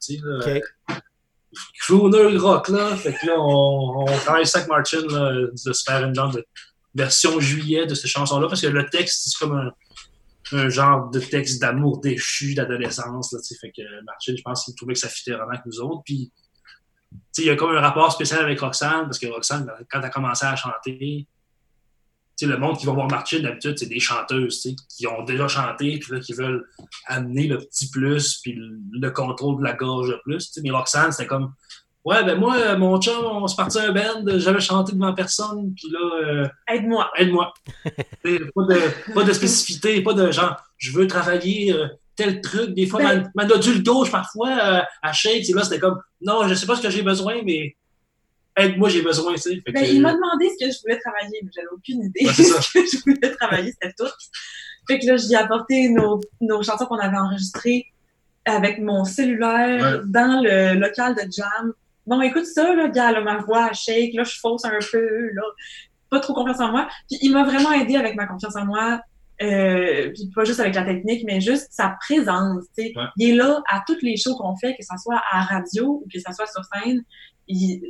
crooner 1.81 2.37
rock, 2.37 2.69
là. 2.69 2.97
Fait 2.97 3.13
que 3.13 3.27
là, 3.27 3.35
on, 3.37 4.05
on 4.09 4.19
travaille 4.19 4.47
ça 4.47 4.59
avec 4.59 4.71
Martin, 4.71 5.01
là, 5.09 5.33
de 5.53 5.73
se 5.73 5.83
faire 5.85 6.05
une 6.05 6.15
genre 6.15 6.31
de 6.31 6.47
version 6.95 7.41
juillet 7.41 7.87
de 7.87 7.95
cette 7.95 8.11
chanson-là, 8.11 8.47
parce 8.47 8.61
que 8.61 8.69
le 8.69 8.87
texte, 8.89 9.29
c'est 9.29 9.45
comme 9.45 9.57
un, 9.57 9.73
un 10.57 10.69
genre 10.69 11.11
de 11.11 11.19
texte 11.19 11.61
d'amour 11.61 12.01
déchu, 12.01 12.55
d'adolescence, 12.55 13.33
là, 13.33 13.41
tu 13.41 13.47
sais. 13.47 13.57
Fait 13.61 13.73
que 13.73 13.83
Martin, 14.05 14.35
je 14.37 14.43
pense 14.43 14.65
qu'il 14.65 14.75
trouvait 14.77 14.95
que 14.95 15.01
ça 15.01 15.09
fitait 15.09 15.33
vraiment 15.33 15.51
avec 15.51 15.67
nous 15.67 15.81
autres, 15.81 16.03
puis 16.05 16.31
il 17.39 17.45
y 17.45 17.51
a 17.51 17.57
comme 17.57 17.75
un 17.77 17.81
rapport 17.81 18.11
spécial 18.13 18.41
avec 18.41 18.61
Roxane, 18.61 19.05
parce 19.05 19.19
que 19.19 19.27
Roxane, 19.27 19.71
quand 19.91 19.99
elle 19.99 20.07
a 20.07 20.11
commencé 20.11 20.47
à 20.47 20.57
chanter, 20.57 21.27
le 22.47 22.59
monde 22.59 22.79
qui 22.79 22.87
va 22.87 22.93
voir 22.93 23.09
Martine, 23.09 23.43
d'habitude, 23.43 23.79
c'est 23.79 23.89
des 23.89 24.01
chanteuses 24.01 24.67
qui 24.89 25.07
ont 25.07 25.25
déjà 25.25 25.49
chanté, 25.49 25.99
puis 25.99 26.15
là, 26.15 26.21
qui 26.21 26.33
veulent 26.33 26.67
amener 27.07 27.47
le 27.47 27.59
petit 27.59 27.91
plus, 27.91 28.39
puis 28.43 28.57
le, 28.57 29.11
contrôle 29.11 29.59
de 29.59 29.65
la 29.65 29.73
gorge 29.73 30.09
de 30.09 30.21
plus. 30.25 30.59
Mais 30.63 30.71
Roxane, 30.71 31.13
c'était 31.13 31.27
comme 31.27 31.53
Ouais, 32.03 32.25
ben 32.25 32.39
moi, 32.39 32.77
mon 32.77 32.99
chum, 32.99 33.27
on 33.27 33.47
se 33.47 33.55
partit 33.55 33.79
un 33.79 33.93
band, 33.93 34.25
j'avais 34.39 34.61
chanté 34.61 34.93
devant 34.95 35.13
personne, 35.13 35.75
puis 35.75 35.91
là. 35.93 35.99
Euh, 36.25 36.49
aide-moi. 36.67 37.11
Aide-moi. 37.19 37.53
pas, 38.25 38.31
de, 38.31 39.13
pas 39.13 39.23
de 39.23 39.33
spécificité, 39.35 40.01
pas 40.01 40.15
de 40.15 40.33
genre, 40.33 40.57
je 40.79 40.93
veux 40.93 41.07
travailler 41.07 41.75
euh, 41.75 41.89
tel 42.21 42.41
truc. 42.41 42.75
Des 42.75 42.87
fois, 42.87 43.01
ben, 43.03 43.31
ma, 43.35 43.45
nodule 43.45 43.83
gauche, 43.83 44.11
parfois, 44.11 44.51
euh, 44.51 44.81
à 45.03 45.13
shake, 45.13 45.49
là, 45.55 45.65
c'était 45.65 45.79
comme, 45.79 46.01
non, 46.21 46.47
je 46.47 46.55
sais 46.55 46.67
pas 46.67 46.77
ce 46.77 46.83
que 46.83 46.91
j'ai 46.91 47.03
besoin, 47.03 47.37
mais 47.45 47.77
aide-moi, 48.57 48.89
j'ai 48.89 49.03
besoin, 49.03 49.35
tu 49.35 49.41
sais. 49.41 49.63
Ben, 49.73 49.85
il 49.85 50.03
m'a 50.03 50.13
demandé 50.13 50.51
ce 50.51 50.65
que 50.65 50.71
je 50.71 50.81
voulais 50.83 50.99
travailler, 50.99 51.41
mais 51.43 51.51
j'avais 51.55 51.69
aucune 51.73 52.05
idée 52.05 52.25
de 52.25 52.29
ce 52.33 52.73
que 52.73 52.85
je 52.85 53.01
voulais 53.05 53.35
travailler, 53.37 53.73
c'était 53.73 53.95
tout. 53.99 54.11
Fait 54.87 54.99
que 54.99 55.07
là, 55.07 55.17
j'ai 55.17 55.37
apporté 55.37 55.89
nos, 55.89 56.21
nos 56.41 56.63
chansons 56.63 56.87
qu'on 56.87 56.99
avait 56.99 57.17
enregistrées 57.17 57.87
avec 58.45 58.79
mon 58.81 59.05
cellulaire 59.05 60.03
dans 60.05 60.43
le 60.43 60.79
local 60.79 61.15
de 61.15 61.23
jam 61.31 61.73
Bon, 62.07 62.21
écoute 62.23 62.47
ça, 62.47 62.75
là, 62.75 62.89
gars, 62.89 63.21
ma 63.21 63.39
voix 63.39 63.73
shake, 63.73 64.15
là, 64.15 64.25
je 64.25 64.39
fausse 64.41 64.65
un 64.65 64.79
peu, 64.91 65.31
là, 65.33 65.43
pas 66.11 66.19
trop 66.19 66.35
confiance 66.35 66.59
en 66.59 66.73
moi. 66.73 66.89
Puis 67.09 67.19
il 67.23 67.33
m'a 67.33 67.45
vraiment 67.45 67.73
aidé 67.73 67.97
avec 67.97 68.17
ma 68.17 68.27
confiance 68.27 68.57
en 68.57 68.65
moi, 68.65 69.01
euh, 69.43 70.11
puis 70.13 70.31
pas 70.35 70.45
juste 70.45 70.61
avec 70.61 70.75
la 70.75 70.85
technique, 70.85 71.25
mais 71.27 71.41
juste 71.41 71.69
sa 71.71 71.97
présence. 72.01 72.65
tu 72.77 72.85
sais. 72.85 72.93
Il 73.17 73.31
est 73.31 73.35
là 73.35 73.63
à 73.71 73.83
toutes 73.87 74.03
les 74.03 74.17
shows 74.17 74.37
qu'on 74.37 74.57
fait, 74.57 74.75
que 74.77 74.83
ce 74.83 74.95
soit 75.03 75.21
à 75.31 75.43
radio 75.43 76.03
ou 76.03 76.09
que 76.13 76.19
ce 76.19 76.33
soit 76.33 76.47
sur 76.47 76.63
scène. 76.65 77.03
Il, 77.49 77.81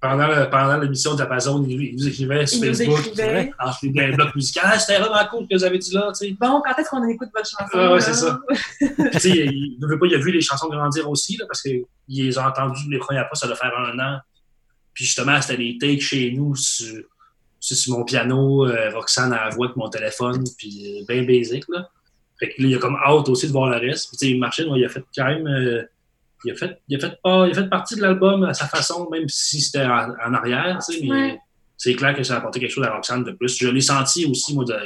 pendant, 0.00 0.76
l'émission 0.78 1.14
de 1.14 1.22
Amazon, 1.22 1.64
il, 1.66 1.80
il 1.80 1.96
nous 1.96 2.08
écrivait 2.08 2.46
sur 2.46 2.60
Facebook. 2.60 2.98
Écrivait. 3.06 3.50
Entre 3.58 3.78
les 3.82 4.12
blocs 4.12 4.34
musicaux. 4.34 4.60
Ah, 4.62 4.78
c'était 4.78 4.98
vraiment 5.00 5.26
cool 5.30 5.46
que 5.48 5.56
vous 5.56 5.64
avez 5.64 5.78
dit 5.78 5.92
là. 5.92 6.10
Tu 6.12 6.26
sais. 6.26 6.36
Bon, 6.38 6.60
quand 6.64 6.74
est-ce 6.78 6.90
qu'on 6.90 7.08
écoute 7.08 7.28
votre 7.34 7.48
chanson? 7.48 7.70
Ah, 7.72 7.92
ouais, 7.92 8.00
c'est 8.00 8.14
ça. 8.14 8.38
tu 8.80 9.18
sais, 9.18 9.30
il 9.30 9.78
ne 9.80 9.86
veut 9.86 9.98
pas, 9.98 10.06
il 10.06 10.14
a 10.14 10.18
vu 10.18 10.32
les 10.32 10.40
chansons 10.40 10.68
grandir 10.68 11.08
aussi, 11.08 11.36
là, 11.36 11.46
parce 11.46 11.62
qu'il 11.62 11.84
les 12.08 12.38
a 12.38 12.48
entendues 12.48 12.90
les 12.90 12.98
premières 12.98 13.26
fois, 13.28 13.36
ça 13.36 13.46
doit 13.46 13.56
faire 13.56 13.72
un 13.78 13.98
an. 13.98 14.18
Puis 14.92 15.04
justement, 15.04 15.40
c'était 15.40 15.56
des 15.58 15.78
takes 15.78 16.00
chez 16.00 16.32
nous 16.32 16.54
sur, 16.56 17.04
sur 17.74 17.98
mon 17.98 18.04
piano, 18.04 18.66
euh, 18.66 18.90
Roxane 18.94 19.32
à 19.32 19.46
la 19.46 19.50
voix 19.50 19.66
avec 19.66 19.76
mon 19.76 19.88
téléphone, 19.88 20.44
puis 20.56 21.00
euh, 21.00 21.04
bien 21.08 21.24
basic. 21.24 21.64
Là. 21.68 21.88
Fait 22.38 22.50
que 22.50 22.62
là, 22.62 22.68
il 22.68 22.74
a 22.74 22.78
comme 22.78 22.96
hâte 22.96 23.28
aussi 23.28 23.46
de 23.46 23.52
voir 23.52 23.70
le 23.70 23.78
reste. 23.78 24.08
Puis, 24.08 24.16
tu 24.18 24.26
sais, 24.26 24.32
il 24.32 24.84
a 24.84 24.88
fait 24.88 25.04
quand 25.14 25.24
même. 25.24 25.46
Euh, 25.46 25.82
il 26.44 26.52
a 26.52 26.54
fait, 26.54 26.78
il 26.88 26.96
a 26.96 27.00
fait, 27.00 27.18
il 27.24 27.50
a 27.50 27.54
fait 27.54 27.68
partie 27.68 27.96
de 27.96 28.02
l'album 28.02 28.44
à 28.44 28.54
sa 28.54 28.68
façon, 28.68 29.08
même 29.10 29.28
si 29.28 29.60
c'était 29.60 29.84
en, 29.84 30.34
arrière, 30.34 30.78
tu 30.86 30.98
sais, 30.98 31.06
mais 31.06 31.40
c'est 31.76 31.94
clair 31.94 32.14
que 32.14 32.22
ça 32.22 32.34
a 32.34 32.38
apporté 32.38 32.60
quelque 32.60 32.70
chose 32.70 32.84
à 32.84 32.94
Roxane 32.94 33.24
de 33.24 33.32
plus. 33.32 33.56
Je 33.58 33.68
l'ai 33.68 33.80
senti 33.80 34.26
aussi, 34.26 34.54
moi, 34.54 34.64
de... 34.64 34.76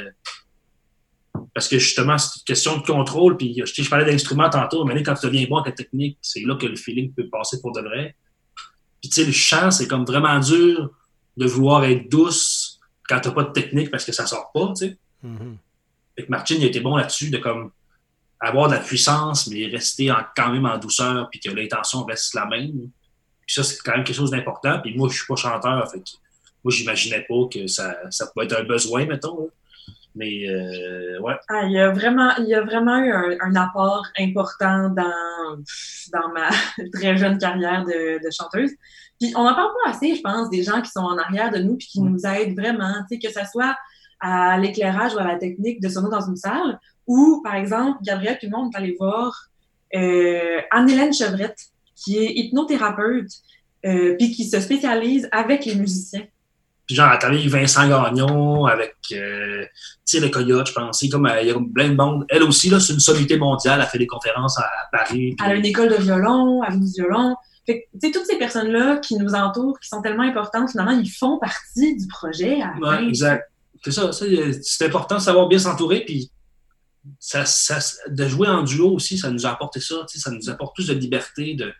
parce 1.53 1.67
que 1.67 1.77
justement, 1.77 2.17
c'est 2.17 2.39
une 2.39 2.45
question 2.45 2.77
de 2.77 2.83
contrôle, 2.83 3.37
puis 3.37 3.61
je, 3.63 3.83
je 3.83 3.89
parlais 3.89 4.09
d'instruments 4.09 4.49
tantôt, 4.49 4.85
mais 4.85 5.03
quand 5.03 5.13
tu 5.13 5.27
deviens 5.27 5.45
bon 5.47 5.57
avec 5.57 5.77
la 5.77 5.83
technique, 5.83 6.17
c'est 6.21 6.41
là 6.41 6.55
que 6.55 6.65
le 6.65 6.77
feeling 6.77 7.13
peut 7.13 7.27
passer 7.29 7.59
pour 7.61 7.73
de 7.73 7.81
vrai. 7.81 8.15
Puis 9.01 9.09
tu 9.09 9.21
sais, 9.21 9.25
le 9.25 9.33
chant, 9.33 9.71
c'est 9.71 9.87
comme 9.87 10.05
vraiment 10.05 10.39
dur 10.39 10.89
de 11.37 11.45
vouloir 11.45 11.83
être 11.85 12.09
douce 12.09 12.50
quand 13.11 13.19
t'as 13.19 13.31
pas 13.31 13.43
de 13.43 13.51
technique 13.51 13.91
parce 13.91 14.05
que 14.05 14.13
ça 14.13 14.25
sort 14.25 14.51
pas, 14.53 14.67
tu 14.69 14.87
sais. 14.87 14.97
Mm 15.21 15.55
Fait 16.15 16.25
que 16.25 16.31
Martin, 16.31 16.55
il 16.55 16.63
était 16.63 16.79
bon 16.79 16.95
là-dessus, 16.95 17.29
de 17.29 17.37
comme 17.37 17.71
avoir 18.39 18.69
de 18.69 18.75
la 18.75 18.79
puissance, 18.79 19.47
mais 19.47 19.67
rester 19.67 20.11
quand 20.35 20.49
même 20.49 20.65
en 20.65 20.77
douceur, 20.77 21.29
puis 21.29 21.39
que 21.39 21.49
l'intention 21.51 22.03
reste 22.05 22.33
la 22.33 22.45
même. 22.45 22.89
Puis 23.45 23.55
ça, 23.55 23.63
c'est 23.63 23.77
quand 23.83 23.91
même 23.91 24.03
quelque 24.03 24.15
chose 24.15 24.31
d'important. 24.31 24.79
Puis 24.79 24.95
moi, 24.97 25.09
je 25.09 25.17
suis 25.17 25.27
pas 25.27 25.35
chanteur, 25.35 25.91
fait 25.91 26.03
moi, 26.63 26.71
j'imaginais 26.71 27.25
pas 27.27 27.47
que 27.51 27.67
ça, 27.67 27.95
ça 28.11 28.27
pouvait 28.27 28.45
être 28.45 28.59
un 28.59 28.63
besoin, 28.63 29.05
mettons. 29.05 29.49
Mais 30.13 30.47
euh, 30.47 31.19
ouais. 31.19 31.35
Ah, 31.49 31.63
il, 31.65 31.71
y 31.71 31.79
a 31.79 31.91
vraiment, 31.91 32.35
il 32.37 32.47
y 32.47 32.53
a 32.53 32.61
vraiment 32.61 32.99
eu 32.99 33.11
un, 33.39 33.55
apport 33.55 34.05
important 34.19 34.89
dans, 34.89 35.57
dans 36.13 36.29
ma 36.33 36.49
très 36.93 37.17
jeune 37.17 37.37
carrière 37.37 37.83
de, 37.85 38.23
de 38.23 38.31
chanteuse. 38.31 38.71
Puis 39.21 39.31
on 39.35 39.43
n'en 39.43 39.53
parle 39.53 39.69
pas 39.83 39.91
assez, 39.91 40.15
je 40.15 40.21
pense, 40.21 40.49
des 40.49 40.63
gens 40.63 40.81
qui 40.81 40.89
sont 40.89 41.01
en 41.01 41.17
arrière 41.17 41.51
de 41.51 41.59
nous 41.59 41.75
puis 41.75 41.87
qui 41.87 42.01
nous 42.01 42.25
aident 42.25 42.57
vraiment, 42.57 42.91
tu 43.07 43.19
sais, 43.19 43.19
que 43.19 43.31
ce 43.31 43.45
soit 43.51 43.77
à 44.19 44.57
l'éclairage 44.57 45.13
ou 45.13 45.19
à 45.19 45.23
la 45.23 45.35
technique 45.35 45.79
de 45.79 45.89
sonner 45.89 46.09
dans 46.09 46.27
une 46.27 46.35
salle, 46.35 46.79
ou, 47.05 47.39
par 47.43 47.55
exemple, 47.55 47.99
Gabriel 48.01 48.39
tout 48.39 48.47
le 48.51 48.57
monde 48.57 48.71
est 48.73 48.77
allé 48.77 48.95
voir 48.99 49.47
euh, 49.95 50.61
Anne-Hélène 50.71 51.13
Chevrette, 51.13 51.59
qui 51.95 52.17
est 52.17 52.33
hypnothérapeute, 52.33 53.29
euh, 53.85 54.15
puis 54.17 54.31
qui 54.31 54.45
se 54.45 54.59
spécialise 54.59 55.29
avec 55.31 55.65
les 55.65 55.75
musiciens. 55.75 56.25
Puis 56.87 56.95
genre, 56.95 57.11
avec 57.11 57.47
Vincent 57.47 57.87
Gagnon, 57.87 58.65
avec 58.65 58.95
euh, 59.11 59.65
le 60.13 60.27
Coyote, 60.29 60.67
je 60.67 60.73
pense. 60.73 61.05
Comme, 61.11 61.27
euh, 61.27 61.41
il 61.41 61.47
y 61.47 61.51
a 61.51 61.55
plein 61.73 61.89
de 61.89 61.95
monde. 61.95 62.25
Elle 62.27 62.43
aussi, 62.43 62.71
là, 62.71 62.79
c'est 62.79 62.93
une 62.93 62.99
sommité 62.99 63.37
mondiale. 63.37 63.79
Elle 63.81 63.87
fait 63.87 63.99
des 63.99 64.07
conférences 64.07 64.57
à, 64.57 64.67
Paris. 64.91 65.35
Elle 65.45 65.51
a 65.51 65.55
une 65.55 65.65
école 65.65 65.89
de 65.89 66.01
violon, 66.01 66.63
elle 66.63 66.73
a 66.73 66.77
du 66.77 66.91
violon. 66.91 67.35
Fait 67.71 67.87
que, 68.01 68.11
toutes 68.11 68.25
ces 68.25 68.37
personnes-là 68.37 68.97
qui 68.97 69.15
nous 69.15 69.33
entourent, 69.33 69.79
qui 69.79 69.87
sont 69.87 70.01
tellement 70.01 70.23
importantes, 70.23 70.71
finalement, 70.71 70.91
ils 70.91 71.09
font 71.09 71.39
partie 71.39 71.95
du 71.95 72.07
projet. 72.07 72.59
Oui, 72.81 73.07
exact. 73.07 73.49
C'est 73.83 73.91
ça, 73.91 74.11
c'est 74.11 74.85
important 74.85 75.15
de 75.15 75.21
savoir 75.21 75.47
bien 75.47 75.59
s'entourer. 75.59 76.01
Puis 76.05 76.29
ça, 77.19 77.45
ça, 77.45 77.79
de 78.07 78.27
jouer 78.27 78.47
en 78.47 78.63
duo 78.63 78.91
aussi, 78.91 79.17
ça 79.17 79.31
nous 79.31 79.45
a 79.45 79.49
apporté 79.49 79.79
ça. 79.79 80.05
Ça 80.07 80.31
nous 80.31 80.49
apporte 80.49 80.75
plus 80.75 80.87
de 80.87 80.93
liberté 80.93 81.55
de 81.55 81.73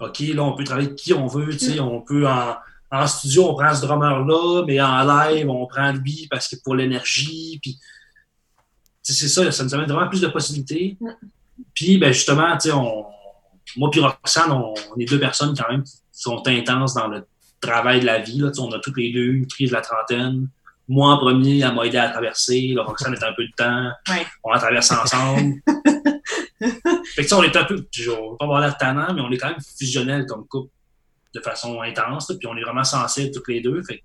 OK, 0.00 0.18
là, 0.20 0.42
on 0.42 0.54
peut 0.54 0.64
travailler 0.64 0.88
avec 0.88 0.98
qui 0.98 1.14
on 1.14 1.26
veut. 1.26 1.52
Mm. 1.52 1.80
On 1.80 2.00
peut 2.02 2.26
en, 2.26 2.56
en, 2.90 3.06
studio, 3.06 3.48
on 3.50 3.54
prend 3.54 3.74
ce 3.74 3.82
drummer-là, 3.82 4.64
mais 4.66 4.80
en 4.80 5.04
live, 5.04 5.48
on 5.48 5.66
prend 5.66 5.92
lui 5.92 6.26
parce 6.30 6.48
que 6.48 6.56
pour 6.62 6.74
l'énergie. 6.74 7.58
Puis 7.62 7.78
c'est 9.02 9.28
ça, 9.28 9.50
ça 9.52 9.64
nous 9.64 9.74
amène 9.74 9.88
vraiment 9.88 10.08
plus 10.08 10.20
de 10.20 10.28
possibilités. 10.28 10.96
Mm. 11.00 11.10
Puis 11.72 11.98
ben, 11.98 12.12
justement, 12.12 12.58
on, 12.74 13.06
moi 13.76 13.90
et 13.94 14.00
Roxane, 14.00 14.52
on, 14.52 14.74
est 14.98 15.04
deux 15.04 15.20
personnes 15.20 15.54
quand 15.56 15.70
même 15.70 15.82
qui 15.82 15.92
sont 16.12 16.42
intenses 16.46 16.94
dans 16.94 17.08
le 17.08 17.26
travail 17.60 18.00
de 18.00 18.06
la 18.06 18.18
vie. 18.20 18.38
Là, 18.38 18.50
on 18.58 18.70
a 18.72 18.78
toutes 18.78 18.96
les 18.96 19.12
deux 19.12 19.32
une 19.32 19.46
crise 19.46 19.70
de 19.70 19.74
la 19.74 19.80
trentaine 19.80 20.48
moi 20.88 21.10
en 21.10 21.18
premier, 21.18 21.60
elle 21.60 21.74
m'a 21.74 21.84
aidé 21.84 21.98
à 21.98 22.08
traverser. 22.08 22.72
Là, 22.74 22.84
Roxane 22.84 23.14
est 23.14 23.24
un 23.24 23.32
peu 23.32 23.44
de 23.44 23.52
temps. 23.56 23.90
On 24.44 24.52
a 24.52 24.58
traversé 24.58 24.94
ensemble. 24.94 25.54
fait 27.14 27.24
que, 27.24 27.34
on 27.34 27.42
est 27.42 27.56
un 27.56 27.64
peu, 27.64 27.84
je 27.90 28.10
vais 28.10 28.16
pas 28.38 28.44
avoir 28.44 28.60
l'air 28.60 28.76
tannant, 28.76 29.12
mais 29.12 29.20
on 29.20 29.30
est 29.30 29.38
quand 29.38 29.48
même 29.48 29.60
fusionnels 29.60 30.26
comme 30.26 30.46
couple 30.46 30.70
de 31.34 31.40
façon 31.40 31.80
intense. 31.82 32.32
puis 32.38 32.46
on 32.46 32.56
est 32.56 32.62
vraiment 32.62 32.84
sensibles 32.84 33.32
tous 33.32 33.50
les 33.50 33.60
deux. 33.60 33.82
Fait 33.82 34.02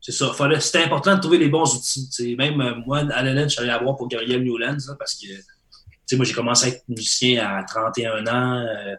c'est 0.00 0.12
ça. 0.12 0.32
C'était 0.60 0.84
important 0.84 1.14
de 1.16 1.20
trouver 1.20 1.38
les 1.38 1.48
bons 1.48 1.74
outils. 1.74 2.34
Même 2.36 2.60
euh, 2.60 2.74
moi, 2.86 2.98
à 3.12 3.22
l'élève, 3.22 3.48
je 3.48 3.54
suis 3.54 3.60
allé 3.60 3.68
la 3.68 3.78
voir 3.78 3.96
pour 3.96 4.08
Gabriel 4.08 4.42
Newlands 4.42 4.76
parce 4.98 5.14
que 5.14 5.26
moi, 6.16 6.24
j'ai 6.24 6.34
commencé 6.34 6.66
à 6.66 6.68
être 6.70 6.84
musicien 6.88 7.46
à 7.46 7.62
31 7.64 8.26
ans. 8.26 8.66
Euh, 8.66 8.96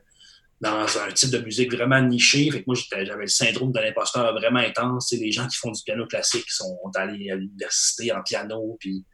dans 0.61 0.85
un 0.97 1.11
type 1.13 1.31
de 1.31 1.39
musique 1.39 1.73
vraiment 1.73 2.01
niché. 2.01 2.49
Fait 2.51 2.59
que 2.59 2.65
moi, 2.67 2.75
j'avais 2.75 3.21
le 3.21 3.27
syndrome 3.27 3.71
de 3.71 3.79
l'imposteur 3.79 4.33
vraiment 4.33 4.59
intense. 4.59 5.11
Les 5.13 5.31
gens 5.31 5.47
qui 5.47 5.57
font 5.57 5.71
du 5.71 5.81
piano 5.83 6.05
classique 6.05 6.49
sont 6.49 6.77
allés 6.95 7.31
à 7.31 7.35
l'université 7.35 8.11
en 8.11 8.21
piano, 8.21 8.77
puis 8.79 9.05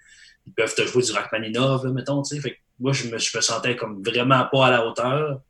ils 0.45 0.53
peuvent 0.53 0.73
te 0.73 0.85
jouer 0.85 1.03
du 1.03 1.11
Rachmaninov, 1.11 1.85
mettons. 1.91 2.23
Fait 2.23 2.51
que 2.51 2.57
moi, 2.79 2.93
je 2.93 3.07
me, 3.07 3.17
je 3.17 3.37
me, 3.37 3.41
sentais 3.41 3.75
comme 3.75 4.01
vraiment 4.03 4.47
pas 4.51 4.67
à 4.67 4.71
la 4.71 4.87
hauteur. 4.87 5.41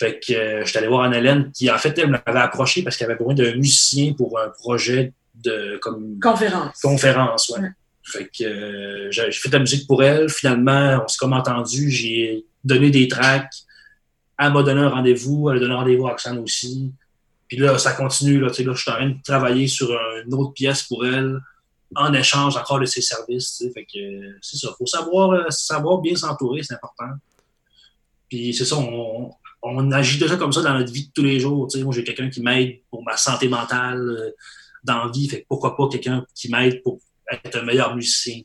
Fait 0.00 0.18
que 0.18 0.32
euh, 0.32 0.64
je 0.64 0.70
suis 0.70 0.78
allé 0.78 0.86
voir 0.86 1.02
Anne-Hélène, 1.02 1.50
qui 1.52 1.70
en 1.70 1.76
fait, 1.76 1.98
elle 1.98 2.10
m'avait 2.10 2.40
approché 2.40 2.82
parce 2.82 2.96
qu'elle 2.96 3.10
avait 3.10 3.18
besoin 3.18 3.34
d'un 3.34 3.54
musicien 3.56 4.14
pour 4.14 4.38
un 4.38 4.48
projet 4.48 5.12
de 5.34 5.78
comme 5.82 6.18
conférence. 6.20 6.80
Conférence, 6.80 7.48
ouais. 7.50 7.68
Fait 8.02 8.26
que 8.26 8.44
euh, 8.44 9.10
j'ai 9.10 9.30
fait 9.32 9.48
de 9.48 9.54
la 9.54 9.60
musique 9.60 9.86
pour 9.86 10.02
elle. 10.02 10.28
Finalement, 10.28 11.00
on 11.04 11.08
s'est 11.08 11.18
comme 11.18 11.32
entendu, 11.32 11.90
j'ai 11.90 12.44
donné 12.64 12.90
des 12.90 13.08
tracks 13.08 13.52
elle 14.40 14.54
m'a 14.54 14.62
donné 14.62 14.80
un 14.80 14.88
rendez-vous, 14.88 15.50
elle 15.50 15.58
a 15.58 15.60
donné 15.60 15.74
un 15.74 15.78
rendez-vous 15.78 16.06
à 16.06 16.10
Roxane 16.12 16.38
aussi. 16.38 16.92
Puis 17.46 17.58
là, 17.58 17.78
ça 17.78 17.92
continue. 17.92 18.40
Là, 18.40 18.46
là, 18.46 18.52
je 18.54 18.62
suis 18.80 18.90
en 18.90 18.94
train 18.94 19.08
de 19.10 19.22
travailler 19.22 19.68
sur 19.68 19.90
une 20.24 20.32
autre 20.32 20.52
pièce 20.54 20.84
pour 20.84 21.04
elle 21.04 21.40
en 21.94 22.14
échange 22.14 22.56
encore 22.56 22.80
de 22.80 22.86
ses 22.86 23.02
services. 23.02 23.62
Fait 23.74 23.84
que 23.84 24.38
c'est 24.40 24.56
ça. 24.56 24.70
Faut 24.78 24.86
savoir, 24.86 25.32
euh, 25.32 25.50
savoir 25.50 25.98
bien 25.98 26.16
s'entourer, 26.16 26.62
c'est 26.62 26.74
important. 26.74 27.10
Puis 28.30 28.54
c'est 28.54 28.64
ça, 28.64 28.76
on, 28.76 29.32
on, 29.62 29.92
agit 29.92 30.18
déjà 30.18 30.36
comme 30.36 30.52
ça 30.52 30.62
dans 30.62 30.78
notre 30.78 30.92
vie 30.92 31.08
de 31.08 31.12
tous 31.12 31.22
les 31.22 31.38
jours. 31.38 31.68
Moi, 31.76 31.92
j'ai 31.92 32.04
quelqu'un 32.04 32.30
qui 32.30 32.40
m'aide 32.40 32.78
pour 32.88 33.02
ma 33.02 33.16
santé 33.18 33.48
mentale 33.48 34.00
euh, 34.00 34.30
dans 34.84 35.04
la 35.04 35.10
vie. 35.10 35.28
Fait 35.28 35.42
que 35.42 35.46
pourquoi 35.48 35.76
pas 35.76 35.88
quelqu'un 35.88 36.24
qui 36.34 36.50
m'aide 36.50 36.82
pour 36.82 36.98
être 37.30 37.56
un 37.58 37.62
meilleur 37.62 37.94
musicien. 37.94 38.40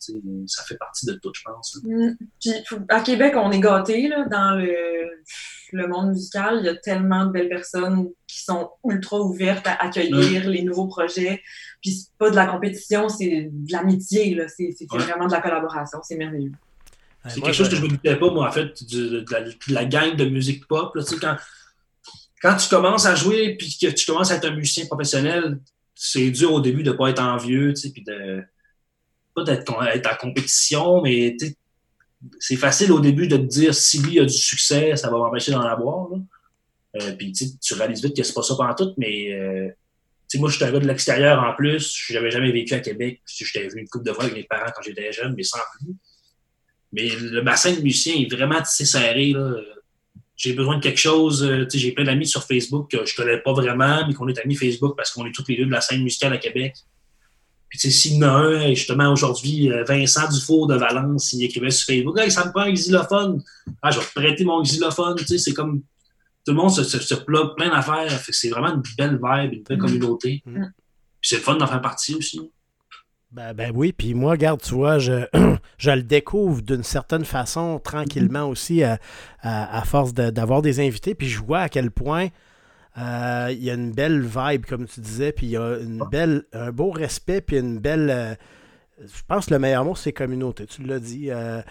Ça 0.47 0.63
fait 0.63 0.77
partie 0.77 1.05
de 1.05 1.13
tout, 1.13 1.31
je 1.33 1.41
pense. 1.43 1.79
Mm. 1.83 2.11
Puis, 2.39 2.51
à 2.89 3.01
Québec, 3.01 3.33
on 3.35 3.51
est 3.51 3.59
gâtés 3.59 4.09
dans 4.29 4.55
le, 4.55 5.09
le, 5.71 5.87
monde 5.87 6.09
musical. 6.09 6.59
Il 6.59 6.65
y 6.65 6.69
a 6.69 6.75
tellement 6.75 7.25
de 7.25 7.31
belles 7.31 7.49
personnes 7.49 8.09
qui 8.27 8.43
sont 8.43 8.71
ultra 8.87 9.19
ouvertes 9.19 9.67
à 9.67 9.83
accueillir 9.83 10.49
les 10.49 10.63
nouveaux 10.63 10.87
projets. 10.87 11.41
Puis 11.81 11.91
c'est 11.91 12.17
pas 12.17 12.29
de 12.29 12.35
la 12.35 12.45
compétition, 12.45 13.09
c'est 13.09 13.49
de 13.51 13.71
l'amitié. 13.71 14.37
C'est 14.47 14.85
vraiment 14.89 15.27
de 15.27 15.31
la 15.31 15.41
collaboration. 15.41 15.99
C'est 16.03 16.17
merveilleux. 16.17 16.53
C'est 17.27 17.41
quelque 17.41 17.55
chose 17.55 17.69
que 17.69 17.75
je 17.75 17.81
ne 17.81 17.87
me 17.87 17.91
doutais 17.91 18.15
pas, 18.17 18.29
moi, 18.29 18.47
en 18.47 18.51
fait, 18.51 18.83
de, 18.91 19.25
la, 19.69 19.85
gang 19.85 20.15
de 20.15 20.25
musique 20.25 20.67
pop. 20.67 20.95
Là, 20.95 21.03
quand, 21.19 21.37
quand 22.41 22.55
tu 22.55 22.69
commences 22.69 23.07
à 23.07 23.15
jouer 23.15 23.55
puis 23.57 23.75
que 23.81 23.87
tu 23.87 24.05
commences 24.05 24.29
à 24.31 24.35
être 24.35 24.45
un 24.45 24.55
musicien 24.55 24.85
professionnel, 24.85 25.59
c'est 25.95 26.29
dur 26.29 26.53
au 26.53 26.59
début 26.59 26.83
de 26.83 26.91
ne 26.91 26.97
pas 26.97 27.09
être 27.09 27.21
envieux, 27.21 27.73
tu 27.73 27.81
sais, 27.81 27.91
puis 27.91 28.03
de 28.03 28.43
pas 29.35 29.43
d'être 29.43 29.71
en 29.71 30.15
compétition, 30.19 31.01
mais 31.01 31.35
c'est 32.39 32.55
facile 32.55 32.91
au 32.91 32.99
début 32.99 33.27
de 33.27 33.37
te 33.37 33.43
dire 33.43 33.75
si 33.75 33.99
lui 33.99 34.19
a 34.19 34.25
du 34.25 34.37
succès, 34.37 34.95
ça 34.95 35.09
va 35.09 35.17
m'empêcher 35.17 35.51
d'en 35.51 35.61
avoir. 35.61 36.09
Euh, 37.01 37.11
puis 37.17 37.31
tu 37.31 37.73
réalises 37.73 38.03
vite 38.03 38.15
que 38.15 38.23
c'est 38.23 38.33
pas 38.33 38.41
ça 38.41 38.55
pendant 38.55 38.73
tout, 38.73 38.93
mais 38.97 39.33
euh, 39.33 39.69
moi, 40.35 40.49
je 40.49 40.55
suis 40.55 40.65
un 40.65 40.71
gars 40.71 40.79
de 40.79 40.87
l'extérieur 40.87 41.41
en 41.43 41.53
plus. 41.53 41.93
Je 42.07 42.13
n'avais 42.13 42.31
jamais 42.31 42.51
vécu 42.51 42.73
à 42.73 42.79
Québec. 42.79 43.21
J'étais 43.25 43.67
venu 43.67 43.81
une 43.81 43.87
couple 43.87 44.05
de 44.05 44.13
fois 44.13 44.25
avec 44.25 44.35
mes 44.35 44.43
parents 44.43 44.71
quand 44.75 44.81
j'étais 44.81 45.11
jeune, 45.11 45.33
mais 45.35 45.43
sans 45.43 45.59
plus. 45.77 45.93
Mais 46.91 47.09
le 47.15 47.41
bassin 47.41 47.73
de 47.73 47.81
musiciens 47.81 48.15
est 48.15 48.33
vraiment 48.33 48.63
serré. 48.63 49.33
J'ai 50.37 50.53
besoin 50.53 50.77
de 50.77 50.83
quelque 50.83 50.99
chose. 50.99 51.43
Euh, 51.43 51.65
j'ai 51.73 51.91
plein 51.93 52.03
d'amis 52.03 52.27
sur 52.27 52.43
Facebook 52.43 52.91
que 52.91 53.05
je 53.05 53.15
connais 53.15 53.37
pas 53.37 53.53
vraiment, 53.53 54.05
mais 54.07 54.13
qu'on 54.13 54.27
est 54.27 54.37
amis 54.39 54.55
Facebook 54.55 54.95
parce 54.97 55.11
qu'on 55.11 55.25
est 55.25 55.31
tous 55.31 55.45
les 55.47 55.57
deux 55.57 55.65
de 55.65 55.71
la 55.71 55.81
scène 55.81 56.03
musicale 56.03 56.33
à 56.33 56.37
Québec. 56.37 56.75
Puis, 57.69 57.79
tu 57.79 57.89
sais, 57.89 57.97
s'il 57.97 58.13
y 58.13 58.17
en 58.23 58.27
a 58.27 58.31
un, 58.31 58.67
justement, 58.69 59.11
aujourd'hui, 59.11 59.71
euh, 59.71 59.83
Vincent 59.83 60.29
Dufour 60.29 60.67
de 60.67 60.75
Valence, 60.75 61.33
il 61.33 61.43
écrivait 61.43 61.71
sur 61.71 61.87
Facebook, 61.87 62.17
hey, 62.19 62.31
ça 62.31 62.45
me 62.45 62.51
prend 62.51 62.61
un 62.61 62.73
xylophone. 62.73 63.43
Ah, 63.81 63.91
je 63.91 63.99
vais 63.99 64.05
te 64.05 64.13
prêter 64.13 64.45
mon 64.45 64.61
xylophone. 64.61 65.15
Tu 65.17 65.25
sais, 65.25 65.37
c'est 65.37 65.53
comme, 65.53 65.81
tout 66.45 66.51
le 66.51 66.57
monde 66.57 66.71
se, 66.71 66.83
se, 66.83 67.15
plug 67.15 67.55
plein 67.55 67.69
d'affaires. 67.69 68.19
C'est 68.29 68.49
vraiment 68.49 68.75
une 68.75 68.83
belle 68.97 69.19
vibe, 69.21 69.53
une 69.53 69.63
belle 69.63 69.77
mm. 69.77 69.81
communauté. 69.81 70.43
Mm. 70.45 70.65
c'est 71.21 71.37
le 71.37 71.41
fun 71.41 71.55
d'en 71.55 71.67
faire 71.67 71.81
partie 71.81 72.15
aussi. 72.15 72.39
Ben, 73.31 73.53
ben, 73.53 73.71
oui, 73.75 73.91
puis 73.91 74.13
moi, 74.13 74.31
regarde, 74.31 74.61
tu 74.61 74.75
vois, 74.75 74.97
je, 74.99 75.25
je 75.77 75.91
le 75.91 76.03
découvre 76.03 76.61
d'une 76.61 76.83
certaine 76.83 77.25
façon, 77.25 77.81
tranquillement 77.83 78.47
aussi, 78.47 78.83
à, 78.83 78.99
à, 79.41 79.83
force 79.83 80.13
d'avoir 80.13 80.61
des 80.61 80.79
invités, 80.79 81.15
puis 81.15 81.27
je 81.27 81.43
vois 81.43 81.59
à 81.59 81.69
quel 81.69 81.91
point 81.91 82.29
euh, 82.97 83.49
il 83.51 83.63
y 83.63 83.69
a 83.69 83.73
une 83.73 83.91
belle 83.91 84.21
vibe, 84.21 84.65
comme 84.65 84.87
tu 84.87 84.99
disais, 84.99 85.31
puis 85.31 85.47
il 85.47 85.51
y 85.51 85.57
a 85.57 85.77
une 85.77 86.03
belle, 86.09 86.43
un 86.53 86.71
beau 86.71 86.91
respect, 86.91 87.41
puis 87.41 87.57
une 87.57 87.79
belle. 87.79 88.09
Euh, 88.09 88.35
je 88.99 89.21
pense 89.27 89.47
que 89.47 89.53
le 89.53 89.59
meilleur 89.59 89.83
mot, 89.83 89.95
c'est 89.95 90.13
communauté. 90.13 90.65
Tu 90.65 90.83
l'as 90.83 90.99
dit. 90.99 91.29
Euh, 91.29 91.61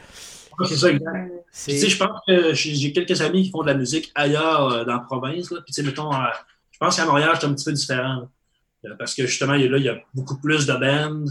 c'est 0.66 0.76
ça, 0.76 0.90
exact. 0.90 1.32
Tu 1.52 1.78
sais, 1.78 1.88
je 1.88 1.96
pense 1.96 2.20
que 2.26 2.52
j'ai 2.54 2.92
quelques 2.92 3.20
amis 3.20 3.44
qui 3.44 3.50
font 3.50 3.62
de 3.62 3.68
la 3.68 3.74
musique 3.74 4.12
ailleurs 4.14 4.84
dans 4.86 4.92
la 4.92 5.00
province. 5.00 5.50
Là. 5.50 5.60
Puis, 5.64 5.72
tu 5.72 5.80
sais, 5.80 5.82
mettons, 5.82 6.10
je 6.70 6.78
pense 6.78 6.96
qu'à 6.96 7.06
Montréal, 7.06 7.36
c'est 7.40 7.46
un 7.46 7.54
petit 7.54 7.64
peu 7.64 7.72
différent. 7.72 8.28
parce 8.98 9.14
que 9.14 9.26
justement, 9.26 9.54
là, 9.54 9.58
il 9.58 9.82
y 9.84 9.88
a 9.88 9.98
beaucoup 10.14 10.38
plus 10.38 10.66
de 10.66 10.74
bands 10.74 11.24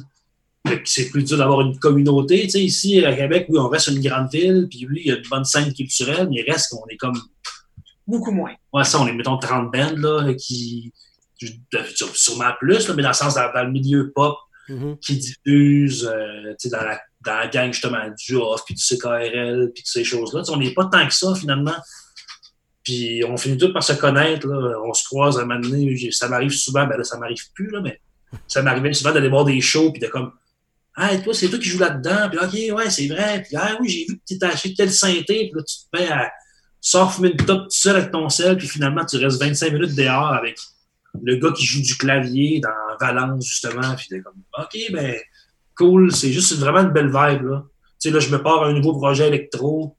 c'est 0.85 1.09
plus 1.09 1.23
dur 1.23 1.37
d'avoir 1.37 1.61
une 1.61 1.77
communauté. 1.77 2.43
Tu 2.43 2.49
sais, 2.51 2.63
ici, 2.63 3.03
à 3.03 3.13
Québec, 3.13 3.47
oui, 3.49 3.59
on 3.59 3.67
reste 3.67 3.87
une 3.87 4.01
grande 4.01 4.31
ville, 4.31 4.67
puis 4.69 4.87
oui, 4.89 5.01
il 5.05 5.07
y 5.07 5.11
a 5.11 5.17
de 5.17 5.27
bonnes 5.27 5.45
scènes 5.45 5.73
culturelles, 5.73 6.27
mais 6.29 6.41
il 6.41 6.51
reste 6.51 6.71
qu'on 6.71 6.85
est 6.87 6.97
comme. 6.97 7.19
Beaucoup 8.07 8.31
moins. 8.31 8.53
Ouais, 8.73 8.83
ça, 8.83 8.99
on 8.99 9.07
est, 9.07 9.13
mettons, 9.13 9.37
30 9.37 9.71
bands, 9.71 9.95
là, 9.97 10.33
qui. 10.33 10.93
Sûrement 12.13 12.51
plus, 12.59 12.89
mais 12.89 13.03
dans 13.03 13.09
le 13.09 13.13
sens, 13.13 13.35
dans, 13.35 13.63
le 13.63 13.71
milieu 13.71 14.13
pop, 14.13 14.37
mm-hmm. 14.69 14.99
qui 14.99 15.17
diffusent, 15.17 16.05
euh, 16.05 16.53
tu 16.59 16.69
sais, 16.69 16.69
dans 16.69 16.83
la, 16.83 17.01
dans 17.25 17.35
la 17.35 17.47
gang, 17.47 17.73
justement, 17.73 17.99
du 18.17 18.35
off, 18.35 18.63
puis 18.65 18.75
du 18.75 18.81
CKRL, 18.81 19.71
puis 19.73 19.83
toutes 19.83 19.91
ces 19.91 20.05
choses-là. 20.05 20.43
on 20.49 20.57
n'est 20.57 20.73
pas 20.73 20.85
tant 20.85 21.05
que 21.05 21.13
ça, 21.13 21.35
finalement. 21.35 21.75
Puis 22.83 23.23
on 23.27 23.35
finit 23.35 23.57
tout 23.57 23.73
par 23.73 23.83
se 23.83 23.93
connaître, 23.93 24.47
là. 24.47 24.79
On 24.85 24.93
se 24.93 25.03
croise 25.03 25.37
à 25.37 25.41
un 25.41 25.45
moment 25.45 25.59
donné. 25.59 26.11
Ça 26.11 26.29
m'arrive 26.29 26.51
souvent, 26.51 26.85
ben 26.85 26.97
là, 26.97 27.03
ça 27.03 27.17
m'arrive 27.17 27.51
plus, 27.53 27.69
là, 27.69 27.81
mais 27.81 27.99
ça 28.47 28.61
m'arrivait 28.61 28.93
souvent 28.93 29.11
d'aller 29.11 29.29
voir 29.29 29.43
des 29.43 29.59
shows, 29.59 29.91
puis 29.91 30.01
de 30.01 30.07
comme 30.07 30.31
ah, 30.95 31.17
toi, 31.17 31.33
c'est 31.33 31.49
toi 31.49 31.57
qui 31.57 31.69
joues 31.69 31.79
là-dedans. 31.79 32.29
Puis, 32.29 32.39
OK, 32.71 32.77
ouais, 32.77 32.89
c'est 32.89 33.07
vrai. 33.07 33.41
Puis, 33.41 33.55
ah 33.55 33.77
oui, 33.79 33.89
j'ai 33.89 34.05
vu 34.07 34.17
que 34.17 34.23
tu 34.27 34.37
t'es 34.37 34.45
acheté 34.45 34.73
tel 34.75 34.91
synthé. 34.91 35.49
Puis 35.49 35.51
là, 35.55 35.63
tu 35.63 35.75
te 35.75 35.97
mets 35.97 36.11
à 36.11 36.31
sors 36.83 37.17
une 37.23 37.37
top 37.37 37.63
tout 37.63 37.69
seul 37.69 37.95
avec 37.95 38.11
ton 38.11 38.29
sel. 38.29 38.57
Puis 38.57 38.67
finalement, 38.67 39.05
tu 39.05 39.17
restes 39.17 39.41
25 39.41 39.73
minutes 39.73 39.95
dehors 39.95 40.33
avec 40.33 40.59
le 41.23 41.37
gars 41.37 41.51
qui 41.51 41.65
joue 41.65 41.81
du 41.81 41.95
clavier 41.95 42.59
dans 42.59 42.97
Valence, 42.99 43.47
justement. 43.47 43.95
Puis 43.95 44.07
t'es 44.09 44.21
comme, 44.21 44.43
OK, 44.59 44.77
ben, 44.91 45.15
cool. 45.75 46.11
C'est 46.11 46.31
juste 46.31 46.53
vraiment 46.59 46.79
une 46.79 46.91
belle 46.91 47.07
vibe, 47.07 47.45
là. 47.45 47.63
Tu 47.99 48.09
sais, 48.09 48.11
là, 48.11 48.19
je 48.19 48.29
me 48.29 48.43
pars 48.43 48.63
à 48.63 48.67
un 48.67 48.73
nouveau 48.73 48.97
projet 48.97 49.27
électro. 49.27 49.95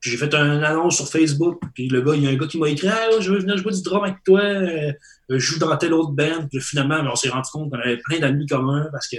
Puis 0.00 0.10
j'ai 0.10 0.16
fait 0.16 0.34
une 0.34 0.64
annonce 0.64 0.96
sur 0.96 1.08
Facebook. 1.08 1.60
Puis 1.74 1.88
le 1.88 2.00
gars, 2.00 2.14
il 2.14 2.24
y 2.24 2.26
a 2.26 2.30
un 2.30 2.36
gars 2.36 2.46
qui 2.46 2.58
m'a 2.58 2.70
écrit, 2.70 2.88
ah, 2.88 3.20
je 3.20 3.30
veux 3.30 3.38
venir 3.38 3.58
jouer 3.58 3.72
du 3.72 3.82
drum 3.82 4.02
avec 4.02 4.16
toi. 4.24 4.40
Euh, 4.40 4.92
je 5.28 5.38
joue 5.38 5.58
dans 5.58 5.76
telle 5.76 5.92
autre 5.92 6.12
band. 6.12 6.48
Puis 6.50 6.60
finalement, 6.60 7.00
on 7.12 7.14
s'est 7.14 7.28
rendu 7.28 7.50
compte 7.52 7.70
qu'on 7.70 7.78
avait 7.78 7.98
plein 7.98 8.18
d'amis 8.18 8.46
communs 8.46 8.88
parce 8.90 9.08
que 9.08 9.18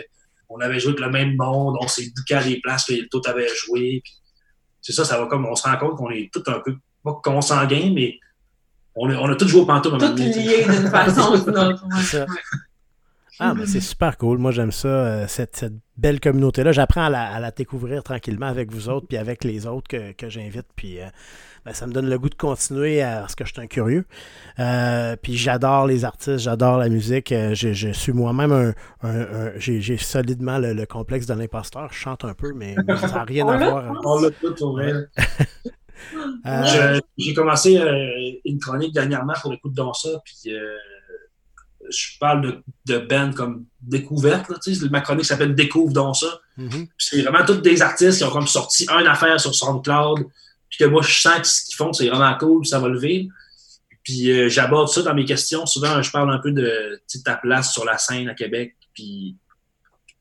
on 0.49 0.59
avait 0.59 0.80
joué 0.80 0.89
avec 0.89 0.99
le 0.99 1.09
même 1.09 1.36
monde, 1.36 1.78
on 1.82 1.88
s'est 1.88 2.11
bouqué 2.15 2.36
à 2.36 2.43
des 2.43 2.59
places 2.59 2.86
que 2.86 2.93
tout 3.09 3.21
avait 3.26 3.47
joué. 3.65 4.03
C'est 4.84 4.93
ça, 4.93 5.05
ça 5.05 5.17
va 5.19 5.25
comme 5.25 5.45
on 5.45 5.55
se 5.55 5.63
rend 5.67 5.77
compte 5.77 5.95
qu'on 5.95 6.11
est 6.11 6.29
tout 6.31 6.43
un 6.47 6.59
peu, 6.59 6.75
pas 7.03 7.19
consanguin, 7.23 7.91
mais 7.95 8.19
on, 8.95 9.09
on 9.09 9.29
a 9.31 9.36
tous 9.36 9.47
joué 9.47 9.61
au 9.61 9.65
pantoum. 9.65 9.97
Tout 9.97 10.15
lié 10.15 10.63
d'une 10.63 10.89
façon 10.91 11.34
ou 11.34 11.38
d'une 11.43 11.57
autre. 11.57 11.84
Ah, 13.39 13.53
mais 13.55 13.65
c'est 13.65 13.81
super 13.81 14.17
cool. 14.17 14.38
Moi, 14.38 14.51
j'aime 14.51 14.71
ça, 14.71 14.88
euh, 14.88 15.25
cette, 15.27 15.65
belle 15.97 16.19
communauté-là. 16.19 16.71
J'apprends 16.71 17.05
à 17.05 17.39
la, 17.39 17.51
découvrir 17.51 18.03
tranquillement 18.03 18.45
avec 18.45 18.71
vous 18.71 18.89
autres, 18.89 19.07
puis 19.07 19.17
avec 19.17 19.43
les 19.43 19.65
autres 19.65 19.88
que, 19.88 20.29
j'invite. 20.29 20.67
Puis 20.75 20.99
euh, 20.99 21.07
ben, 21.66 21.74
ça 21.74 21.88
me 21.88 21.93
donne 21.93 22.09
le 22.09 22.20
goût 22.20 22.30
de 22.30 22.36
continuer 22.36 23.01
parce 23.01 23.36
que 23.36 23.45
je 23.45 23.53
suis 23.53 23.61
un 23.61 23.68
curieux. 23.68 24.05
Euh, 24.59 25.16
puis 25.22 25.38
j'adore 25.38 25.88
les 25.88 26.03
artistes, 26.03 26.39
j'adore 26.39 26.78
la 26.78 26.89
musique. 26.89 27.30
Je, 27.32 27.91
suis 27.93 28.11
moi-même 28.11 28.74
un. 29.01 29.51
J'ai 29.57 29.97
solidement 29.97 30.57
le, 30.59 30.86
complexe 30.86 31.26
de 31.26 31.34
l'imposteur. 31.34 31.89
Je 31.91 31.97
chante 31.97 32.26
un 32.26 32.34
peu, 32.34 32.53
mais 32.53 32.76
ça 32.99 33.07
n'a 33.07 33.24
rien 33.24 33.47
à 33.47 33.57
voir. 33.57 34.01
On 34.03 34.22
l'a 34.22 34.32
tout, 34.32 34.80
J'ai 37.18 37.34
commencé 37.34 37.80
une 38.43 38.59
chronique 38.59 38.93
dernièrement 38.93 39.34
pour 39.41 39.51
l'écoute 39.51 39.74
dans 39.74 39.93
ça, 39.93 40.09
puis 40.26 40.51
je 41.89 42.18
parle 42.20 42.41
de, 42.41 42.64
de 42.93 42.97
band 42.99 43.32
comme 43.34 43.66
découverte. 43.82 44.49
Là, 44.49 44.57
ma 44.89 45.01
chronique 45.01 45.26
s'appelle 45.26 45.55
Découvre 45.55 45.93
dans 45.93 46.14
ça. 46.14 46.39
Mm-hmm. 46.57 46.88
C'est 46.97 47.22
vraiment 47.22 47.45
tous 47.45 47.61
des 47.61 47.82
artistes 47.82 48.20
qui 48.20 48.24
ont 48.24 48.30
comme 48.30 48.47
sorti 48.47 48.86
une 48.89 49.07
affaire 49.07 49.39
sur 49.39 49.53
SoundCloud. 49.53 50.28
Puis 50.74 50.84
que 50.84 50.89
moi, 50.89 51.03
je 51.03 51.21
sens 51.21 51.38
que 51.38 51.47
ce 51.47 51.65
qu'ils 51.65 51.76
font, 51.76 51.93
c'est 51.93 52.09
vraiment 52.09 52.36
cool, 52.39 52.65
ça 52.65 52.80
va 52.80 52.89
lever. 52.89 53.30
Puis 54.03 54.32
euh, 54.32 54.49
j'aborde 54.49 54.89
ça 54.89 55.03
dans 55.03 55.13
mes 55.13 55.24
questions. 55.24 55.67
Souvent, 55.67 56.01
je 56.01 56.09
parle 56.09 56.34
un 56.34 56.39
peu 56.39 56.51
de 56.51 56.99
ta 57.24 57.36
place 57.36 57.71
sur 57.71 57.86
la 57.86 57.99
scène 57.99 58.28
à 58.28 58.34
Québec. 58.34 58.76
Puis 58.91 59.38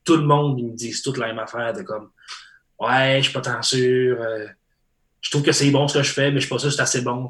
tout 0.05 0.15
le 0.15 0.25
monde, 0.25 0.59
ils 0.59 0.67
me 0.67 0.75
disent 0.75 1.01
toute 1.01 1.17
la 1.17 1.25
même 1.25 1.39
affaire 1.39 1.73
de 1.73 1.81
comme 1.81 2.11
Ouais, 2.79 3.15
je 3.17 3.23
suis 3.23 3.33
pas 3.33 3.41
tant 3.41 3.63
sûr. 3.63 4.21
Euh, 4.21 4.45
je 5.21 5.31
trouve 5.31 5.41
que 5.41 5.51
c'est 5.51 5.71
bon 5.71 5.87
ce 5.87 5.97
que 5.97 6.03
je 6.03 6.11
fais, 6.11 6.29
mais 6.29 6.39
je 6.39 6.45
suis 6.45 6.49
pas 6.49 6.59
sûr 6.59 6.69
que 6.69 6.75
c'est 6.75 6.81
assez 6.83 7.01
bon. 7.01 7.27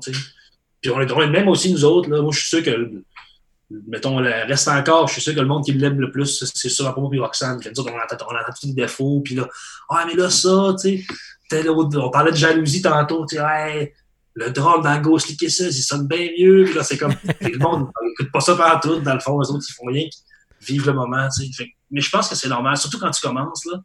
Puis 0.81 0.91
on 0.91 0.99
est 0.99 1.27
même 1.27 1.47
aussi, 1.47 1.71
nous 1.71 1.85
autres. 1.85 2.09
Là, 2.09 2.21
moi, 2.21 2.33
je 2.33 2.39
suis 2.39 2.49
sûr 2.49 2.61
que 2.61 3.03
mettons, 3.87 4.17
reste 4.17 4.67
encore, 4.67 5.07
je 5.07 5.13
suis 5.13 5.21
sûr 5.21 5.33
que 5.33 5.39
le 5.39 5.47
monde 5.47 5.63
qui 5.63 5.71
l'aime 5.71 5.99
le 5.99 6.11
plus, 6.11 6.43
c'est 6.53 6.69
sur 6.69 6.85
la 6.85 6.91
promo 6.91 7.09
puis 7.09 7.19
Roxane. 7.19 7.59
on 7.65 7.81
entend, 7.81 8.25
on 8.29 8.35
entend 8.35 8.53
tous 8.59 8.67
les 8.67 8.73
défauts, 8.73 9.21
puis 9.21 9.35
là, 9.35 9.47
ah, 9.89 10.05
mais 10.05 10.15
là, 10.15 10.29
ça, 10.29 10.75
tu 10.79 10.97
sais, 10.99 11.05
on 11.67 12.09
parlait 12.09 12.31
de 12.31 12.37
jalousie 12.37 12.81
tantôt, 12.81 13.25
tu 13.25 13.37
sais, 13.37 13.93
le 14.35 14.49
drone 14.49 14.81
dans 14.81 14.99
Ghost 14.99 15.27
Lick 15.27 15.49
ça, 15.49 15.65
il 15.65 15.73
sonne 15.73 16.07
bien 16.07 16.29
mieux, 16.37 16.63
puis 16.65 16.73
là, 16.73 16.83
c'est 16.83 16.97
comme, 16.97 17.13
le 17.41 17.57
monde 17.57 17.89
n'écoute 18.01 18.31
pas 18.31 18.39
ça 18.39 18.55
partout, 18.55 18.99
dans 18.99 19.13
le 19.13 19.19
fond, 19.19 19.39
les 19.39 19.49
autres, 19.49 19.65
ils 19.67 19.73
font 19.73 19.85
rien 19.85 20.07
vivre 20.61 20.87
le 20.87 20.93
moment, 20.93 21.27
tu 21.29 21.51
sais. 21.51 21.65
Mais 21.91 22.01
je 22.01 22.09
pense 22.09 22.29
que 22.29 22.35
c'est 22.35 22.47
normal, 22.47 22.77
surtout 22.77 22.99
quand 22.99 23.11
tu 23.11 23.21
commences, 23.21 23.65
là. 23.65 23.79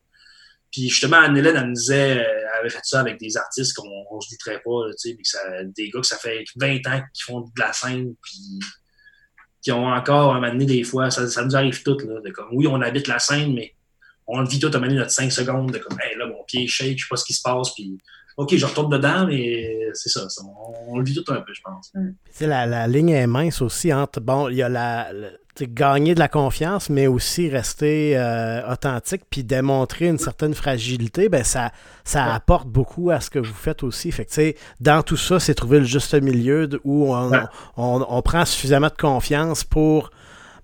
Puis 0.70 0.88
justement, 0.88 1.16
Anne-Hélène, 1.16 1.56
elle 1.56 1.68
me 1.68 1.74
disait, 1.74 2.16
elle 2.16 2.60
avait 2.60 2.68
fait 2.68 2.82
ça 2.82 3.00
avec 3.00 3.18
des 3.18 3.36
artistes 3.36 3.74
qu'on 3.74 3.86
ne 3.86 4.20
se 4.20 4.28
douterait 4.30 4.62
pas, 4.64 4.90
tu 4.90 5.10
sais, 5.10 5.14
mais 5.16 5.24
ça, 5.24 5.38
des 5.64 5.90
gars 5.90 6.00
que 6.00 6.06
ça 6.06 6.16
fait 6.16 6.44
20 6.56 6.76
ans 6.86 7.02
qu'ils 7.12 7.24
font 7.24 7.40
de 7.40 7.50
la 7.58 7.72
scène, 7.72 8.14
puis 8.22 8.60
qui 9.60 9.72
ont 9.72 9.88
encore 9.88 10.34
un 10.34 10.40
moment 10.40 10.52
donné 10.52 10.66
des 10.66 10.84
fois, 10.84 11.10
ça, 11.10 11.28
ça 11.28 11.44
nous 11.44 11.56
arrive 11.56 11.82
tout, 11.82 11.98
là, 11.98 12.20
de 12.20 12.30
comme, 12.30 12.48
oui, 12.52 12.66
on 12.66 12.80
habite 12.80 13.08
la 13.08 13.18
scène, 13.18 13.54
mais 13.54 13.74
on 14.28 14.40
le 14.40 14.48
vit 14.48 14.58
tout 14.58 14.68
à 14.68 14.70
donné 14.70 14.94
notre 14.94 15.10
5 15.10 15.32
secondes, 15.32 15.72
de 15.72 15.78
comme, 15.78 15.98
hey, 16.00 16.16
là, 16.16 16.26
mon 16.26 16.44
pied 16.44 16.66
shake, 16.66 16.98
je 16.98 17.04
sais 17.04 17.08
pas 17.08 17.16
ce 17.16 17.24
qui 17.24 17.34
se 17.34 17.42
passe, 17.42 17.74
puis 17.74 17.98
OK, 18.36 18.54
je 18.54 18.66
retourne 18.66 18.90
dedans, 18.90 19.26
mais 19.26 19.88
c'est 19.94 20.10
ça, 20.10 20.26
on, 20.86 20.98
le 20.98 21.04
vit 21.04 21.14
tout 21.14 21.32
un 21.32 21.40
peu, 21.40 21.52
je 21.52 21.60
pense. 21.62 21.90
Mm. 21.94 22.46
La, 22.46 22.66
la, 22.66 22.86
ligne 22.86 23.10
est 23.10 23.26
mince 23.26 23.60
aussi 23.62 23.92
entre, 23.92 24.20
bon, 24.20 24.48
il 24.48 24.56
y 24.56 24.62
a 24.62 24.68
la, 24.68 25.10
gagner 25.66 26.14
de 26.14 26.18
la 26.18 26.28
confiance, 26.28 26.90
mais 26.90 27.06
aussi 27.06 27.48
rester 27.48 28.16
euh, 28.16 28.70
authentique 28.70 29.22
puis 29.28 29.44
démontrer 29.44 30.06
une 30.06 30.18
certaine 30.18 30.54
fragilité, 30.54 31.28
ben 31.28 31.44
ça, 31.44 31.72
ça 32.04 32.34
apporte 32.34 32.68
beaucoup 32.68 33.10
à 33.10 33.20
ce 33.20 33.30
que 33.30 33.38
vous 33.38 33.54
faites 33.54 33.82
aussi. 33.82 34.12
Fait 34.12 34.24
que, 34.24 34.54
dans 34.80 35.02
tout 35.02 35.16
ça, 35.16 35.40
c'est 35.40 35.54
trouver 35.54 35.80
le 35.80 35.84
juste 35.84 36.14
milieu 36.14 36.68
où 36.84 37.14
on, 37.14 37.30
on, 37.76 38.22
prend 38.22 38.44
suffisamment 38.44 38.88
de 38.88 39.00
confiance 39.00 39.64
pour 39.64 40.10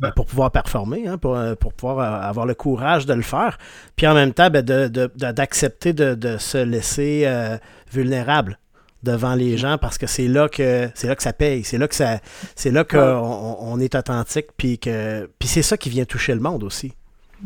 ben, 0.01 0.11
pour 0.11 0.27
pouvoir 0.27 0.51
performer, 0.51 1.07
hein, 1.07 1.19
pour, 1.19 1.39
pour, 1.61 1.73
pouvoir 1.73 1.99
euh, 1.99 2.29
avoir 2.29 2.47
le 2.47 2.55
courage 2.55 3.07
de 3.07 3.15
le 3.15 3.23
faire. 3.23 3.59
Puis 3.97 4.07
en 4.07 4.15
même 4.15 4.33
temps, 4.33 4.51
ben, 4.51 4.63
d'accepter 4.65 5.93
de, 5.93 6.15
de, 6.15 6.37
se 6.37 6.59
laisser 6.59 7.23
euh, 7.27 7.57
vulnérable 7.93 8.59
devant 9.03 9.35
les 9.35 9.59
gens 9.59 9.77
parce 9.79 9.99
que 9.99 10.07
c'est 10.07 10.29
là 10.29 10.49
que 10.49 10.89
c'est 10.95 11.07
là 11.07 11.15
que 11.15 11.23
ça 11.23 11.35
paye, 11.35 11.63
c'est 11.63 11.77
là 11.77 11.87
que 11.87 11.95
ça 11.95 12.21
c'est 12.57 12.71
là 12.71 12.85
qu'on 12.85 13.57
on 13.61 13.79
est 13.79 13.95
authentique 13.95 14.47
puis 14.57 14.79
que 14.79 15.29
puis 15.39 15.47
c'est 15.47 15.63
ça 15.63 15.77
qui 15.77 15.91
vient 15.91 16.07
toucher 16.07 16.35
le 16.35 16.41
monde 16.41 16.65
aussi. 16.65 16.95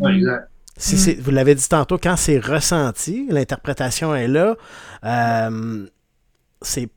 Exact. 0.06 0.48
Si 0.78 1.14
vous 1.16 1.32
l'avez 1.32 1.56
dit 1.56 1.68
tantôt, 1.68 1.98
quand 1.98 2.16
c'est 2.16 2.38
ressenti, 2.38 3.26
l'interprétation 3.28 4.14
est 4.14 4.28
là, 4.28 4.56
euh, 5.04 5.86
c'est, 6.62 6.88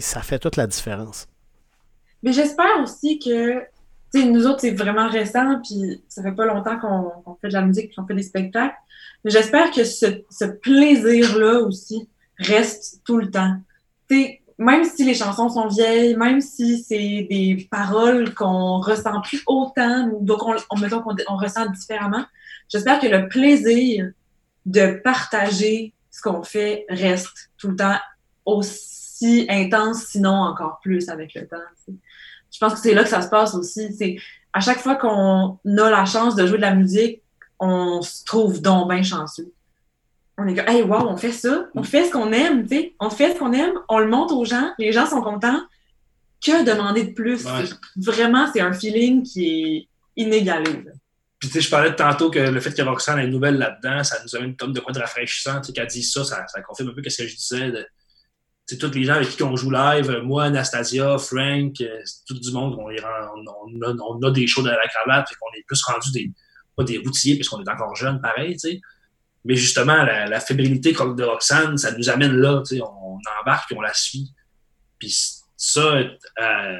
ça 0.00 0.22
fait 0.22 0.38
toute 0.38 0.56
la 0.56 0.66
différence. 0.66 1.28
Mais 2.22 2.32
j'espère 2.32 2.80
aussi 2.82 3.18
que, 3.18 3.62
nous 4.24 4.46
autres, 4.46 4.60
c'est 4.60 4.72
vraiment 4.72 5.08
récent, 5.08 5.60
puis 5.62 6.02
ça 6.08 6.22
fait 6.22 6.32
pas 6.32 6.46
longtemps 6.46 6.78
qu'on 6.78 7.34
fait 7.40 7.48
de 7.48 7.52
la 7.52 7.62
musique, 7.62 7.94
qu'on 7.94 8.06
fait 8.06 8.14
des 8.14 8.22
spectacles. 8.22 8.76
Mais 9.24 9.30
j'espère 9.30 9.70
que 9.70 9.84
ce, 9.84 10.44
plaisir-là 10.62 11.60
aussi 11.60 12.08
reste 12.38 13.02
tout 13.04 13.18
le 13.18 13.30
temps. 13.30 13.56
Tu 14.08 14.16
sais, 14.16 14.40
même 14.58 14.84
si 14.84 15.04
les 15.04 15.14
chansons 15.14 15.48
sont 15.48 15.68
vieilles, 15.68 16.16
même 16.16 16.40
si 16.40 16.82
c'est 16.82 17.26
des 17.28 17.68
paroles 17.70 18.34
qu'on 18.34 18.80
ressent 18.80 19.20
plus 19.20 19.42
autant, 19.46 20.08
donc 20.20 20.42
on, 20.44 20.54
on 20.70 20.78
mettons 20.78 21.02
qu'on 21.02 21.14
on 21.28 21.36
ressent 21.36 21.66
différemment, 21.70 22.24
j'espère 22.68 23.00
que 23.00 23.06
le 23.06 23.28
plaisir 23.28 24.10
de 24.64 25.00
partager 25.02 25.92
ce 26.10 26.22
qu'on 26.22 26.42
fait 26.42 26.86
reste 26.88 27.50
tout 27.58 27.68
le 27.68 27.76
temps 27.76 27.96
aussi 28.44 29.46
intense, 29.48 30.04
sinon 30.06 30.34
encore 30.34 30.80
plus 30.80 31.08
avec 31.08 31.34
le 31.34 31.46
temps. 31.46 31.56
Je 32.56 32.64
pense 32.64 32.72
que 32.72 32.80
c'est 32.80 32.94
là 32.94 33.02
que 33.02 33.10
ça 33.10 33.20
se 33.20 33.28
passe 33.28 33.54
aussi. 33.54 33.94
C'est 33.94 34.16
à 34.54 34.60
chaque 34.60 34.78
fois 34.78 34.96
qu'on 34.96 35.58
a 35.66 35.90
la 35.90 36.06
chance 36.06 36.34
de 36.34 36.46
jouer 36.46 36.56
de 36.56 36.62
la 36.62 36.74
musique, 36.74 37.20
on 37.60 38.00
se 38.00 38.24
trouve 38.24 38.62
donc 38.62 38.90
bien 38.90 39.02
chanceux 39.02 39.52
on 40.38 40.46
est 40.46 40.54
comme, 40.54 40.68
hey, 40.68 40.82
wow, 40.82 41.08
on 41.08 41.16
fait 41.16 41.32
ça, 41.32 41.68
on 41.74 41.82
fait 41.82 42.06
ce 42.06 42.10
qu'on 42.10 42.32
aime, 42.32 42.66
tu 42.66 42.76
sais, 42.76 42.94
on 43.00 43.10
fait 43.10 43.34
ce 43.34 43.38
qu'on 43.38 43.52
aime, 43.52 43.72
on 43.88 43.98
le 43.98 44.08
montre 44.08 44.34
aux 44.34 44.44
gens, 44.44 44.72
les 44.78 44.92
gens 44.92 45.06
sont 45.06 45.22
contents. 45.22 45.60
Que 46.44 46.64
demander 46.64 47.04
de 47.04 47.12
plus? 47.12 47.46
Vraiment, 47.96 48.46
c'est 48.52 48.60
un 48.60 48.72
feeling 48.72 49.22
qui 49.22 49.48
est 49.48 49.88
inégalé. 50.22 50.84
Puis, 51.38 51.48
tu 51.48 51.54
sais, 51.54 51.60
je 51.62 51.70
parlais 51.70 51.90
de 51.90 51.94
tantôt 51.94 52.30
que 52.30 52.38
le 52.38 52.60
fait 52.60 52.74
que 52.74 52.82
Roxane 52.82 53.18
ait 53.18 53.24
une 53.24 53.30
nouvelle 53.30 53.56
là-dedans, 53.56 54.04
ça 54.04 54.18
nous 54.22 54.36
amène 54.36 54.50
une 54.50 54.56
tonne 54.56 54.72
de 54.72 54.80
quoi 54.80 54.92
de 54.92 54.98
rafraîchissant. 54.98 55.60
Tu 55.60 55.68
sais, 55.68 55.72
qu'elle 55.72 55.86
dit 55.86 56.02
ça, 56.02 56.24
ça, 56.24 56.44
confirme 56.66 56.90
un 56.90 56.92
peu 56.92 57.02
ce 57.08 57.22
que 57.22 57.28
je 57.28 57.36
disais. 57.36 57.70
De, 57.70 57.86
sais, 58.66 58.78
tous 58.78 58.92
les 58.92 59.04
gens 59.04 59.14
avec 59.14 59.28
qui 59.28 59.42
on 59.42 59.56
joue 59.56 59.70
live, 59.70 60.20
moi, 60.22 60.44
Anastasia, 60.44 61.18
Frank, 61.18 61.80
euh, 61.80 62.02
tout 62.26 62.34
du 62.34 62.50
monde, 62.52 62.76
on, 62.78 62.88
on, 62.88 64.22
a, 64.22 64.30
des 64.30 64.46
shows 64.46 64.62
de 64.62 64.70
la 64.70 64.88
cravate, 64.88 65.28
fait 65.28 65.34
qu'on 65.36 65.52
est 65.58 65.64
plus 65.66 65.82
rendu 65.82 66.10
des, 66.12 66.30
pas 66.76 66.84
des 66.84 66.98
routiers, 66.98 67.36
puisqu'on 67.36 67.62
est 67.62 67.68
encore 67.68 67.94
jeunes, 67.94 68.20
pareil, 68.20 68.52
tu 68.54 68.70
sais. 68.70 68.80
Mais 69.44 69.54
justement, 69.54 70.02
la, 70.02 70.40
fébrilité 70.40 70.92
de 70.92 71.22
Roxane, 71.22 71.78
ça 71.78 71.96
nous 71.96 72.08
amène 72.10 72.32
là. 72.32 72.64
On 72.82 73.18
embarque 73.40 73.70
et 73.70 73.76
on 73.76 73.80
la 73.80 73.94
suit. 73.94 74.32
Puis 74.98 75.16
ça, 75.56 75.94
euh, 75.94 76.78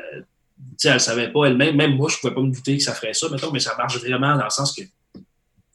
elle 0.82 0.94
ne 0.94 0.98
savait 0.98 1.30
pas 1.30 1.44
elle-même. 1.44 1.76
Même 1.76 1.94
moi, 1.94 2.08
je 2.10 2.18
pouvais 2.18 2.34
pas 2.34 2.40
me 2.40 2.50
douter 2.50 2.76
que 2.76 2.82
ça 2.82 2.92
ferait 2.92 3.14
ça, 3.14 3.28
mettons, 3.28 3.52
mais 3.52 3.60
ça 3.60 3.76
marche 3.76 3.98
vraiment 3.98 4.36
dans 4.36 4.42
le 4.42 4.50
sens 4.50 4.74
que 4.74 4.82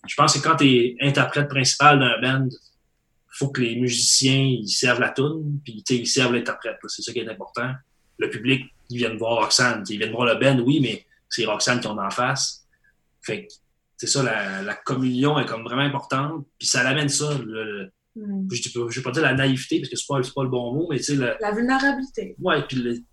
je 0.07 0.15
pense 0.15 0.33
que 0.33 0.39
quand 0.39 0.57
tu 0.57 0.65
es 0.65 0.95
interprète 0.99 1.47
principal 1.47 1.99
d'un 1.99 2.19
band, 2.21 2.49
faut 3.31 3.49
que 3.49 3.61
les 3.61 3.75
musiciens 3.75 4.43
ils 4.43 4.67
servent 4.67 4.99
la 4.99 5.09
tune, 5.09 5.59
puis 5.63 5.83
ils 5.89 6.07
servent 6.07 6.33
l'interprète. 6.33 6.77
C'est 6.87 7.01
ça 7.01 7.13
qui 7.13 7.19
est 7.19 7.29
important. 7.29 7.71
Le 8.19 8.29
public, 8.29 8.65
ils 8.89 8.97
viennent 8.97 9.17
voir 9.17 9.41
Roxane. 9.41 9.83
Ils 9.89 9.97
viennent 9.97 10.11
voir 10.11 10.25
le 10.25 10.39
band, 10.39 10.59
oui, 10.59 10.79
mais 10.81 11.05
c'est 11.29 11.45
Roxane 11.45 11.79
qui 11.79 11.87
en 11.87 11.97
en 11.97 12.09
face. 12.09 12.65
Fait 13.21 13.47
c'est 13.97 14.07
ça, 14.07 14.23
la, 14.23 14.73
communion 14.73 15.37
est 15.37 15.45
comme 15.45 15.63
vraiment 15.63 15.83
importante. 15.83 16.45
Puis 16.57 16.67
ça 16.67 16.83
l'amène 16.83 17.07
ça. 17.07 17.37
Le, 17.37 17.91
mm. 18.15 18.47
Je 18.51 18.79
ne 18.79 18.89
vais 18.89 19.01
pas 19.01 19.11
dire 19.11 19.21
la 19.21 19.35
naïveté, 19.35 19.79
parce 19.79 19.89
que 19.89 19.95
c'est 19.95 20.07
pas, 20.07 20.19
pas 20.35 20.43
le 20.43 20.49
bon 20.49 20.73
mot, 20.73 20.87
mais 20.89 20.97
tu 20.97 21.15
sais. 21.15 21.35
La 21.39 21.51
vulnérabilité. 21.51 22.35
Ouais, 22.39 22.63
puis 22.67 23.05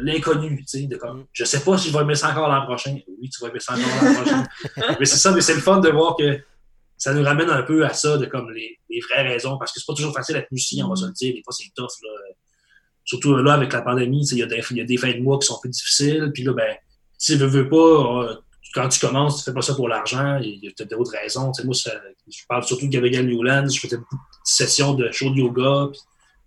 l'inconnu, 0.00 0.58
tu 0.58 0.64
sais, 0.66 0.86
de 0.86 0.96
comme, 0.96 1.26
je 1.32 1.44
sais 1.44 1.60
pas 1.60 1.76
si 1.76 1.88
je 1.88 1.92
vais 1.92 2.02
aimer 2.02 2.14
ça 2.14 2.30
encore 2.30 2.48
l'an 2.48 2.64
prochain. 2.64 2.96
Oui, 3.20 3.28
tu 3.30 3.42
vas 3.42 3.48
aimer 3.48 3.58
ça 3.58 3.74
encore 3.74 4.04
l'an 4.04 4.14
prochain. 4.14 4.44
mais 5.00 5.06
c'est 5.06 5.16
ça, 5.16 5.32
mais 5.32 5.40
c'est 5.40 5.54
le 5.54 5.60
fun 5.60 5.80
de 5.80 5.88
voir 5.88 6.16
que 6.16 6.40
ça 6.98 7.12
nous 7.12 7.22
ramène 7.22 7.50
un 7.50 7.62
peu 7.62 7.84
à 7.84 7.92
ça, 7.92 8.16
de 8.18 8.26
comme 8.26 8.50
les, 8.50 8.78
vraies 9.10 9.28
raisons, 9.28 9.58
parce 9.58 9.72
que 9.72 9.80
c'est 9.80 9.86
pas 9.86 9.94
toujours 9.94 10.14
facile 10.14 10.36
d'être 10.36 10.50
musicien, 10.50 10.86
on 10.86 10.90
va 10.90 10.96
se 10.96 11.06
le 11.06 11.12
dire. 11.12 11.34
Des 11.34 11.42
fois, 11.42 11.52
c'est 11.52 11.70
tough, 11.74 11.88
là. 12.02 12.10
Surtout 13.04 13.36
là, 13.36 13.54
avec 13.54 13.72
la 13.72 13.82
pandémie, 13.82 14.26
il 14.26 14.36
y, 14.36 14.40
y 14.40 14.42
a 14.42 14.84
des 14.84 14.96
fins 14.96 15.12
de 15.12 15.20
mois 15.20 15.38
qui 15.38 15.46
sont 15.46 15.60
plus 15.60 15.70
difficiles, 15.70 16.30
puis 16.34 16.42
là, 16.42 16.52
ben, 16.54 16.76
si 17.18 17.38
tu 17.38 17.46
veux 17.46 17.68
pas, 17.68 17.76
euh, 17.76 18.34
quand 18.74 18.88
tu 18.88 19.00
commences, 19.00 19.38
tu 19.38 19.44
fais 19.44 19.54
pas 19.54 19.62
ça 19.62 19.74
pour 19.74 19.88
l'argent. 19.88 20.38
Il 20.38 20.62
y 20.62 20.68
a 20.68 20.70
peut-être 20.76 20.90
d'autres 20.90 21.12
raisons. 21.12 21.50
moi, 21.64 21.74
je 21.74 22.40
parle 22.48 22.64
surtout 22.64 22.86
de 22.86 22.90
Gabriel 22.90 23.26
Newland. 23.26 23.68
Je 23.70 23.80
faisais 23.80 23.96
beaucoup 23.96 24.16
de 24.16 24.20
sessions 24.44 24.92
de 24.94 25.10
show 25.12 25.30
de 25.30 25.36
yoga. 25.36 25.88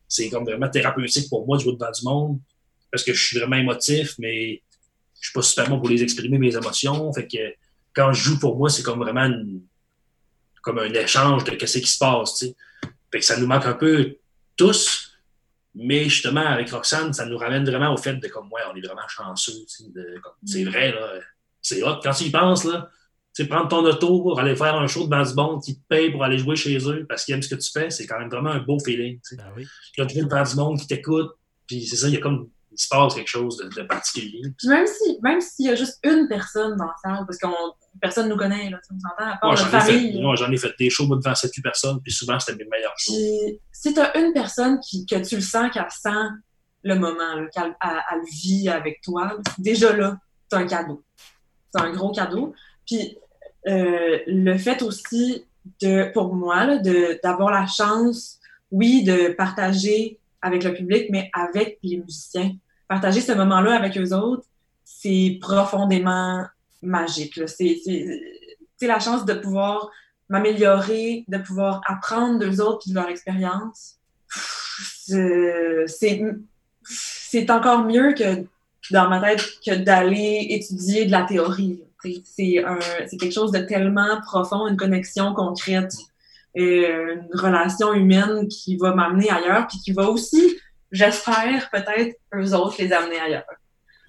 C'est 0.08 0.30
comme 0.30 0.44
vraiment 0.44 0.70
thérapeutique 0.70 1.28
pour 1.30 1.46
moi 1.48 1.58
de 1.58 1.64
jouer 1.64 1.74
devant 1.74 1.92
du 1.92 2.04
monde 2.04 2.40
parce 2.92 3.04
que 3.04 3.14
je 3.14 3.24
suis 3.24 3.40
vraiment 3.40 3.58
émotif, 3.58 4.16
mais 4.20 4.62
je 5.20 5.30
suis 5.30 5.34
pas 5.34 5.42
super 5.42 5.70
bon 5.70 5.80
pour 5.80 5.90
les 5.90 6.02
exprimer, 6.04 6.38
mes 6.38 6.56
émotions. 6.56 7.12
Fait 7.14 7.28
que 7.28 7.38
quand 7.94 8.14
je 8.14 8.24
joue 8.24 8.40
pour 8.40 8.58
moi, 8.58 8.70
c'est 8.70 8.84
comme 8.84 9.00
vraiment 9.00 9.30
comme 10.62 10.80
un 10.80 10.94
échange 10.94 11.44
de 11.44 11.66
ce 11.66 11.78
qui 11.78 11.88
se 11.88 11.98
passe. 11.98 12.46
Fait 13.12 13.20
que 13.20 13.26
ça 13.26 13.38
nous 13.38 13.48
manque 13.48 13.66
un 13.66 13.74
peu 13.74 14.16
tous. 14.56 15.06
Mais 15.76 16.06
justement, 16.06 16.46
avec 16.46 16.72
Roxane, 16.72 17.14
ça 17.14 17.26
nous 17.26 17.38
ramène 17.38 17.64
vraiment 17.64 17.94
au 17.94 17.98
fait 17.98 18.16
de 18.16 18.28
comme, 18.28 18.52
ouais, 18.52 18.62
on 18.72 18.76
est 18.76 18.86
vraiment 18.86 19.08
chanceux. 19.08 19.54
C'est 19.68 20.64
mm. 20.64 20.70
vrai, 20.70 20.92
là 20.92 21.20
c'est 21.62 21.84
hot. 21.84 22.00
Quand 22.02 22.14
tu 22.14 22.26
y 22.26 22.30
penses, 22.30 22.64
là, 22.64 22.90
tu 23.36 23.48
prendre 23.48 23.68
ton 23.68 23.86
auto 23.86 24.22
pour 24.22 24.40
aller 24.40 24.56
faire 24.56 24.76
un 24.76 24.88
show 24.88 25.08
de 25.08 25.30
du 25.30 25.36
monde 25.36 25.62
qui 25.64 25.76
te 25.76 25.82
paye 25.88 26.12
pour 26.12 26.24
aller 26.24 26.38
jouer 26.38 26.56
chez 26.56 26.78
eux 26.90 27.06
parce 27.08 27.24
qu'ils 27.24 27.36
aiment 27.36 27.42
ce 27.42 27.50
que 27.50 27.60
tu 27.60 27.72
fais, 27.72 27.90
c'est 27.90 28.06
quand 28.06 28.20
même 28.20 28.30
vraiment 28.30 28.50
un 28.50 28.60
beau 28.60 28.80
feeling. 28.80 29.20
Tu 29.28 29.36
ben 29.36 29.46
oui. 29.56 29.68
Tu 29.94 30.02
devant 30.02 30.44
du 30.44 30.56
monde 30.56 30.80
qui 30.80 30.88
t'écoute, 30.88 31.32
puis 31.68 31.86
c'est 31.86 31.96
ça, 31.96 32.08
il 32.08 32.16
y 32.16 32.18
a 32.18 32.20
comme 32.20 32.50
se 32.84 32.88
passe 32.90 33.16
quelque 33.16 33.28
chose 33.28 33.58
de, 33.58 33.82
particulier. 33.84 34.42
Puis 34.58 34.68
même 34.68 34.88
si 34.88 35.20
même 35.22 35.42
s'il 35.42 35.66
y 35.66 35.70
a 35.70 35.76
juste 35.76 36.00
une 36.04 36.28
personne 36.28 36.76
dans 36.78 36.86
la 36.86 36.96
salle, 37.04 37.26
parce 37.26 37.38
que 37.38 37.48
personne 38.02 38.26
ne 38.26 38.32
nous 38.32 38.38
connaît, 38.38 38.70
là, 38.70 38.78
on 38.92 39.00
s'entend, 39.00 39.32
à 39.32 39.38
part 39.38 39.52
notre 39.52 39.68
famille. 39.68 40.22
Moi, 40.22 40.36
j'en 40.36 40.52
ai 40.52 40.58
fait 40.58 40.74
des 40.80 40.90
shows 40.90 41.06
devant 41.08 41.34
7-8 41.34 41.62
personnes, 41.62 42.02
puis 42.02 42.12
souvent 42.12 42.40
c'était 42.40 42.64
mes 42.64 42.70
meilleurs 42.70 42.94
shows. 42.98 43.14
Puis 43.14 43.60
si 43.72 43.94
tu 43.94 44.00
as 44.00 44.18
une 44.18 44.34
personne 44.34 44.80
qui, 44.80 45.06
que 45.06 45.16
tu 45.16 45.36
le 45.36 45.42
sens, 45.42 45.72
qu'elle 45.72 45.86
sent 45.90 46.30
le 46.84 46.96
moment, 46.96 47.46
qu'elle 47.54 47.76
vit 48.42 48.70
avec 48.70 49.02
toi, 49.02 49.38
déjà 49.58 49.96
là, 49.96 50.18
c'est 50.50 50.58
un 50.58 50.66
cadeau 50.66 51.04
c'est 51.72 51.82
un 51.82 51.92
gros 51.92 52.12
cadeau. 52.12 52.54
Puis 52.86 53.18
euh, 53.68 54.20
le 54.28 54.58
fait 54.58 54.82
aussi 54.82 55.46
de, 55.82 56.12
pour 56.14 56.34
moi, 56.34 56.78
d'avoir 57.24 57.52
la 57.52 57.68
chance, 57.68 58.40
oui, 58.72 59.04
de 59.04 59.34
partager 59.34 60.20
avec 60.42 60.64
le 60.64 60.74
public, 60.74 61.08
mais 61.10 61.30
avec 61.34 61.80
les 61.84 61.98
musiciens. 61.98 62.56
Partager 62.90 63.22
ce 63.22 63.32
moment-là 63.32 63.76
avec 63.76 63.98
eux 63.98 64.14
autres, 64.14 64.44
c'est 64.84 65.38
profondément 65.40 66.44
magique. 66.82 67.40
C'est 67.48 67.80
la 68.82 69.00
chance 69.00 69.24
de 69.26 69.36
pouvoir 69.36 69.90
m'améliorer, 70.28 71.24
de 71.28 71.38
pouvoir 71.38 71.82
apprendre 71.88 72.40
d'eux 72.40 72.60
autres 72.62 72.88
et 72.88 72.90
de 72.90 72.96
leur 72.96 73.08
expérience. 73.08 74.00
C'est 74.46 76.20
encore 77.52 77.86
mieux 77.86 78.14
que 78.14 78.44
dans 78.92 79.08
ma 79.08 79.22
tête 79.22 79.46
que 79.64 79.76
d'aller 79.76 80.48
étudier 80.50 81.06
de 81.06 81.12
la 81.12 81.24
théorie. 81.24 81.84
C'est 82.24 82.64
quelque 83.20 83.34
chose 83.34 83.52
de 83.52 83.60
tellement 83.60 84.20
profond, 84.22 84.68
une 84.68 84.78
connexion 84.78 85.34
concrète, 85.36 85.94
euh, 86.58 87.16
une 87.16 87.40
relation 87.40 87.94
humaine 87.94 88.48
qui 88.48 88.78
va 88.78 88.96
m'amener 88.96 89.30
ailleurs, 89.30 89.68
puis 89.68 89.78
qui 89.78 89.92
va 89.92 90.10
aussi, 90.10 90.58
j'espère, 90.92 91.70
peut-être 91.72 92.16
eux 92.36 92.54
autres 92.54 92.76
les 92.80 92.92
amener 92.92 93.20
ailleurs. 93.20 93.46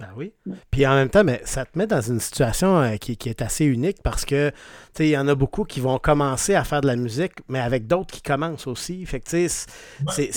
Ben 0.00 0.08
oui. 0.16 0.32
Puis 0.70 0.86
en 0.86 0.94
même 0.94 1.10
temps, 1.10 1.24
mais 1.24 1.42
ça 1.44 1.66
te 1.66 1.76
met 1.78 1.86
dans 1.86 2.00
une 2.00 2.20
situation 2.20 2.80
euh, 2.80 2.96
qui, 2.96 3.18
est 3.28 3.42
assez 3.42 3.66
unique 3.66 3.98
parce 4.02 4.24
que 4.24 4.50
il 4.98 5.08
y 5.08 5.18
en 5.18 5.28
a 5.28 5.34
beaucoup 5.34 5.64
qui 5.64 5.78
vont 5.80 5.98
commencer 5.98 6.54
à 6.54 6.64
faire 6.64 6.80
de 6.80 6.86
la 6.86 6.96
musique, 6.96 7.32
mais 7.48 7.58
avec 7.58 7.86
d'autres 7.86 8.14
qui 8.14 8.22
commencent 8.22 8.66
aussi. 8.66 9.04
Fait 9.04 9.20
que 9.20 9.28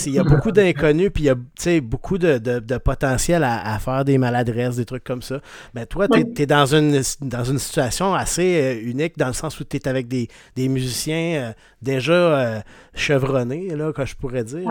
il 0.05 0.13
y 0.13 0.19
a 0.19 0.23
beaucoup 0.23 0.51
d'inconnus, 0.51 1.11
puis 1.13 1.23
il 1.23 1.27
y 1.27 1.29
a 1.29 1.81
beaucoup 1.81 2.17
de, 2.17 2.77
potentiel 2.77 3.45
à, 3.45 3.79
faire 3.79 4.03
des 4.03 4.17
maladresses, 4.17 4.75
des 4.75 4.85
trucs 4.85 5.05
comme 5.05 5.21
ça. 5.21 5.39
Mais 5.73 5.85
toi, 5.85 6.09
tu 6.09 6.41
es, 6.41 6.45
dans 6.45 6.65
une, 6.65 7.01
dans 7.21 7.43
une 7.45 7.59
situation 7.59 8.13
assez 8.13 8.61
euh, 8.61 8.89
unique 8.89 9.17
dans 9.17 9.27
le 9.27 9.33
sens 9.33 9.59
où 9.61 9.63
tu 9.63 9.77
es 9.77 9.87
avec 9.87 10.09
des, 10.09 10.27
musiciens 10.57 11.35
euh, 11.35 11.53
déjà 11.81 12.63
chevronnés, 12.93 13.75
là, 13.77 13.93
que 13.93 14.05
je 14.05 14.15
pourrais 14.15 14.43
dire. 14.43 14.69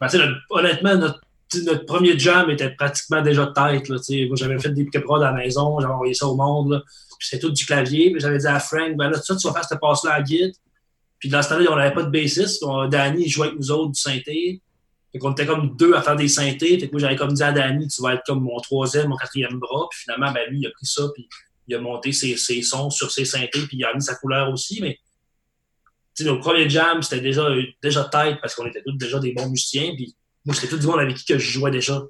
Ben, 0.00 0.08
honnêtement, 0.50 0.96
notre 0.96 1.20
notre 1.58 1.84
premier 1.84 2.18
jam 2.18 2.48
était 2.50 2.70
pratiquement 2.70 3.22
déjà 3.22 3.46
de 3.46 3.52
tête. 3.52 3.88
Là, 3.88 3.96
moi, 4.26 4.36
j'avais 4.36 4.58
fait 4.58 4.70
des 4.70 4.84
pick 4.84 4.96
à 4.96 5.18
la 5.18 5.32
maison, 5.32 5.80
j'avais 5.80 5.92
envoyé 5.92 6.14
ça 6.14 6.26
au 6.26 6.36
monde. 6.36 6.84
C'était 7.18 7.40
tout 7.40 7.50
du 7.50 7.66
clavier. 7.66 8.10
Puis 8.12 8.20
j'avais 8.20 8.38
dit 8.38 8.46
à 8.46 8.60
Frank, 8.60 8.96
ben 8.96 9.10
là, 9.10 9.20
ça, 9.20 9.36
tu 9.36 9.46
vas 9.46 9.54
faire 9.54 9.64
cette 9.64 9.80
passe-là 9.80 10.14
à 10.14 10.22
guide. 10.22 10.52
Puis 11.18 11.28
dans 11.28 11.42
ce 11.42 11.50
temps-là, 11.50 11.70
on 11.70 11.76
n'avait 11.76 11.94
pas 11.94 12.04
de 12.04 12.10
bassiste. 12.10 12.64
Danny 12.90 13.28
jouait 13.28 13.48
avec 13.48 13.58
nous 13.58 13.70
autres 13.70 13.92
du 13.92 14.00
synthé. 14.00 14.62
Fait 15.12 15.18
qu'on 15.18 15.32
était 15.32 15.44
comme 15.44 15.76
deux 15.76 15.92
à 15.94 16.02
faire 16.02 16.16
des 16.16 16.28
synthés. 16.28 16.78
Fait 16.78 16.86
que 16.86 16.92
moi, 16.92 17.00
j'avais 17.00 17.16
comme 17.16 17.32
dit 17.32 17.42
à 17.42 17.52
Danny, 17.52 17.88
tu 17.88 18.00
vas 18.00 18.14
être 18.14 18.22
comme 18.24 18.42
mon 18.42 18.58
troisième, 18.60 19.08
mon 19.08 19.16
quatrième 19.16 19.58
bras. 19.58 19.88
Puis 19.90 20.00
finalement, 20.04 20.32
ben 20.32 20.48
lui, 20.48 20.60
il 20.60 20.66
a 20.66 20.70
pris 20.70 20.86
ça, 20.86 21.02
puis 21.12 21.28
il 21.68 21.74
a 21.74 21.80
monté 21.80 22.12
ses, 22.12 22.36
ses 22.36 22.62
sons 22.62 22.90
sur 22.90 23.10
ses 23.10 23.24
synthés, 23.24 23.66
puis 23.66 23.76
il 23.76 23.84
a 23.84 23.92
mis 23.92 24.02
sa 24.02 24.14
couleur 24.14 24.50
aussi. 24.50 24.80
Mais 24.80 24.98
nos 26.24 26.38
premiers 26.38 26.68
jams, 26.68 27.02
c'était 27.02 27.22
déjà, 27.22 27.48
déjà 27.82 28.04
tête 28.04 28.38
parce 28.40 28.54
qu'on 28.54 28.66
était 28.66 28.82
tous 28.82 28.96
déjà 28.96 29.18
des 29.18 29.32
bons 29.32 29.48
musiciens. 29.48 29.94
Puis 29.94 30.14
moi, 30.44 30.54
c'était 30.54 30.68
tout 30.68 30.78
du 30.78 30.86
monde 30.86 31.00
avec 31.00 31.16
qui 31.16 31.24
que 31.24 31.38
je 31.38 31.50
jouais 31.50 31.70
déjà. 31.70 32.02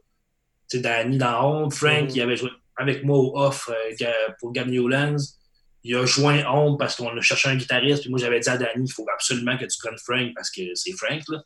Tu 0.69 0.77
sais, 0.77 0.83
Danny 0.83 1.19
dans 1.19 1.43
Home, 1.43 1.71
Frank, 1.71 2.09
qui 2.09 2.21
mm. 2.21 2.23
avait 2.23 2.37
joué 2.37 2.51
avec 2.77 3.05
moi 3.05 3.19
au 3.19 3.39
off 3.39 3.69
euh, 3.71 4.07
pour 4.39 4.53
Gab 4.53 4.69
Newlands. 4.69 5.17
Il 5.83 5.97
a 5.97 6.05
joint 6.05 6.45
Home 6.47 6.77
parce 6.79 6.97
qu'on 6.97 7.17
a 7.17 7.21
cherché 7.21 7.49
un 7.49 7.57
guitariste. 7.57 8.03
Puis 8.03 8.11
moi, 8.11 8.19
j'avais 8.19 8.41
dit 8.41 8.49
à 8.49 8.57
Danny, 8.57 8.87
il 8.87 8.93
faut 8.93 9.07
absolument 9.13 9.57
que 9.57 9.65
tu 9.65 9.79
prennes 9.79 9.99
Frank 9.99 10.33
parce 10.35 10.51
que 10.51 10.63
c'est 10.75 10.93
Frank, 10.93 11.23
là. 11.29 11.43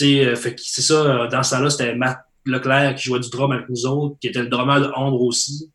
Euh, 0.00 0.34
c'est 0.34 0.82
ça, 0.82 0.94
euh, 0.94 1.28
dans 1.28 1.42
ce 1.42 1.54
temps-là, 1.54 1.70
c'était 1.70 1.94
Matt, 1.94 2.18
Leclerc 2.44 2.96
qui 2.96 3.04
jouait 3.04 3.20
du 3.20 3.30
drum 3.30 3.52
avec 3.52 3.68
nous 3.68 3.86
autres, 3.86 4.16
qui 4.20 4.28
était 4.28 4.42
le 4.42 4.48
drummer 4.48 4.80
de 4.80 4.90
Ombre 4.96 5.22
aussi. 5.22 5.70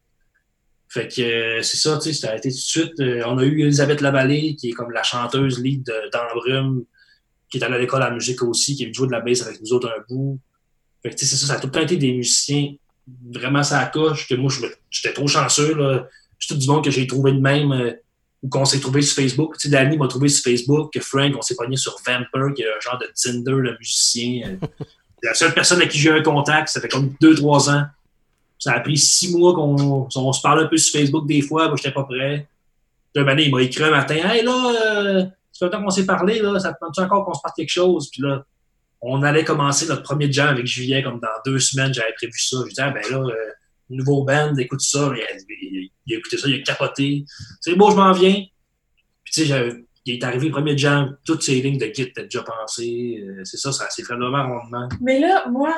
Fait 0.89 1.07
que 1.07 1.21
euh, 1.21 1.61
c'est 1.61 1.77
ça, 1.77 1.97
tu 1.97 2.13
sais, 2.13 2.13
ça 2.13 2.31
a 2.31 2.37
été 2.37 2.49
tout 2.49 2.55
de 2.55 2.61
suite. 2.61 2.99
Euh, 2.99 3.23
on 3.25 3.37
a 3.37 3.43
eu 3.43 3.61
Elisabeth 3.61 4.01
Lavallée, 4.01 4.55
qui 4.55 4.69
est 4.69 4.73
comme 4.73 4.91
la 4.91 5.03
chanteuse 5.03 5.59
lead 5.61 5.83
d'Embrume, 6.13 6.83
qui 7.49 7.57
est 7.57 7.63
allée 7.63 7.75
à 7.75 7.79
l'école 7.79 8.03
à 8.03 8.09
la 8.09 8.15
musique 8.15 8.41
aussi, 8.43 8.75
qui 8.75 8.85
a 8.85 8.91
joué 8.91 9.07
de 9.07 9.11
la 9.11 9.19
bass 9.19 9.41
avec 9.41 9.61
nous 9.61 9.73
autres 9.73 9.89
un 9.89 10.03
bout. 10.07 10.39
Fait 11.03 11.09
que 11.09 11.15
tu 11.15 11.25
sais, 11.25 11.35
c'est 11.35 11.41
ça, 11.41 11.47
ça 11.47 11.53
a 11.53 11.59
tout 11.59 11.67
le 11.67 11.73
temps 11.73 11.81
été 11.81 11.97
des 11.97 12.13
musiciens 12.13 12.73
vraiment 13.33 13.63
ça 13.63 13.85
coche, 13.85 14.27
que 14.27 14.35
moi, 14.35 14.51
j'étais 14.89 15.13
trop 15.13 15.27
chanceux, 15.27 15.75
là. 15.75 16.07
C'est 16.39 16.53
tout 16.53 16.59
du 16.59 16.67
monde 16.67 16.83
que 16.83 16.91
j'ai 16.91 17.07
trouvé 17.07 17.31
de 17.31 17.39
même, 17.39 17.71
euh, 17.71 17.91
ou 18.43 18.49
qu'on 18.49 18.65
s'est 18.65 18.79
trouvé 18.79 19.01
sur 19.01 19.15
Facebook. 19.15 19.57
Tu 19.57 19.67
sais, 19.67 19.69
Danny 19.69 19.97
m'a 19.97 20.07
trouvé 20.07 20.29
sur 20.29 20.43
Facebook, 20.43 20.93
que 20.93 20.99
Frank, 20.99 21.33
on 21.35 21.41
s'est 21.41 21.55
pogné 21.55 21.77
sur 21.77 21.95
Vamper, 22.05 22.53
qui 22.55 22.61
est 22.61 22.67
un 22.67 22.79
genre 22.79 22.99
de 22.99 23.07
Tinder, 23.15 23.51
le 23.51 23.75
musicien. 23.77 24.59
la 25.23 25.33
seule 25.33 25.53
personne 25.53 25.81
à 25.81 25.87
qui 25.87 25.97
j'ai 25.97 26.09
eu 26.09 26.13
un 26.13 26.21
contact, 26.21 26.69
ça 26.69 26.79
fait 26.79 26.89
comme 26.89 27.15
deux, 27.19 27.33
trois 27.35 27.69
ans. 27.71 27.85
Ça 28.59 28.73
a 28.73 28.79
pris 28.79 28.97
six 28.97 29.35
mois 29.35 29.53
qu'on 29.53 30.09
se 30.09 30.41
parle 30.41 30.63
un 30.63 30.67
peu 30.67 30.77
sur 30.77 30.99
Facebook 30.99 31.27
des 31.27 31.41
fois, 31.41 31.67
moi 31.67 31.75
j'étais 31.77 31.93
pas 31.93 32.03
prêt. 32.03 32.47
Puis 33.13 33.23
un 33.23 33.37
il 33.37 33.51
m'a 33.51 33.61
écrit 33.61 33.83
un 33.83 33.91
matin 33.91 34.15
Hey 34.15 34.43
là, 34.43 34.73
euh, 34.85 35.25
c'est 35.51 35.65
le 35.65 35.71
temps 35.71 35.83
qu'on 35.83 35.89
s'est 35.89 36.05
parlé, 36.05 36.39
là, 36.39 36.59
ça 36.59 36.73
te 36.73 36.77
prend 36.79 37.03
encore 37.03 37.25
qu'on 37.25 37.33
se 37.33 37.41
parle 37.41 37.53
quelque 37.55 37.71
chose? 37.71 38.09
Puis 38.11 38.21
là, 38.21 38.45
on 39.01 39.23
allait 39.23 39.43
commencer 39.43 39.87
notre 39.87 40.03
premier 40.03 40.31
jam 40.31 40.49
avec 40.49 40.65
Julien, 40.65 41.01
comme 41.01 41.19
dans 41.19 41.27
deux 41.45 41.59
semaines, 41.59 41.93
j'avais 41.93 42.13
prévu 42.13 42.37
ça. 42.37 42.57
Je 42.63 42.69
disais, 42.69 42.81
ah, 42.81 42.91
ben 42.91 43.03
là, 43.09 43.17
euh, 43.17 43.51
nouveau 43.89 44.23
band, 44.23 44.55
écoute 44.55 44.81
ça. 44.81 45.11
Il, 46.05 46.13
a 46.13 46.17
écouté 46.17 46.37
ça, 46.37 46.47
il 46.47 46.55
a 46.55 46.63
capoté. 46.63 47.25
C'est 47.61 47.75
bon, 47.75 47.91
je 47.91 47.95
m'en 47.95 48.11
viens. 48.11 48.43
Puis 49.23 49.33
tu 49.33 49.45
sais, 49.45 49.83
il 50.05 50.15
est 50.15 50.23
arrivé 50.23 50.47
le 50.47 50.53
premier 50.53 50.77
jam, 50.77 51.17
toutes 51.25 51.43
ces 51.43 51.61
lignes 51.61 51.77
de 51.77 51.87
kit 51.87 52.03
étaient 52.03 52.23
déjà 52.23 52.43
pensées. 52.43 53.23
Euh, 53.23 53.41
c'est 53.43 53.57
ça, 53.57 53.71
ça 53.71 53.89
s'est 53.89 54.03
fait 54.03 54.15
vraiment 54.15 54.47
rondement. 54.47 54.87
Mais 55.01 55.19
là, 55.19 55.47
moi, 55.49 55.73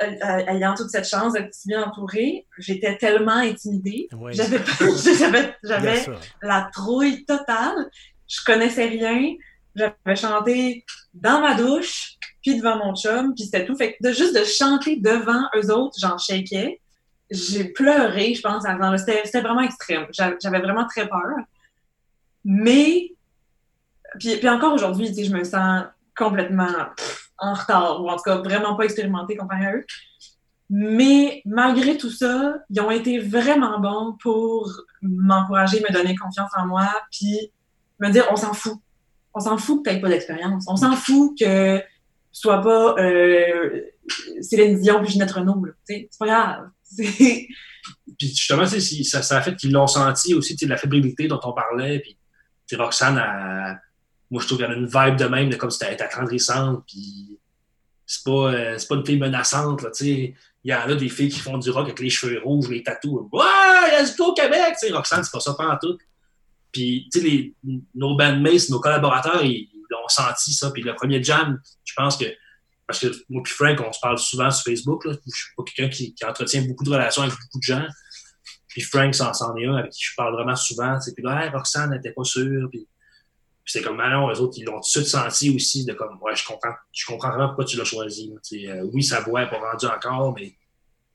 ayant 0.00 0.74
toute 0.74 0.90
cette 0.90 1.08
chance 1.08 1.32
d'être 1.32 1.52
si 1.52 1.68
bien 1.68 1.84
entourée, 1.84 2.46
j'étais 2.58 2.96
tellement 2.96 3.36
intimidée. 3.36 4.08
J'avais, 4.32 5.54
j'avais, 5.62 6.04
la 6.42 6.68
trouille 6.72 7.24
totale. 7.24 7.90
Je 8.28 8.38
connaissais 8.44 8.86
rien. 8.86 9.34
J'avais 9.74 10.16
chanté 10.16 10.84
dans 11.14 11.40
ma 11.40 11.54
douche, 11.54 12.14
puis 12.42 12.56
devant 12.56 12.76
mon 12.76 12.94
chum, 12.94 13.34
puis 13.34 13.44
c'était 13.44 13.64
tout. 13.64 13.76
Fait 13.76 13.94
que 13.94 14.08
de 14.08 14.12
juste 14.12 14.34
de 14.38 14.44
chanter 14.44 14.96
devant 14.96 15.42
eux 15.56 15.70
autres, 15.72 15.96
j'en 16.00 16.18
shakais. 16.18 16.80
J'ai 17.30 17.64
pleuré, 17.64 18.34
je 18.34 18.42
pense, 18.42 18.64
c'était 18.98 19.40
vraiment 19.40 19.62
extrême. 19.62 20.06
J'avais 20.12 20.60
vraiment 20.60 20.86
très 20.86 21.08
peur. 21.08 21.36
Mais, 22.44 23.12
puis, 24.18 24.36
puis 24.36 24.48
encore 24.48 24.74
aujourd'hui, 24.74 25.12
je 25.24 25.32
me 25.32 25.44
sens 25.44 25.84
complètement 26.14 26.68
en 27.42 27.54
retard, 27.54 28.02
ou 28.02 28.08
en 28.08 28.16
tout 28.16 28.22
cas 28.24 28.36
vraiment 28.36 28.76
pas 28.76 28.84
expérimenté 28.84 29.36
comparé 29.36 29.66
à 29.66 29.76
eux. 29.76 29.86
Mais 30.70 31.42
malgré 31.44 31.98
tout 31.98 32.10
ça, 32.10 32.54
ils 32.70 32.80
ont 32.80 32.90
été 32.90 33.18
vraiment 33.18 33.78
bons 33.78 34.16
pour 34.22 34.70
m'encourager, 35.02 35.80
me 35.80 35.92
donner 35.92 36.16
confiance 36.16 36.50
en 36.56 36.66
moi, 36.66 36.88
puis 37.10 37.52
me 38.00 38.10
dire 38.10 38.26
on 38.30 38.36
s'en 38.36 38.54
fout. 38.54 38.78
On 39.34 39.40
s'en 39.40 39.58
fout 39.58 39.84
que 39.84 39.90
tu 39.90 40.00
pas 40.00 40.08
d'expérience. 40.08 40.64
On 40.68 40.76
s'en 40.76 40.92
fout 40.92 41.38
que 41.38 41.78
tu 41.78 41.84
sois 42.32 42.62
pas 42.62 42.94
euh, 42.98 43.82
Céline 44.40 44.80
Dion 44.80 45.02
puis 45.02 45.12
Ginette 45.12 45.32
Renault. 45.32 45.62
C'est 45.84 46.08
pas 46.18 46.26
grave. 46.26 46.70
Puis 48.18 48.28
justement, 48.28 48.66
ça, 48.66 49.22
ça 49.22 49.38
a 49.38 49.42
fait 49.42 49.56
qu'ils 49.56 49.72
l'ont 49.72 49.86
senti 49.86 50.34
aussi, 50.34 50.56
la 50.66 50.76
fébrilité 50.76 51.26
dont 51.26 51.40
on 51.42 51.52
parlait. 51.52 52.00
Puis 52.00 52.76
Roxane, 52.76 53.18
a, 53.18 53.78
moi, 54.32 54.40
je 54.40 54.46
trouve 54.46 54.58
qu'elle 54.58 54.70
a 54.70 54.74
une 54.74 54.86
vibe 54.86 55.16
de 55.16 55.26
même, 55.26 55.50
de 55.50 55.56
comme 55.56 55.70
si 55.70 55.84
était 55.84 56.02
attendrissante. 56.02 56.84
Puis 56.86 57.38
c'est 58.06 58.24
pas, 58.24 58.54
euh, 58.54 58.78
pas 58.88 58.94
une 58.94 59.04
fille 59.04 59.18
menaçante. 59.18 59.82
Là, 59.82 59.90
il 60.00 60.34
y 60.64 60.74
en 60.74 60.80
a 60.80 60.94
des 60.94 61.10
filles 61.10 61.28
qui 61.28 61.38
font 61.38 61.58
du 61.58 61.68
rock 61.68 61.84
avec 61.84 62.00
les 62.00 62.08
cheveux 62.08 62.40
rouges, 62.42 62.70
les 62.70 62.82
tatous. 62.82 63.28
Ouais, 63.30 64.00
let's 64.00 64.16
go 64.16 64.32
Québec! 64.32 64.74
T'sais, 64.76 64.90
Roxane, 64.90 65.22
c'est 65.22 65.30
pas 65.30 65.40
ça 65.40 65.52
pas 65.52 65.74
en 65.74 65.76
tout. 65.76 65.98
Puis, 66.72 67.10
tu 67.12 67.20
sais, 67.20 67.52
nos 67.94 68.16
bandmates, 68.16 68.70
nos 68.70 68.80
collaborateurs, 68.80 69.44
ils 69.44 69.68
l'ont 69.90 70.08
senti 70.08 70.54
ça. 70.54 70.70
Puis 70.70 70.82
le 70.82 70.94
premier 70.94 71.22
jam, 71.22 71.60
je 71.84 71.92
pense 71.94 72.16
que 72.16 72.24
parce 72.86 73.00
que 73.00 73.08
moi 73.28 73.42
et 73.44 73.48
Frank, 73.48 73.80
on 73.86 73.92
se 73.92 74.00
parle 74.00 74.18
souvent 74.18 74.50
sur 74.50 74.64
Facebook. 74.64 75.04
Là. 75.04 75.12
Je 75.12 75.30
suis 75.30 75.54
pas 75.54 75.62
quelqu'un 75.64 75.94
qui, 75.94 76.14
entretient 76.26 76.62
beaucoup 76.62 76.84
de 76.84 76.90
relations 76.90 77.22
avec 77.22 77.34
beaucoup 77.34 77.58
de 77.58 77.64
gens. 77.64 77.86
Puis 78.68 78.80
Frank, 78.80 79.14
c'en 79.14 79.56
est 79.56 79.66
un 79.66 79.74
avec 79.74 79.92
qui 79.92 80.04
je 80.04 80.14
parle 80.16 80.32
vraiment 80.32 80.56
souvent. 80.56 80.98
Puis 81.04 81.22
là, 81.22 81.50
Roxane 81.50 81.90
n'était 81.90 82.12
pas 82.12 82.24
sûre. 82.24 82.68
Puis, 82.70 82.88
c'est 83.64 83.82
comme, 83.82 83.96
non, 83.96 84.28
les 84.28 84.40
autres, 84.40 84.54
ils 84.56 84.64
l'ont 84.64 84.74
tout 84.74 84.80
de 84.80 84.84
suite 84.84 85.06
senti 85.06 85.54
aussi 85.54 85.84
de 85.84 85.92
comme, 85.92 86.18
ouais, 86.20 86.34
je 86.34 86.46
comprends, 86.46 86.74
je 86.92 87.06
comprends 87.06 87.30
vraiment 87.30 87.48
pourquoi 87.48 87.64
tu 87.64 87.76
l'as 87.76 87.84
choisi. 87.84 88.32
Euh, 88.52 88.88
oui, 88.92 89.02
sa 89.02 89.20
voix 89.20 89.42
n'est 89.44 89.50
pas 89.50 89.58
rendue 89.58 89.86
encore, 89.86 90.34
mais 90.34 90.52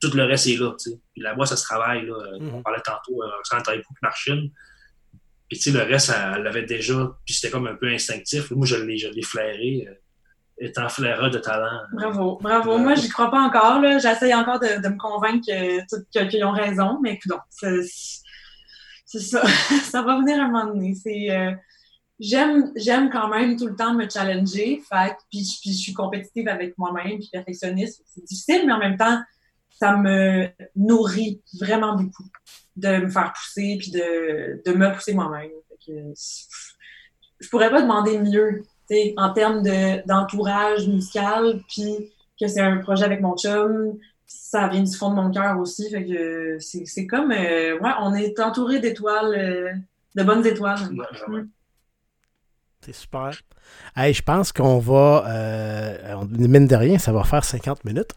tout 0.00 0.10
le 0.14 0.24
reste 0.24 0.46
est 0.46 0.56
là. 0.56 0.72
Puis 0.82 1.22
la 1.22 1.34
voix, 1.34 1.46
ça 1.46 1.56
se 1.56 1.64
travaille. 1.64 2.06
Là. 2.06 2.14
Mm-hmm. 2.14 2.50
On 2.54 2.62
parlait 2.62 2.80
tantôt, 2.84 3.22
euh, 3.22 3.36
Roxane 3.36 3.62
travaille 3.62 3.82
beaucoup 3.82 3.94
Marchine. 4.02 4.50
Puis 5.50 5.60
le 5.70 5.82
reste, 5.82 6.12
elle 6.14 6.42
l'avait 6.42 6.64
déjà. 6.64 7.16
Puis 7.24 7.34
c'était 7.34 7.50
comme 7.50 7.66
un 7.66 7.74
peu 7.74 7.88
instinctif. 7.88 8.50
Moi, 8.50 8.66
je 8.66 8.76
l'ai 8.76 9.22
flairé. 9.22 9.86
Euh, 9.88 9.94
étant 10.60 10.88
flaireur 10.88 11.30
de 11.30 11.38
talent. 11.38 11.82
Bravo, 11.92 12.36
bravo. 12.42 12.78
Moi, 12.78 12.96
j'y 12.96 13.08
crois 13.08 13.30
pas 13.30 13.42
encore. 13.42 13.80
J'essaye 14.00 14.34
encore 14.34 14.58
de, 14.58 14.82
de, 14.82 14.88
me 14.88 14.98
convaincre 14.98 15.46
qu'ils 16.28 16.44
ont 16.44 16.50
raison, 16.50 16.98
mais 17.00 17.12
écoute, 17.12 17.38
c'est 17.52 19.20
ça. 19.20 19.46
ça 19.84 20.02
va 20.02 20.18
venir 20.18 20.40
à 20.40 20.46
un 20.46 20.48
moment 20.48 20.66
donné. 20.66 20.94
C'est. 20.96 21.28
J'aime 22.20 22.72
j'aime 22.74 23.10
quand 23.10 23.28
même 23.28 23.56
tout 23.56 23.66
le 23.66 23.76
temps 23.76 23.94
me 23.94 24.08
challenger 24.08 24.82
fait 24.88 25.16
puis, 25.30 25.46
puis 25.60 25.72
je 25.72 25.78
suis 25.78 25.92
compétitive 25.92 26.48
avec 26.48 26.76
moi-même 26.76 27.18
puis 27.18 27.28
perfectionniste 27.32 28.02
c'est 28.06 28.24
difficile 28.24 28.66
mais 28.66 28.72
en 28.72 28.78
même 28.78 28.96
temps 28.96 29.20
ça 29.70 29.96
me 29.96 30.48
nourrit 30.74 31.40
vraiment 31.60 31.94
beaucoup 31.94 32.24
de 32.74 33.04
me 33.04 33.08
faire 33.08 33.32
pousser 33.32 33.76
puis 33.78 33.92
de, 33.92 34.60
de 34.66 34.72
me 34.72 34.92
pousser 34.92 35.14
moi-même 35.14 35.50
je 37.40 37.48
pourrais 37.48 37.70
pas 37.70 37.82
demander 37.82 38.18
mieux 38.18 38.64
en 39.16 39.32
termes 39.32 39.62
d'entourage 40.06 40.86
musical, 40.88 41.60
puis 41.68 42.10
que 42.40 42.48
c'est 42.48 42.60
un 42.60 42.78
projet 42.78 43.04
avec 43.04 43.20
mon 43.20 43.36
chum, 43.36 43.98
ça 44.26 44.68
vient 44.68 44.82
du 44.82 44.96
fond 44.96 45.10
de 45.10 45.16
mon 45.16 45.30
cœur 45.30 45.58
aussi. 45.58 45.90
Fait 45.90 46.04
que 46.04 46.58
c'est 46.58 47.06
comme, 47.06 47.32
euh, 47.32 47.78
ouais, 47.78 47.90
on 48.00 48.14
est 48.14 48.38
entouré 48.40 48.78
d'étoiles, 48.78 49.34
euh, 49.34 49.72
de 50.14 50.22
bonnes 50.22 50.46
étoiles. 50.46 50.78
Mm. 51.28 51.48
C'est 52.88 53.00
super. 53.00 53.32
Hey, 53.94 54.14
je 54.14 54.22
pense 54.22 54.50
qu'on 54.50 54.78
va, 54.78 55.24
euh, 55.28 56.24
mine 56.30 56.66
de 56.66 56.74
rien, 56.74 56.96
ça 56.96 57.12
va 57.12 57.22
faire 57.22 57.44
50 57.44 57.84
minutes 57.84 58.12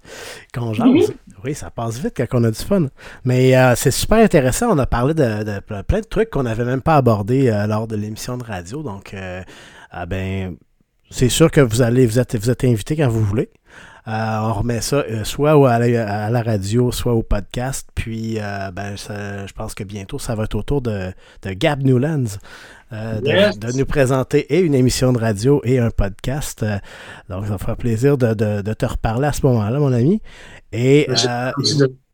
qu'on 0.53 0.71
jase. 0.71 1.11
Oui, 1.43 1.53
ça 1.55 1.69
passe 1.69 1.99
vite 1.99 2.13
quand 2.15 2.39
on 2.39 2.45
a 2.45 2.51
du 2.51 2.59
fun. 2.59 2.87
Mais 3.25 3.57
euh, 3.57 3.75
c'est 3.75 3.91
super 3.91 4.19
intéressant. 4.19 4.67
On 4.69 4.77
a 4.77 4.85
parlé 4.85 5.13
de, 5.13 5.59
plein 5.81 5.99
de 5.99 6.05
trucs 6.05 6.29
qu'on 6.29 6.43
n'avait 6.43 6.63
même 6.63 6.81
pas 6.81 6.95
abordés 6.95 7.51
lors 7.67 7.85
de 7.85 7.97
l'émission 7.97 8.37
de 8.37 8.45
radio. 8.45 8.81
Donc, 8.81 9.13
ah 9.91 10.05
ben, 10.05 10.55
c'est 11.09 11.27
sûr 11.27 11.51
que 11.51 11.59
vous 11.59 11.81
allez, 11.81 12.05
vous 12.05 12.19
êtes, 12.19 12.37
vous 12.37 12.49
êtes 12.49 12.63
invité 12.63 12.95
quand 12.95 13.09
vous 13.09 13.23
voulez. 13.23 13.49
Euh, 14.07 14.39
on 14.41 14.53
remet 14.53 14.81
ça 14.81 14.97
euh, 14.97 15.23
soit 15.23 15.51
à 15.71 15.79
la, 16.29 16.41
radio, 16.41 16.91
soit 16.91 17.13
au 17.13 17.21
podcast. 17.21 17.87
Puis, 17.93 18.37
euh, 18.39 18.71
ben, 18.71 18.95
je 18.97 19.53
pense 19.53 19.75
que 19.75 19.83
bientôt, 19.83 20.17
ça 20.17 20.33
va 20.33 20.45
être 20.45 20.55
au 20.55 20.63
tour 20.63 20.81
de, 20.81 21.13
Gab 21.45 21.83
Newlands 21.83 22.37
de, 22.91 23.77
nous 23.77 23.85
présenter 23.85 24.39
et 24.53 24.59
une 24.59 24.75
émission 24.75 25.13
de 25.13 25.19
radio 25.19 25.61
et 25.63 25.79
un 25.79 25.89
podcast. 25.89 26.65
donc, 27.29 27.47
ça 27.47 27.57
fera 27.57 27.75
plaisir 27.75 28.17
de, 28.17 28.73
te 28.73 28.85
reparler 28.85 29.27
à 29.27 29.33
ce 29.33 29.45
moment-là, 29.45 29.79
mon 29.79 29.93
ami. 29.93 30.21
Et 30.71 31.07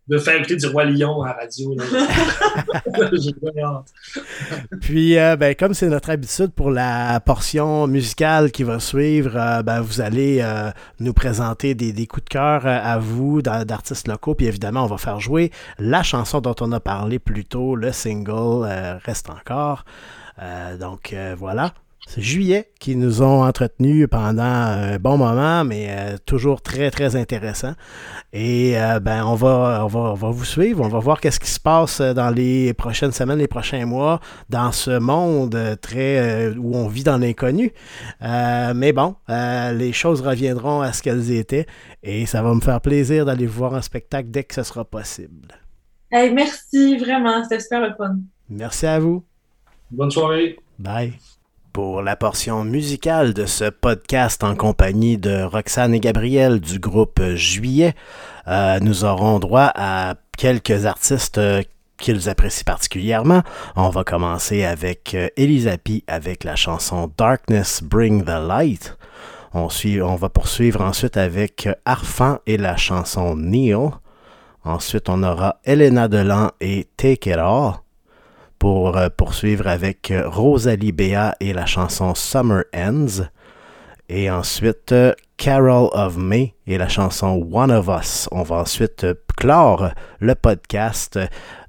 de 0.07 0.17
faire 0.17 0.37
écouter 0.37 0.55
du 0.55 0.67
Roi 0.67 0.85
Lion 0.85 1.21
à 1.21 1.27
la 1.27 1.33
radio. 1.33 1.75
Puis, 4.81 5.17
euh, 5.17 5.35
ben, 5.35 5.53
comme 5.53 5.73
c'est 5.73 5.89
notre 5.89 6.09
habitude 6.09 6.53
pour 6.53 6.71
la 6.71 7.19
portion 7.19 7.87
musicale 7.87 8.51
qui 8.51 8.63
va 8.63 8.79
suivre, 8.79 9.35
euh, 9.35 9.63
ben, 9.63 9.81
vous 9.81 9.99
allez 9.99 10.39
euh, 10.41 10.71
nous 10.99 11.13
présenter 11.13 11.75
des, 11.75 11.91
des, 11.91 12.07
coups 12.07 12.23
de 12.23 12.29
cœur 12.29 12.65
à 12.65 12.97
vous 12.97 13.41
d'artistes 13.41 14.07
locaux. 14.07 14.33
Puis 14.33 14.45
évidemment, 14.45 14.83
on 14.83 14.87
va 14.87 14.97
faire 14.97 15.19
jouer 15.19 15.51
la 15.77 16.03
chanson 16.03 16.39
dont 16.39 16.55
on 16.61 16.71
a 16.71 16.79
parlé 16.79 17.19
plus 17.19 17.43
tôt, 17.43 17.75
le 17.75 17.91
single 17.91 18.65
Reste 19.03 19.29
encore. 19.29 19.83
Donc 20.79 21.15
voilà. 21.37 21.73
C'est 22.07 22.21
Juillet 22.21 22.71
qui 22.79 22.95
nous 22.95 23.21
ont 23.21 23.43
entretenus 23.43 24.07
pendant 24.09 24.41
un 24.41 24.97
bon 24.97 25.17
moment, 25.17 25.65
mais 25.65 25.87
euh, 25.89 26.17
toujours 26.25 26.61
très, 26.61 26.89
très 26.89 27.17
intéressant. 27.17 27.73
Et 28.31 28.79
euh, 28.79 29.01
ben, 29.01 29.25
on 29.25 29.35
va, 29.35 29.83
on, 29.83 29.87
va, 29.87 29.99
on 29.99 30.13
va 30.13 30.29
vous 30.29 30.45
suivre, 30.45 30.85
on 30.85 30.87
va 30.87 30.99
voir 30.99 31.19
qu'est-ce 31.19 31.39
qui 31.39 31.49
se 31.49 31.59
passe 31.59 31.99
dans 31.99 32.29
les 32.29 32.73
prochaines 32.73 33.11
semaines, 33.11 33.39
les 33.39 33.49
prochains 33.49 33.85
mois, 33.85 34.21
dans 34.47 34.71
ce 34.71 34.97
monde 34.97 35.77
très 35.81 36.19
euh, 36.19 36.55
où 36.57 36.77
on 36.77 36.87
vit 36.87 37.03
dans 37.03 37.17
l'inconnu. 37.17 37.73
mais 38.21 38.93
bon, 38.93 39.15
les 39.27 39.91
choses 39.91 40.21
reviendront 40.21 40.79
à 40.79 40.93
ce 40.93 41.03
qu'elles 41.03 41.31
étaient 41.31 41.67
et 42.03 42.25
ça 42.25 42.41
va 42.41 42.53
me 42.53 42.61
faire 42.61 42.79
plaisir 42.79 43.25
d'aller 43.25 43.45
vous 43.45 43.57
voir 43.57 43.73
en 43.73 43.81
spectacle 43.81 44.29
dès 44.31 44.45
que 44.45 44.55
ce 44.55 44.63
sera 44.63 44.85
possible. 44.85 45.49
merci, 46.09 46.97
vraiment, 46.97 47.43
c'était 47.43 47.59
super 47.59 47.81
le 47.81 47.93
fun. 47.97 48.15
Merci 48.49 48.85
à 48.85 48.97
vous. 48.97 49.26
Bonne 49.91 50.11
soirée. 50.11 50.57
Bye. 50.79 51.13
pour 51.73 52.01
la 52.01 52.15
portion 52.15 52.63
musicale 52.63 53.35
de 53.35 53.45
ce 53.45 53.69
podcast 53.69 54.43
en 54.43 54.55
compagnie 54.55 55.17
de 55.17 55.43
Roxane 55.43 55.93
et 55.93 55.99
Gabriel 55.99 56.59
du 56.59 56.79
groupe 56.79 57.21
Juillet. 57.35 57.93
Euh, 58.47 58.79
nous 58.79 59.05
aurons 59.05 59.37
droit 59.37 59.71
à 59.75 60.15
quelques 60.37 60.87
artistes 60.87 61.39
qu'ils 61.97 62.29
apprécient 62.29 62.63
particulièrement. 62.65 63.43
On 63.75 63.89
va 63.89 64.03
commencer 64.03 64.63
avec 64.63 65.13
euh, 65.13 65.29
Elisapi 65.37 66.03
avec 66.07 66.43
la 66.43 66.55
chanson 66.55 67.11
Darkness 67.15 67.83
Bring 67.83 68.23
the 68.23 68.47
Light. 68.47 68.97
On, 69.53 69.69
suit, 69.69 70.01
on 70.01 70.15
va 70.15 70.29
poursuivre 70.29 70.81
ensuite 70.81 71.15
avec 71.15 71.69
Arfan 71.85 72.39
et 72.47 72.57
la 72.57 72.75
chanson 72.75 73.35
Neil. 73.35 73.91
Ensuite, 74.63 75.09
on 75.09 75.23
aura 75.23 75.57
Elena 75.63 76.07
Delan 76.07 76.51
et 76.59 76.87
Take 76.97 77.29
It 77.29 77.37
All 77.37 77.75
pour 78.59 78.97
euh, 78.97 79.09
poursuivre 79.15 79.67
avec 79.67 80.11
euh, 80.11 80.27
Rosalie 80.27 80.91
Béa 80.91 81.35
et 81.39 81.53
la 81.53 81.65
chanson 81.65 82.15
Summer 82.15 82.63
Ends. 82.75 83.23
Et 84.09 84.31
ensuite, 84.31 84.91
euh, 84.91 85.13
Carol 85.37 85.89
of 85.93 86.17
May 86.17 86.53
et 86.65 86.77
la 86.77 86.87
chanson 86.87 87.47
One 87.51 87.71
of 87.71 87.89
Us. 87.89 88.27
On 88.31 88.43
va 88.43 88.57
ensuite 88.57 89.05
clore 89.35 89.89
le 90.19 90.33
podcast 90.35 91.19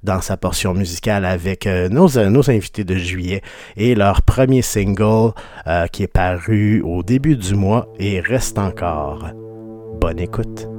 dans 0.03 0.21
sa 0.21 0.37
portion 0.37 0.73
musicale 0.73 1.23
avec 1.23 1.67
nos 1.67 2.17
invités 2.17 2.83
de 2.83 2.95
juillet 2.95 3.43
et 3.77 3.93
leur 3.93 4.23
premier 4.23 4.63
single 4.63 5.33
qui 5.91 6.01
est 6.01 6.11
paru 6.11 6.81
au 6.81 7.03
début 7.03 7.35
du 7.35 7.53
mois 7.53 7.87
et 7.99 8.19
reste 8.21 8.57
encore. 8.57 9.27
Bonne 10.01 10.19
écoute. 10.19 10.78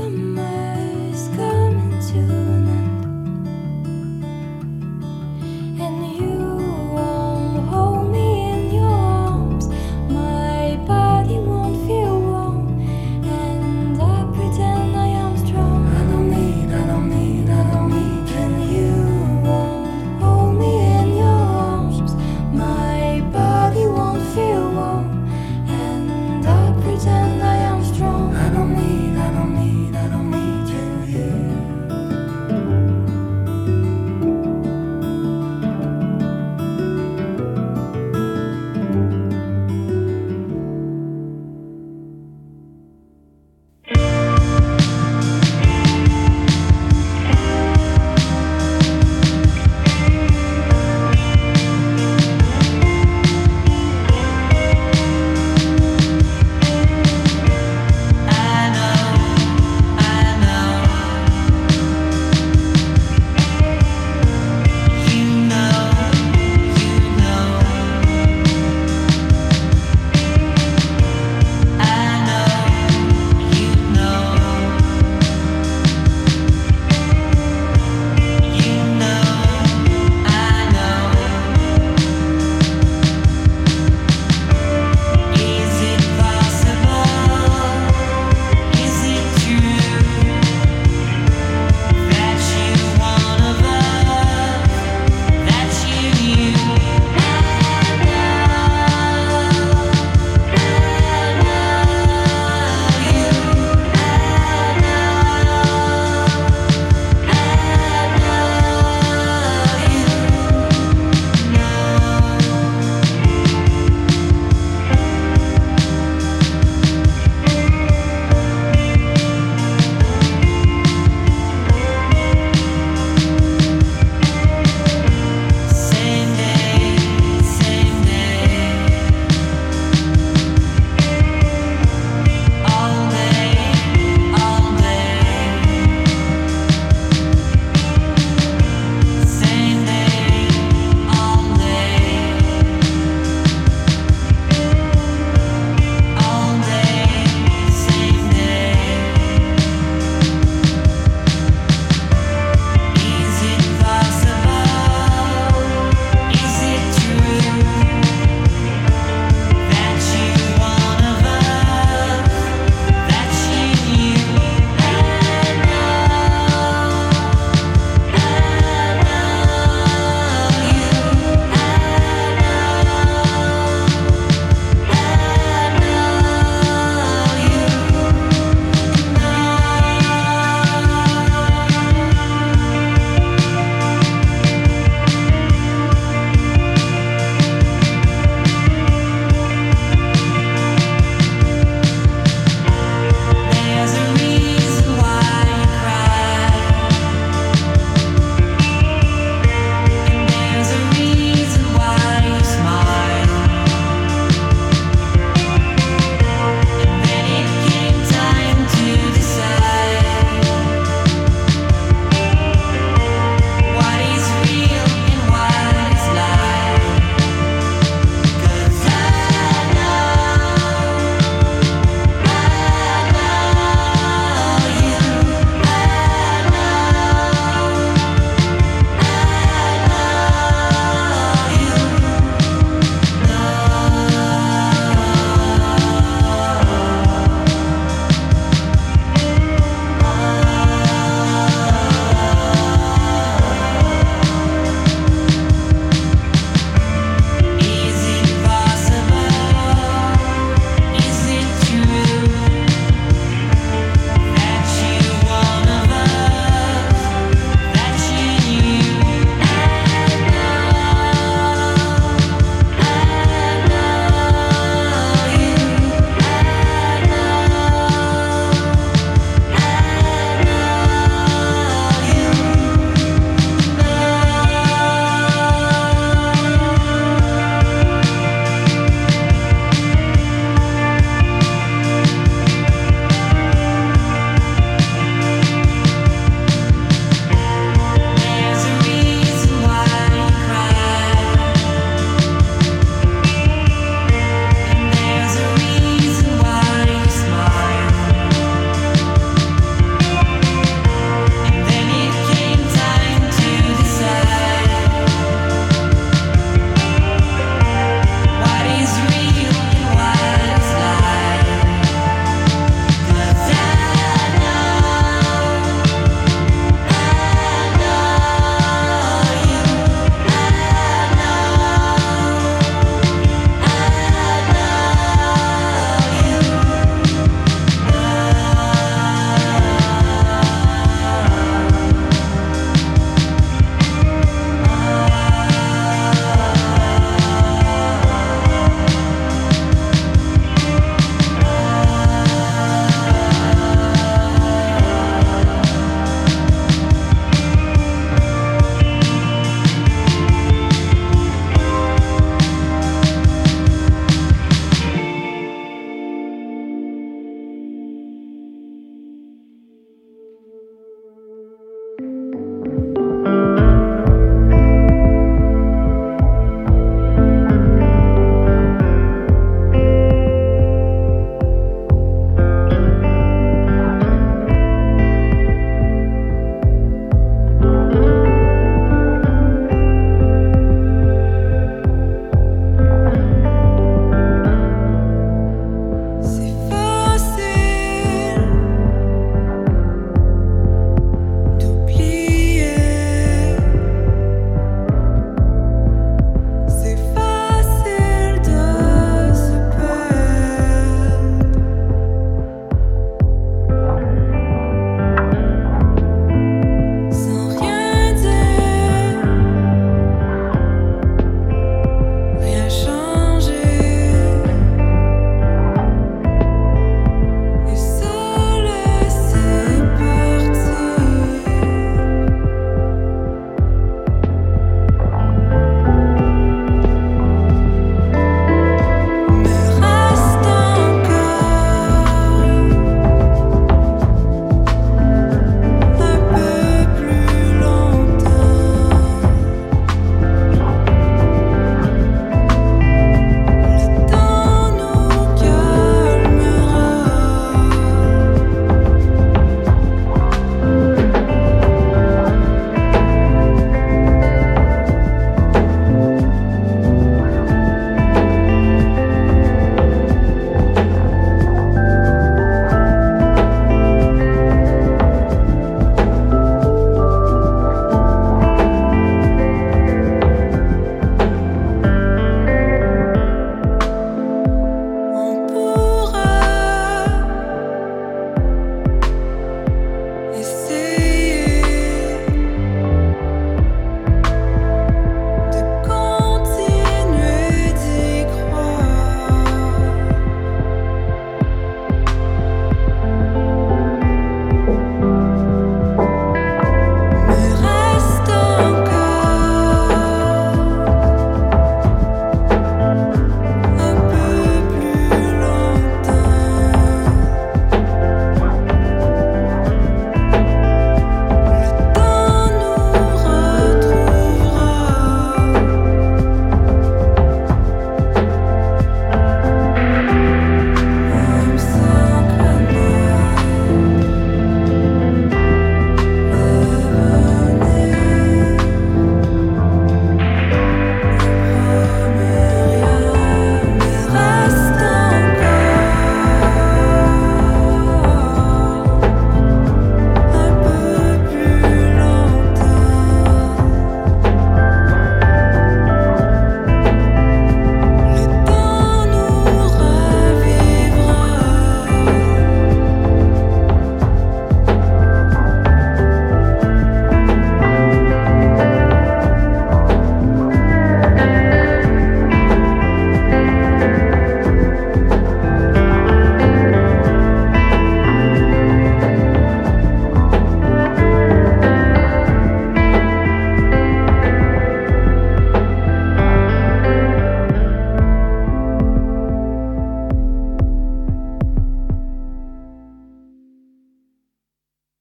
summer. 0.00 0.49